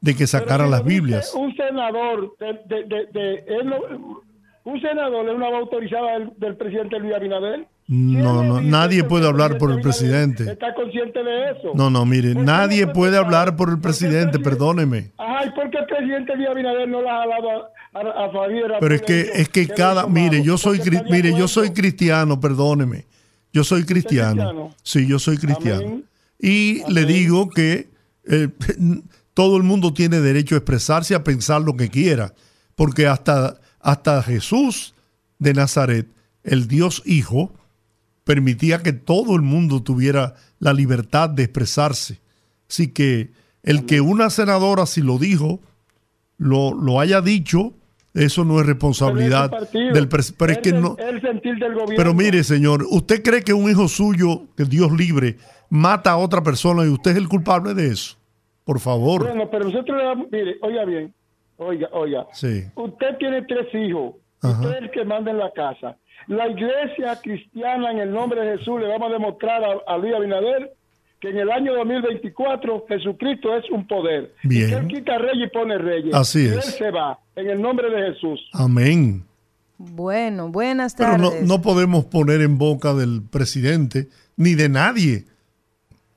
[0.00, 1.32] de que sacaran las Biblias?
[1.34, 4.22] un senador, de, de, de, de- él no-
[4.64, 7.66] un senador es una voz autorizada del, del presidente Luis Abinader.
[7.86, 10.44] No, no, nadie puede hablar por el presidente.
[10.52, 11.72] ¿Está consciente de eso?
[11.74, 15.10] No, no, mire, nadie puede hablar por el presidente, perdóneme.
[15.18, 18.80] Ajá, ¿y por qué el presidente Luis Abinader no le ha jalado a, a?
[18.80, 20.80] Pero es que, es que cada, mire, yo soy,
[21.10, 23.06] mire, yo soy cristiano, perdóneme.
[23.52, 24.42] Yo soy cristiano.
[24.42, 24.74] cristiano?
[24.82, 25.86] Sí, yo soy cristiano.
[25.86, 26.04] Amén.
[26.40, 27.88] Y le digo que
[28.24, 28.48] eh,
[29.34, 32.34] todo el mundo tiene derecho a expresarse, a pensar lo que quiera,
[32.74, 34.94] porque hasta, hasta Jesús
[35.38, 36.08] de Nazaret,
[36.42, 37.54] el Dios Hijo,
[38.24, 42.20] permitía que todo el mundo tuviera la libertad de expresarse.
[42.68, 43.30] Así que
[43.62, 45.60] el que una senadora, si lo dijo,
[46.38, 47.72] lo, lo haya dicho,
[48.14, 49.92] eso no es responsabilidad partido.
[49.92, 50.08] del.
[50.08, 50.96] Pero es que no.
[50.98, 51.94] el sentir del gobierno.
[51.96, 55.36] Pero mire, señor, ¿usted cree que un hijo suyo, que Dios libre,
[55.68, 58.16] mata a otra persona y usted es el culpable de eso?
[58.64, 59.24] Por favor.
[59.24, 61.12] Bueno, pero nosotros le damos, mire, oiga bien,
[61.56, 62.26] oiga, oiga.
[62.32, 62.62] Sí.
[62.76, 64.60] Usted tiene tres hijos, Ajá.
[64.60, 65.96] usted es el que manda en la casa.
[66.28, 70.14] La iglesia cristiana, en el nombre de Jesús, le vamos a demostrar a, a Luis
[70.14, 70.72] Abinader
[71.24, 74.34] que en el año 2024 Jesucristo es un poder.
[74.42, 74.66] Bien.
[74.68, 76.14] Y que él quita reyes y pone reyes.
[76.14, 76.54] Así Y es.
[76.54, 78.40] Él se va, en el nombre de Jesús.
[78.52, 79.24] Amén.
[79.78, 81.42] Bueno, buenas Pero tardes.
[81.42, 85.24] no, no podemos poner en boca del presidente ni de nadie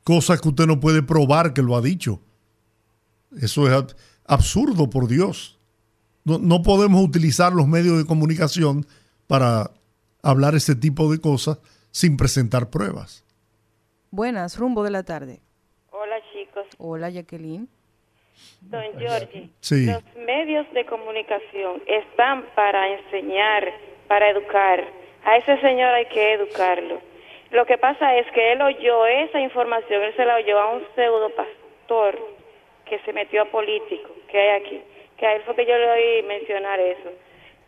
[0.04, 2.22] cosas que usted no puede probar que lo ha dicho.
[3.42, 5.58] Eso es ab- absurdo, por Dios.
[6.24, 8.86] No, no podemos utilizar los medios de comunicación
[9.28, 9.72] para
[10.22, 11.60] hablar ese tipo de cosas
[11.92, 13.24] sin presentar pruebas.
[14.12, 15.40] Buenas, rumbo de la tarde.
[15.92, 17.68] Hola chicos, Hola, Jacqueline.
[18.62, 18.84] don.
[19.62, 19.86] Sí.
[19.86, 23.72] Los medios de comunicación están para enseñar,
[24.08, 24.84] para educar.
[25.26, 27.02] A ese señor hay que educarlo.
[27.52, 30.84] Lo que pasa es que él oyó esa información, él se la oyó a un
[30.96, 32.18] pseudo pastor
[32.86, 34.82] que se metió a político que hay aquí,
[35.18, 37.10] que a él fue que yo le oí mencionar eso.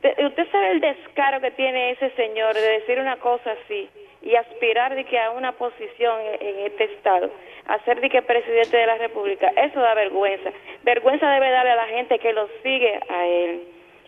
[0.02, 3.90] Te- Usted sabe el descaro que tiene ese señor de decir una cosa así
[4.22, 7.32] y aspirar de que a una posición en, este estado,
[7.68, 10.52] a ser de que presidente de la República, eso da vergüenza.
[10.84, 13.64] Vergüenza debe darle a la gente que lo sigue a él.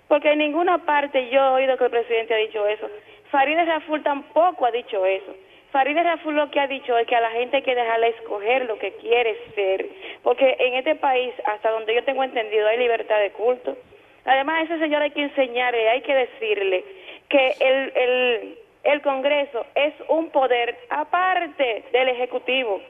[0.08, 2.90] Porque en ninguna parte yo he oído que el presidente ha dicho eso.
[3.30, 5.34] Farideh Raful tampoco ha dicho eso.
[5.72, 8.66] Farideh Raful lo que ha dicho es que a la gente hay que dejarle escoger
[8.66, 9.86] lo que quiere ser.
[10.22, 13.78] Porque en este país, hasta donde yo tengo entendido, hay libertad de culto.
[14.26, 16.84] Además, a ese señor hay que enseñarle, hay que decirle
[17.30, 22.82] que el, el, el Congreso es un poder aparte del Ejecutivo.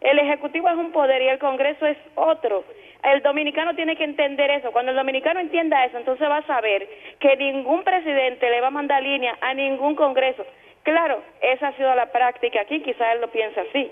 [0.00, 2.64] El Ejecutivo es un poder y el Congreso es otro.
[3.02, 4.70] El dominicano tiene que entender eso.
[4.72, 6.88] Cuando el dominicano entienda eso, entonces va a saber
[7.20, 10.44] que ningún presidente le va a mandar línea a ningún Congreso.
[10.82, 13.90] Claro, esa ha sido la práctica aquí, quizás él lo piensa así.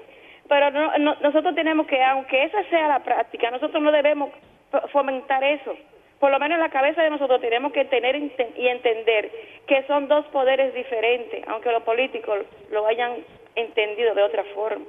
[0.48, 4.30] Pero no- no- nosotros tenemos que, aunque esa sea la práctica, nosotros no debemos
[4.72, 5.76] fo- fomentar eso.
[6.20, 9.30] Por lo menos en la cabeza de nosotros tenemos que tener y entender
[9.66, 12.38] que son dos poderes diferentes, aunque los políticos
[12.70, 13.12] lo hayan
[13.54, 14.84] entendido de otra forma.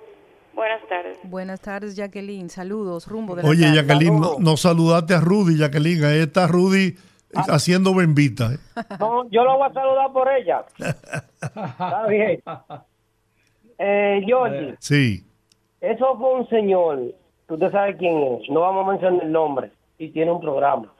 [0.54, 1.18] Buenas tardes.
[1.24, 2.49] Buenas tardes, Jacqueline.
[2.49, 3.76] Saludos, rumbo de la Oye, tarde.
[3.76, 6.04] Jacqueline, no, no saludaste a Rudy, Jacqueline.
[6.06, 6.95] Ahí está Rudy eh,
[7.49, 8.54] haciendo bembita.
[8.54, 8.58] ¿eh?
[8.99, 10.64] No, yo lo voy a saludar por ella.
[10.80, 12.41] Está bien.
[13.78, 15.24] Eh, Georgie, Sí.
[15.82, 17.14] eso fue un señor,
[17.48, 20.91] que usted sabe quién es, no vamos a mencionar el nombre, y tiene un programa.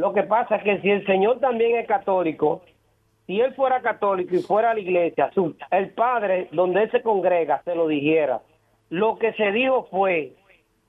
[0.00, 2.62] Lo que pasa es que si el señor también es católico,
[3.26, 7.02] si él fuera católico y fuera a la iglesia, su- el padre donde él se
[7.02, 8.40] congrega se lo dijera.
[8.88, 10.32] Lo que se dijo fue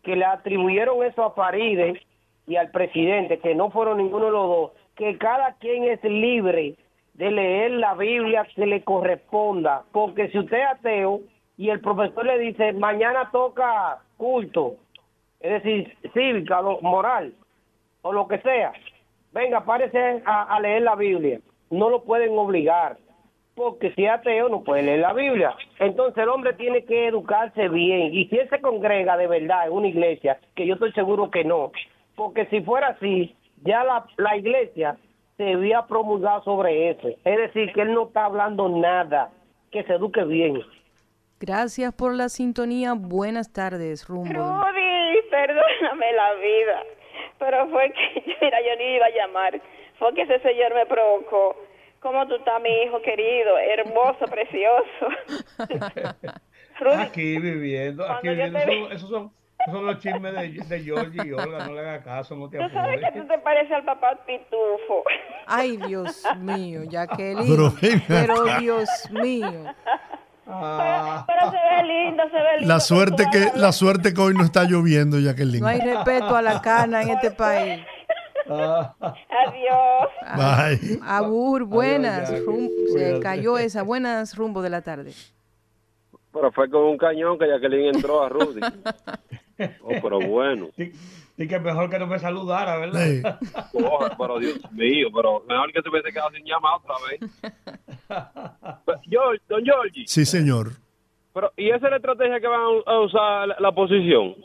[0.03, 2.01] que le atribuyeron eso a Faride
[2.47, 6.75] y al presidente, que no fueron ninguno de los dos, que cada quien es libre
[7.15, 11.19] de leer la Biblia que le corresponda, porque si usted es ateo
[11.57, 14.75] y el profesor le dice mañana toca culto,
[15.41, 17.33] es decir, cívica, moral,
[18.03, 18.71] o lo que sea,
[19.31, 21.39] venga, párese a, a leer la Biblia.
[21.69, 22.97] No lo pueden obligar,
[23.55, 25.55] porque si es ateo no puede leer la Biblia.
[25.79, 29.73] Entonces el hombre tiene que educarse bien, y si él se congrega de verdad en
[29.73, 31.71] una iglesia, que yo estoy seguro que no,
[32.15, 34.97] porque si fuera así, ya la, la iglesia
[35.37, 37.07] se había promulgado sobre eso.
[37.23, 39.31] Es decir, que él no está hablando nada,
[39.71, 40.61] que se eduque bien.
[41.39, 42.93] Gracias por la sintonía.
[42.93, 44.31] Buenas tardes, Rumbo.
[44.31, 46.83] Rudy, perdóname la vida.
[47.41, 49.59] Pero fue que, mira, yo ni iba a llamar.
[49.97, 51.57] Fue que ese señor me provocó.
[51.99, 53.57] ¿Cómo tú estás, mi hijo querido?
[53.57, 55.07] Hermoso, precioso.
[56.79, 58.57] Rudy, Aquí viviendo, aquí viviendo.
[58.59, 62.03] Esos, esos son, esos son los chismes de, de Georgie y Olga, no le hagas
[62.03, 63.27] caso, no te tú sabes que apures.
[63.27, 65.03] tú te pareces al papá Pitufo.
[65.45, 67.47] Ay, Dios mío, Jacqueline.
[67.47, 68.59] Pero ven Pero acá.
[68.59, 69.63] Dios mío.
[70.53, 71.25] Ah.
[71.27, 72.67] Pero se ve lindo, se ve lindo.
[72.73, 75.61] La suerte que la suerte que hoy no está lloviendo, Jacqueline.
[75.61, 77.81] No hay respeto a la cana en este país.
[78.47, 80.09] Adiós.
[80.35, 80.99] Bye.
[81.03, 82.29] Abur, buenas.
[82.45, 83.83] Rum- se cayó esa.
[83.83, 85.13] Buenas, rumbo de la tarde.
[86.33, 88.61] Pero fue con un cañón que Jacqueline entró a Rudy.
[89.83, 90.69] Oh, pero bueno.
[91.41, 93.39] Y que mejor que no me saludara, ¿verdad?
[93.73, 97.19] Oh, pero Dios mío, pero mejor que se hubiese quedado sin llamar otra vez.
[99.09, 100.71] George, don Georgie, Sí, señor.
[101.33, 104.35] pero ¿y esa es la estrategia que van a usar la, la oposición?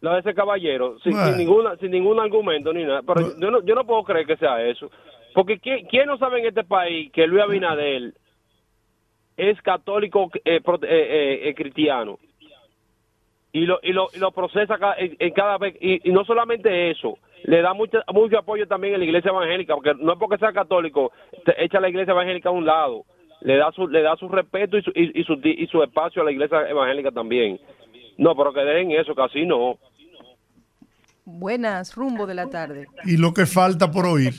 [0.00, 1.28] La de ese caballero, sin, Bueno.
[1.28, 3.02] sin ninguna, sin ningún argumento ni nada.
[3.02, 4.90] Pero yo, no, yo no puedo creer que sea eso.
[5.34, 8.12] Porque ¿quién, quién no sabe en este país que Luis Abinader
[9.36, 12.18] es católico eh, pro- eh, eh, eh, cristiano?
[13.54, 15.76] Y lo, y lo, y lo procesa cada, en, en cada vez.
[15.80, 19.74] Y, y no solamente eso, le da mucho, mucho apoyo también a la iglesia evangélica,
[19.76, 21.12] porque no es porque sea católico,
[21.44, 23.04] te echa la iglesia evangélica a un lado.
[23.42, 26.22] Le da su, le da su respeto y su, y, y su, y su espacio
[26.22, 27.60] a la iglesia evangélica también.
[28.18, 29.78] No, pero que dejen eso, así no.
[31.24, 32.86] Buenas, rumbo de la tarde.
[33.04, 34.32] Y lo que falta por oír.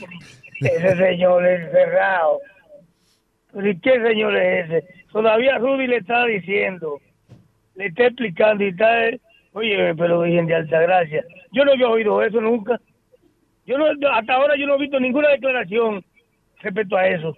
[0.59, 2.39] Ese señor es cerrado.
[3.53, 4.87] ¿Pero ¿Y qué señor es ese?
[5.11, 6.99] Todavía Rudy le está diciendo,
[7.76, 8.88] le está explicando y está,
[9.53, 12.80] oye, pero Virgen de Altagracia, yo no había oído eso nunca.
[13.65, 16.03] Yo no, hasta ahora yo no he visto ninguna declaración
[16.61, 17.35] respecto a eso.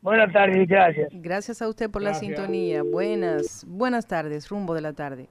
[0.00, 1.08] Buenas tardes y gracias.
[1.12, 2.82] Gracias a usted por la sintonía.
[2.82, 5.28] Buenas, buenas tardes, rumbo de la tarde.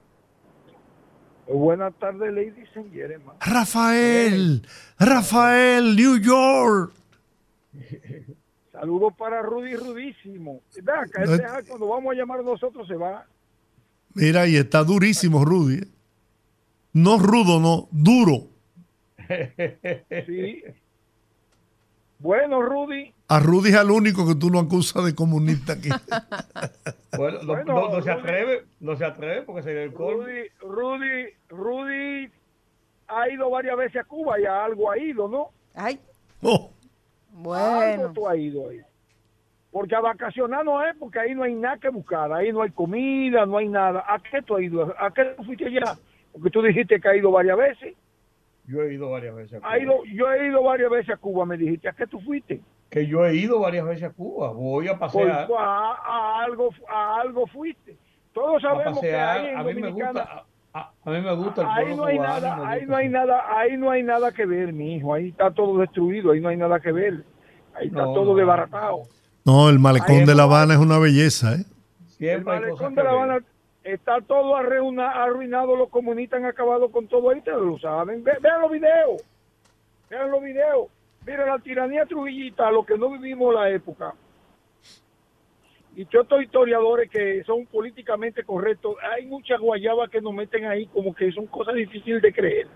[1.46, 3.36] Buenas tardes, ladies and gentlemen.
[3.40, 4.62] Rafael,
[4.98, 6.92] Rafael, New York.
[8.72, 10.60] Saludos para Rudy Rudísimo.
[10.82, 13.24] Ven acá, No- cuando vamos a llamar nosotros se va.
[14.14, 15.76] Mira, y está durísimo Rudy.
[15.78, 15.88] ¿eh?
[16.92, 18.48] No rudo, no, duro.
[20.26, 20.62] Sí.
[22.18, 25.88] Bueno, Rudy, A Rudy es el único que tú no acusas de comunista aquí.
[27.16, 30.22] Bueno, no, Bueno, no- no se atreve, no se atreve porque sería el colmo.
[30.24, 32.28] Rudy, Rudy, Rudy
[33.06, 35.50] ha ido varias veces a Cuba y a algo ha ido, ¿no?
[35.74, 36.00] Ay.
[36.42, 36.70] Oh.
[37.54, 38.80] Algo tú has ido ahí.
[39.74, 42.70] Porque a vacacionar no es, porque ahí no hay nada que buscar, ahí no hay
[42.70, 44.04] comida, no hay nada.
[44.06, 44.94] ¿A qué tú has ido?
[44.96, 45.96] ¿A qué tú fuiste allá?
[46.32, 47.96] Porque tú dijiste que has ido varias veces.
[48.68, 49.72] Yo he ido varias veces a Cuba.
[49.72, 51.88] Ha ido, yo he ido varias veces a Cuba, me dijiste.
[51.88, 52.60] ¿A qué tú fuiste?
[52.88, 54.52] Que yo he ido varias veces a Cuba.
[54.52, 55.48] Voy a pasear.
[55.48, 57.96] pues, a, a algo, a algo fuiste.
[58.32, 60.44] Todos a sabemos que ahí en A mí me gusta.
[60.72, 62.40] A, mí me gusta el ahí no hay cubano.
[62.40, 65.12] nada, ahí no hay nada, ahí no hay nada que ver, mi hijo.
[65.12, 67.24] Ahí está todo destruido, ahí no hay nada que ver.
[67.74, 69.02] Ahí está No, todo desbaratado.
[69.44, 71.64] No, el malecón Ahí de La Habana es una belleza, ¿eh?
[72.00, 73.10] El Siempre malecón de La.
[73.10, 73.38] Habana
[73.82, 78.24] está todo arruina- arruinado, los comunistas han acabado con todo ahí, ustedes lo saben.
[78.24, 79.22] Ve- vean los videos,
[80.08, 80.88] vean los videos.
[81.26, 84.14] Mira, la tiranía trujillita, lo que no vivimos la época.
[85.96, 90.86] Y todos estos historiadores que son políticamente correctos, hay muchas guayabas que nos meten ahí
[90.86, 92.66] como que son cosas difíciles de creer.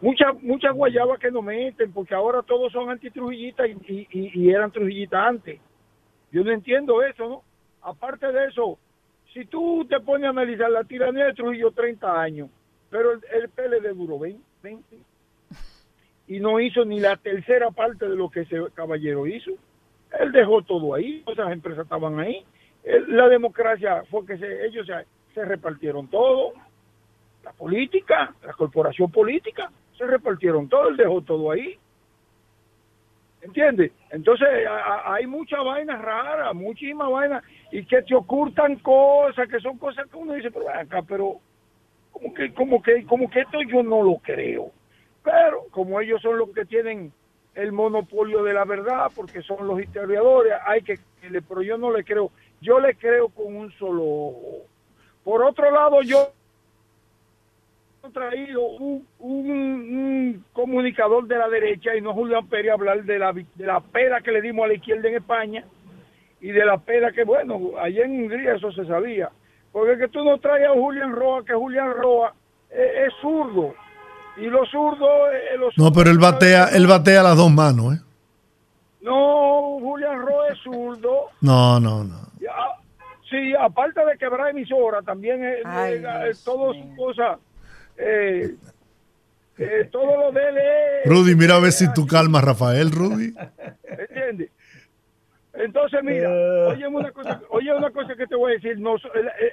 [0.00, 4.70] Muchas muchas guayabas que nos meten, porque ahora todos son antitrujillistas y, y, y- eran
[4.70, 5.60] trujillistas antes.
[6.30, 7.42] Yo no entiendo eso, ¿no?
[7.82, 8.78] Aparte de eso,
[9.32, 12.50] si tú te pones a analizar la tiranía de Trujillo 30 años,
[12.90, 14.96] pero el, el PLD duró 20, 20,
[16.28, 19.52] y no hizo ni la tercera parte de lo que ese caballero hizo.
[20.20, 22.44] Él dejó todo ahí, esas empresas estaban ahí.
[23.08, 24.86] La democracia fue que se- ellos
[25.34, 26.52] se repartieron todo.
[27.44, 31.78] La política, la corporación política, se repartieron todo, él dejó todo ahí.
[33.42, 33.92] ¿Entiendes?
[34.10, 34.48] Entonces
[35.04, 40.16] hay mucha vaina rara, muchísima vaina, y que te ocultan cosas, que son cosas que
[40.16, 41.38] uno dice, pero acá, pero
[42.10, 44.72] como que, como que, como que esto yo no lo creo.
[45.22, 47.12] Pero como ellos son los que tienen
[47.54, 50.98] el monopolio de la verdad, porque son los historiadores, hay que,
[51.48, 54.62] pero yo no le creo, yo le creo con un solo ojo.
[55.24, 56.32] Por otro lado, yo
[58.12, 63.18] traído un, un- un comunicador de la derecha y no Julián Pérez a hablar de
[63.18, 65.64] la, de la pera que le dimos a la izquierda en España
[66.40, 69.30] y de la pera que, bueno, allá en Hungría eso se sabía.
[69.72, 72.32] Porque que tú no traes a Julián Roa, que Julián Roa
[72.70, 73.74] es, es zurdo.
[74.38, 77.98] Y los zurdos, eh, los No, pero él batea, él batea las dos manos, ¿eh?
[79.02, 81.30] No, Julián Roa es zurdo.
[81.40, 82.16] No, no, no.
[82.40, 82.52] Ya,
[83.28, 86.00] Sí, aparte de quebrar emisora, también es, Ay,
[86.30, 87.38] es- todo su cosa,
[87.98, 88.54] eh,
[89.58, 93.34] eh, todo lo de él es, Rudy, mira a ver si tú calmas Rafael, Rudy.
[93.98, 94.50] ¿entiendes?
[95.54, 96.28] Entonces, mira,
[96.68, 99.00] oye una cosa, oye una cosa que te voy a decir, no, eh,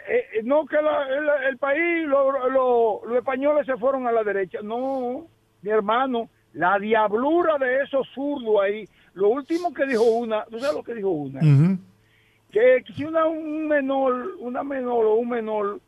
[0.09, 4.21] eh, no que la- el, el país, lo- lo- los españoles se fueron a la
[4.23, 5.27] derecha, no,
[5.61, 10.75] mi hermano, la diablura de esos zurdos ahí, lo último que dijo una, ¿tú sabes
[10.75, 11.39] lo que dijo una?
[11.39, 11.77] Ujú.
[12.51, 15.79] que si una un menor, una menor o un menor,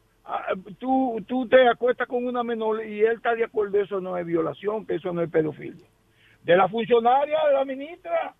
[0.79, 4.25] tú, tú te acuestas con una menor y él está de acuerdo, eso no es
[4.25, 5.85] violación, que eso no es pedofilia.
[6.43, 8.35] De la funcionaria, de la ministra,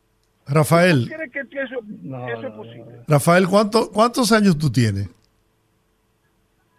[0.47, 3.01] Rafael, ¿tú crees que eso, eso es posible?
[3.07, 5.09] Rafael, ¿cuánto, ¿cuántos años tú tienes?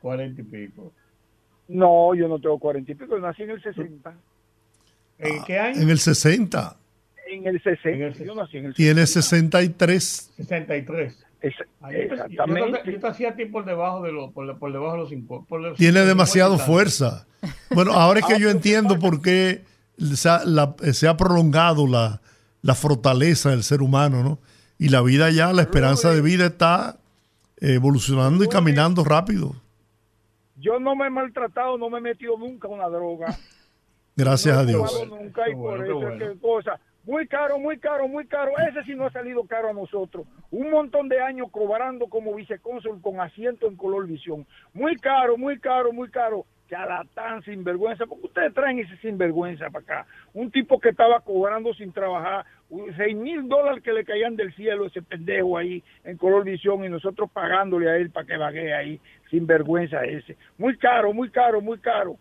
[0.00, 0.92] Cuarenta y pico.
[1.68, 4.14] No, yo no tengo cuarenta y pico, nací en el 60.
[5.18, 5.80] ¿En qué año?
[5.80, 6.76] En el 60.
[7.28, 10.32] En el 60, yo nací en el Tiene 63.
[10.36, 11.25] 63.
[11.40, 11.54] Es-
[11.90, 12.70] exactamente.
[12.72, 14.98] Yo te, yo te hacía a ti por debajo de los, por, por debajo de
[14.98, 15.76] los impuestos.
[15.76, 17.26] Tiene demasiado fuerza.
[17.70, 19.62] Bueno, ahora es que yo entiendo por qué
[19.98, 22.20] se ha, la- se ha prolongado la,
[22.62, 24.38] la fortaleza del ser humano, ¿no?
[24.78, 26.98] Y la vida ya, la esperanza de vida está
[27.60, 29.54] evolucionando y caminando rápido.
[30.58, 33.36] Yo no me he maltratado, no me he metido nunca a una droga.
[34.16, 35.06] Gracias no a he Dios.
[35.08, 36.80] nunca y por bueno, eso es que cosa.
[37.06, 38.50] Muy caro, muy caro, muy caro.
[38.68, 40.26] Ese sí no ha salido caro a nosotros.
[40.50, 44.44] Un montón de años cobrando como vicecónsul con asiento en color visión.
[44.74, 46.44] Muy caro, muy caro, muy caro.
[46.68, 48.06] Charlatán, sinvergüenza.
[48.06, 50.06] Porque ustedes traen ese sinvergüenza para acá.
[50.34, 52.44] Un tipo que estaba cobrando sin trabajar.
[52.96, 56.88] Seis mil dólares que le caían del cielo ese pendejo ahí en color visión y
[56.88, 59.00] nosotros pagándole a él para que vague ahí.
[59.30, 60.36] Sinvergüenza ese.
[60.58, 62.16] Muy caro, muy caro, muy caro.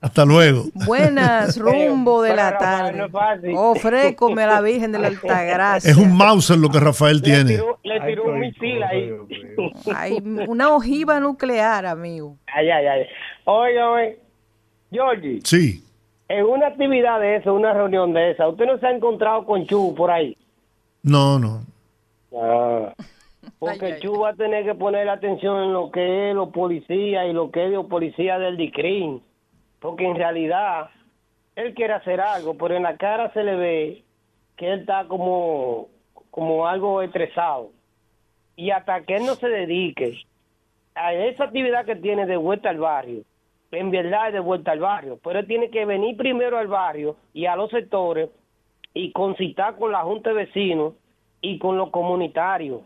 [0.00, 0.64] Hasta luego.
[0.86, 3.04] Buenas, rumbo de la tarde.
[3.06, 3.54] es fácil.
[3.56, 5.90] Ofrécome a la Virgen de la Altagracia.
[5.90, 7.58] Es un mouse lo que Rafael tiene.
[7.82, 9.10] Le tiró un misil ahí.
[9.94, 10.12] Hay
[10.48, 12.36] una ojiva nuclear, amigo.
[12.54, 13.06] Ay, ay, ay.
[13.44, 14.18] Oye, oye,
[14.90, 15.82] Georgie, Sí.
[16.28, 19.66] en una actividad de eso, una reunión de esa, ¿usted no se ha encontrado con
[19.66, 20.36] Chu por ahí?
[21.02, 21.62] No, no.
[22.36, 22.92] Ah.
[23.58, 27.32] Porque Chu va a tener que poner atención en lo que es los policías y
[27.32, 29.20] lo que es los policías del DICRIN.
[29.80, 30.90] Porque en realidad
[31.56, 34.04] él quiere hacer algo, pero en la cara se le ve
[34.56, 35.88] que él está como,
[36.30, 37.70] como algo estresado.
[38.54, 40.18] Y hasta que él no se dedique
[40.94, 43.22] a esa actividad que tiene de vuelta al barrio,
[43.72, 47.16] en verdad es de vuelta al barrio, pero él tiene que venir primero al barrio
[47.34, 48.30] y a los sectores
[48.94, 50.94] y concitar con la Junta de Vecinos
[51.40, 52.82] y con los comunitarios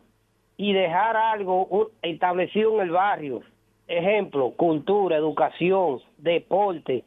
[0.63, 3.41] y dejar algo establecido en el barrio.
[3.89, 7.03] Ejemplo, cultura, educación, deporte,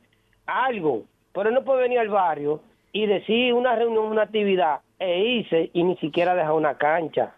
[0.45, 1.03] algo.
[1.31, 2.59] Pero no puede venir al barrio
[2.91, 7.33] y decir una reunión, una actividad e irse y ni siquiera dejar una cancha.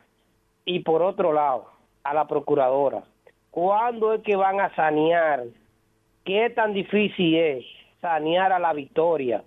[0.66, 1.68] Y por otro lado,
[2.04, 3.04] a la procuradora,
[3.52, 5.44] ¿cuándo es que van a sanear?
[6.26, 7.66] ¿Qué tan difícil es
[8.02, 9.44] sanear a la victoria?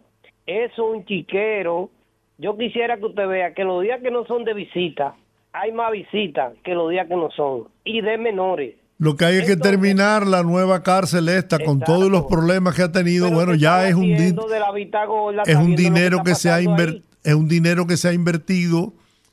[0.46, 1.90] Eso es un chiquero.
[2.38, 5.16] Yo quisiera que usted vea que los días que no son de visita,
[5.52, 7.64] hay más visitas que los días que no son.
[7.84, 8.76] Y de menores.
[8.98, 12.82] Lo que hay es que terminar la nueva cárcel esta con todos los problemas que
[12.82, 13.30] ha tenido.
[13.30, 16.34] Bueno, ya es un, din- Viendo de la vista gorda, es un lo dinero que
[16.34, 17.04] se ha pasando inver- ahí.
[17.24, 18.92] es un dinero que se ha invertido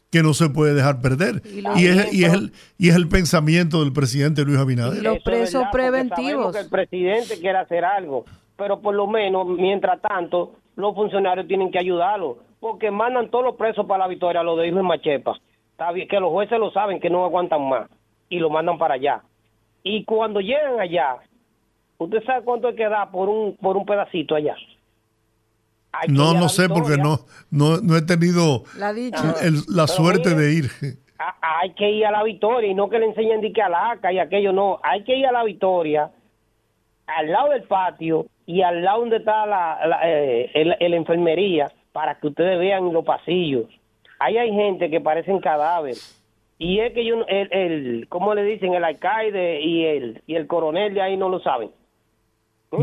[0.09, 1.41] que no se puede dejar perder.
[1.75, 5.03] Y es, y, es el, y es el pensamiento del presidente Luis Abinader.
[5.03, 6.55] los Eso es presos verdad, preventivos.
[6.55, 8.23] que el presidente quiere hacer algo,
[8.55, 13.55] pero por lo menos, mientras tanto, los funcionarios tienen que ayudarlo, porque mandan todos los
[13.57, 15.37] presos para la victoria, los de Ismael Machepa.
[15.77, 17.87] Está bien, que los jueces lo saben, que no aguantan más,
[18.29, 19.21] y lo mandan para allá.
[19.83, 21.17] Y cuando llegan allá,
[21.99, 24.55] ¿usted sabe cuánto hay que dar por un, por un pedacito allá?
[25.91, 27.19] Hay No, no sé porque no,
[27.51, 29.35] no, no he tenido La dicha.
[29.43, 30.65] el- la Pero suerte mire, de ir.
[31.19, 33.69] a- hay que ir a la victoria y no que le enseñen de que a
[33.69, 34.79] la ACA y aquello no.
[34.81, 36.09] Hay que ir a la victoria
[37.05, 41.71] al lado del patio y al lado donde está la, la, eh, el- el enfermería
[41.91, 43.65] para que ustedes vean los pasillos.
[44.19, 46.13] Ahí hay gente que parecen cadáveres.
[46.59, 48.73] Y es que yo, el, el, ¿cómo le dicen?
[48.73, 51.69] El alcaide y el, y el coronel de ahí no lo saben.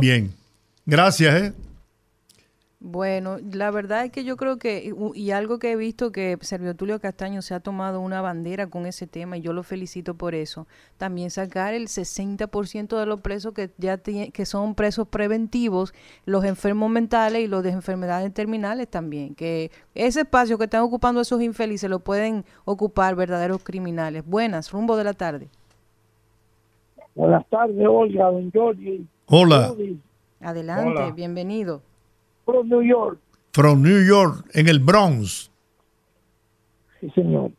[0.01, 0.31] Bien.
[0.87, 1.53] Gracias, ¿eh?
[2.87, 6.37] Bueno, la verdad es que yo creo que, y- y algo que he visto que
[6.43, 10.13] Servio Tulio Castaño se ha tomado una bandera con ese tema y yo lo felicito
[10.17, 10.67] por eso.
[10.99, 15.95] También sacar el 60% de los presos que ya que son presos preventivos,
[16.27, 19.35] los enfermos mentales y los de enfermedades terminales también.
[19.35, 24.27] Que ese espacio que están ocupando esos infelices lo pueden ocupar verdaderos criminales.
[24.27, 25.49] Buenas, rumbo de la tarde.
[27.15, 29.01] Buenas tardes, Olga, don Jorge.
[29.25, 29.73] Hola.
[30.43, 31.13] Adelante, Hola.
[31.13, 31.81] bienvenido.
[32.45, 33.19] From New York.
[33.53, 35.51] From New York, en el Bronx.
[37.01, 37.53] Sí, señor.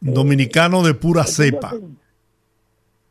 [0.00, 1.72] Dominicano de pura cepa.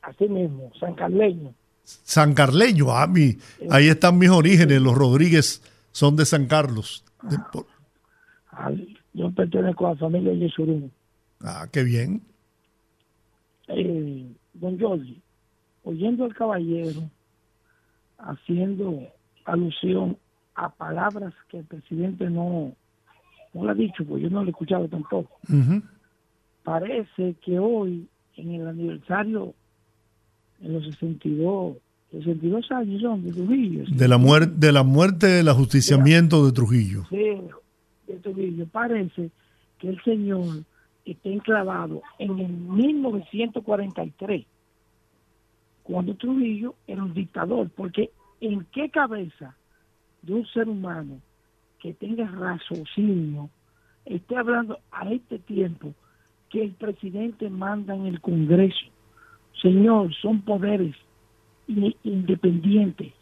[0.02, 1.54] Así mismo, San Carleño.
[1.84, 3.38] San Carleño, ah, mi-
[3.70, 4.82] ahí están mis orígenes.
[4.82, 5.62] Los Rodríguez
[5.92, 7.04] son de San Carlos.
[7.24, 7.68] De- por-
[8.52, 10.90] Al- Yo pertenezco a la familia Yesurum.
[11.42, 12.22] ah, qué bien.
[13.68, 15.16] Eh, don Jorge,
[15.84, 17.10] oyendo al caballero
[18.18, 19.08] haciendo
[19.46, 20.18] alusión
[20.56, 22.74] a palabras que el presidente no,
[23.54, 25.38] no le ha dicho, pues yo no lo he escuchado tampoco.
[26.64, 29.54] Parece que hoy, en el aniversario,
[30.62, 31.78] en los 62,
[32.12, 37.06] 62 años son de Trujillo, De la, muerte de la muerte del ajusticiamiento de Trujillo.
[37.10, 37.42] de,
[38.08, 39.32] de Trujillo, parece
[39.80, 40.64] que el señor
[41.06, 44.46] está enclavado en el 1943,
[45.82, 49.56] cuando Trujillo era un dictador, porque ¿en qué cabeza
[50.24, 51.20] de un ser humano
[51.80, 53.50] que tenga raciocinio
[54.06, 55.94] esté hablando a este tiempo
[56.50, 58.86] que el presidente manda en el Congreso?
[59.62, 60.96] Señor, son poderes
[62.04, 63.14] independientes,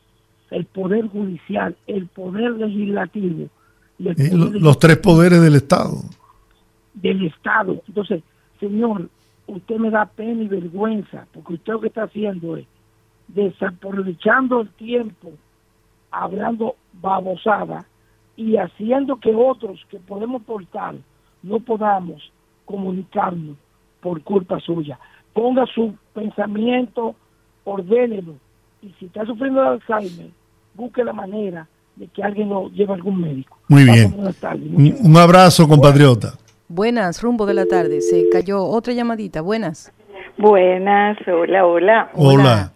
[0.49, 3.49] el poder judicial, el poder legislativo
[3.99, 6.01] y el Eh, poder lo- los tres poderes del Estado.
[6.93, 7.81] del Estado.
[7.87, 8.21] Entonces,
[8.59, 9.09] señor,
[9.47, 12.65] usted me da pena y vergüenza, porque usted lo que está haciendo es
[13.29, 15.31] desaprovechando el tiempo,
[16.11, 17.85] hablando babosada
[18.35, 20.95] y haciendo que otros que podemos portar
[21.43, 22.31] no podamos
[22.65, 23.57] comunicarnos
[24.01, 24.99] por culpa suya.
[25.33, 27.15] Ponga su pensamiento,
[27.63, 28.35] ordénelo.
[28.81, 30.31] Y si está sufriendo de Alzheimer,
[30.73, 33.57] busque la manera de que alguien lo lleve a algún médico.
[33.67, 34.13] Muy bien.
[35.03, 36.33] un abrazo, compatriota.
[36.67, 38.01] Buenas, rumbo de la tarde.
[38.01, 39.41] Se cayó otra llamadita.
[39.41, 39.91] Buenas.
[40.37, 42.11] Buenas, hola, hola.
[42.15, 42.73] Hola.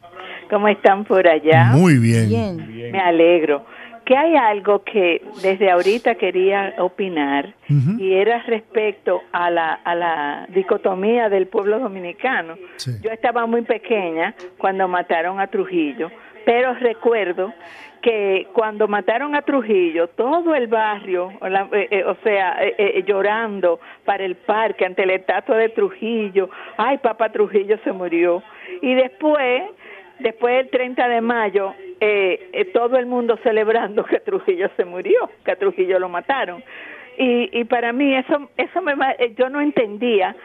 [0.49, 1.71] ¿Cómo están por allá?
[1.73, 2.91] Muy bien.
[2.91, 3.65] Me alegro.
[4.05, 7.55] Que hay algo que desde ahorita quería opinar
[7.97, 12.53] y era respecto a la, a la dicotomía del pueblo dominicano.
[12.75, 12.91] Sí.
[13.01, 16.11] Yo estaba muy pequeña cuando mataron a Trujillo,
[16.45, 17.51] pero recuerdo
[18.03, 22.75] que cuando mataron a Trujillo, todo el barrio, o, la- eh, eh, o sea, eh,
[22.77, 28.43] eh, llorando para el parque ante la estatua de Trujillo, ay, papá Trujillo se murió.
[28.83, 29.63] Y después,
[30.19, 35.29] después del 30 de mayo, eh, eh, todo el mundo celebrando que Trujillo se murió,
[35.43, 36.63] que a Trujillo lo mataron.
[37.17, 40.35] Y, y para mí eso, eso me, eh, yo no entendía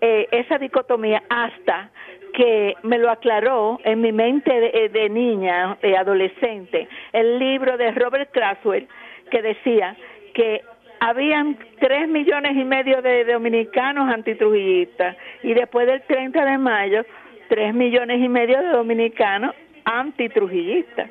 [0.00, 1.90] eh, esa dicotomía hasta
[2.34, 7.76] que me lo aclaró en mi mente de, eh, de niña, de adolescente, el libro
[7.76, 8.88] de Robert Craswell
[9.30, 9.96] que decía
[10.34, 10.60] que
[11.00, 17.04] habían tres millones y medio de dominicanos antitrujillistas y después del 30 de mayo
[17.48, 19.54] tres millones y medio de dominicanos
[19.84, 21.08] antitrujillistas.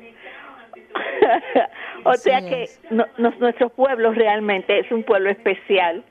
[2.04, 3.06] o sea que no-
[3.38, 6.02] nuestro pueblo realmente es un pueblo especial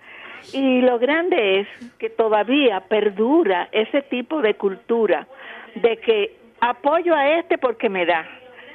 [0.53, 5.27] y lo grande es que todavía perdura ese tipo de cultura
[5.76, 8.26] de que apoyo a este porque me da,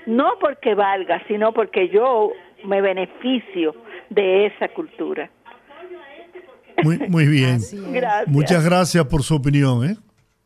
[0.06, 2.32] no porque valga, sino porque yo
[2.64, 3.74] me beneficio
[4.10, 5.30] de esa cultura.
[6.82, 7.58] Muy, muy bien.
[7.92, 8.28] Gracias.
[8.28, 9.84] Muchas gracias por su opinión.
[9.84, 9.96] ¿eh?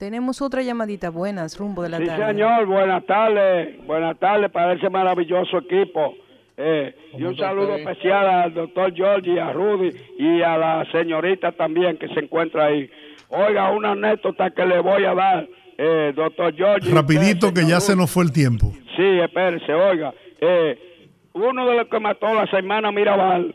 [0.05, 1.09] Tenemos otra llamadita.
[1.09, 2.27] Buenas, rumbo de la Sí, tarde.
[2.27, 6.15] señor, buenas tardes, buenas tardes para ese maravilloso equipo.
[6.59, 11.97] Eh, y un saludo especial al doctor Giorgi, a Rudy y a la señorita también
[11.97, 12.91] que se encuentra ahí.
[13.31, 15.49] Oiga, una anécdota que le voy a dar,
[15.79, 16.91] eh, doctor Giorgi.
[16.93, 18.73] Rapidito usted, que ya se nos fue el tiempo.
[18.97, 20.13] Sí, espérese, oiga.
[20.39, 20.79] Eh,
[21.33, 23.55] uno de los que mató a la semana Mirabal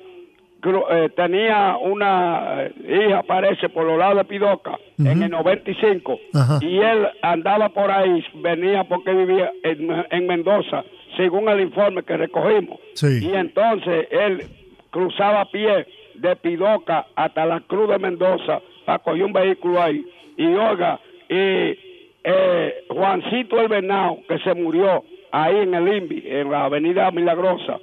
[0.61, 6.19] eh, tenía una eh, hija, parece, por los lados de Pidoca, en el 95.
[6.34, 6.60] Ajá.
[6.61, 10.84] Y él andaba por ahí, venía porque vivía en, en Mendoza,
[11.15, 12.80] según el informe que recogimos.
[12.94, 13.26] Sí.
[13.26, 14.44] Y entonces él
[14.91, 20.06] cruzaba a pie de Pidoca hasta la Cruz de Mendoza para coger un vehículo ahí.
[20.38, 20.99] Y oiga,
[21.30, 21.77] y
[22.23, 27.80] eh, Juancito el Venao, que se murió ahí en el INVI, en la Avenida Milagrosa,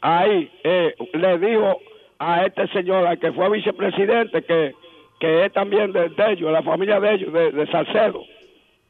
[0.00, 1.78] ahí eh, le dijo
[2.18, 4.72] a este señor, al que fue vicepresidente, que,
[5.20, 8.22] que es también de, de ellos, de la familia de ellos, de, de Salcedo.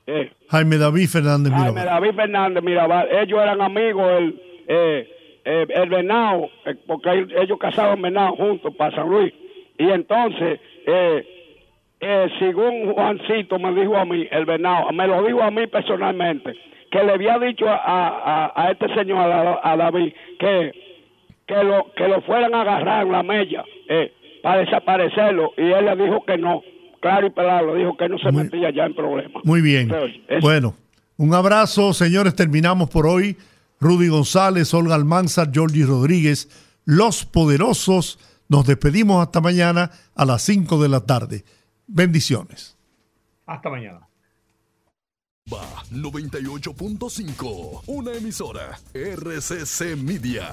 [0.06, 2.00] Eh, Jaime David Fernández Jaime Mirabal.
[2.02, 5.08] David Fernández Mirabal, ellos eran amigos, el, eh,
[5.44, 9.32] eh, el venado, eh, porque el- ellos cazaban venado juntos para San Luis.
[9.78, 11.26] Y entonces, eh,
[12.00, 16.54] eh, según Juancito me dijo a mí, el venado, me lo dijo a mí personalmente,
[16.90, 20.72] que le había dicho a, a- a este señor, a, a David, que,
[21.46, 24.12] que, lo, que lo fueran a agarrar en la mella eh,
[24.42, 25.52] para desaparecerlo.
[25.56, 26.62] Y él le dijo que no,
[27.00, 29.42] claro y pelado, dijo que no se metía ya en problemas.
[29.44, 29.92] Muy bien.
[30.28, 30.74] Es- Bueno,
[31.16, 32.34] un abrazo, señores.
[32.34, 33.36] Terminamos por hoy.
[33.78, 36.48] Rudy González, Olga Almanzar, Georgie Rodríguez,
[36.86, 38.18] Los Poderosos.
[38.48, 41.44] Nos despedimos hasta mañana a las 5 de la tarde.
[41.86, 42.76] Bendiciones.
[43.44, 44.00] Hasta mañana.
[45.52, 45.62] Va
[45.92, 50.48] 98.5, una emisora RCC Media.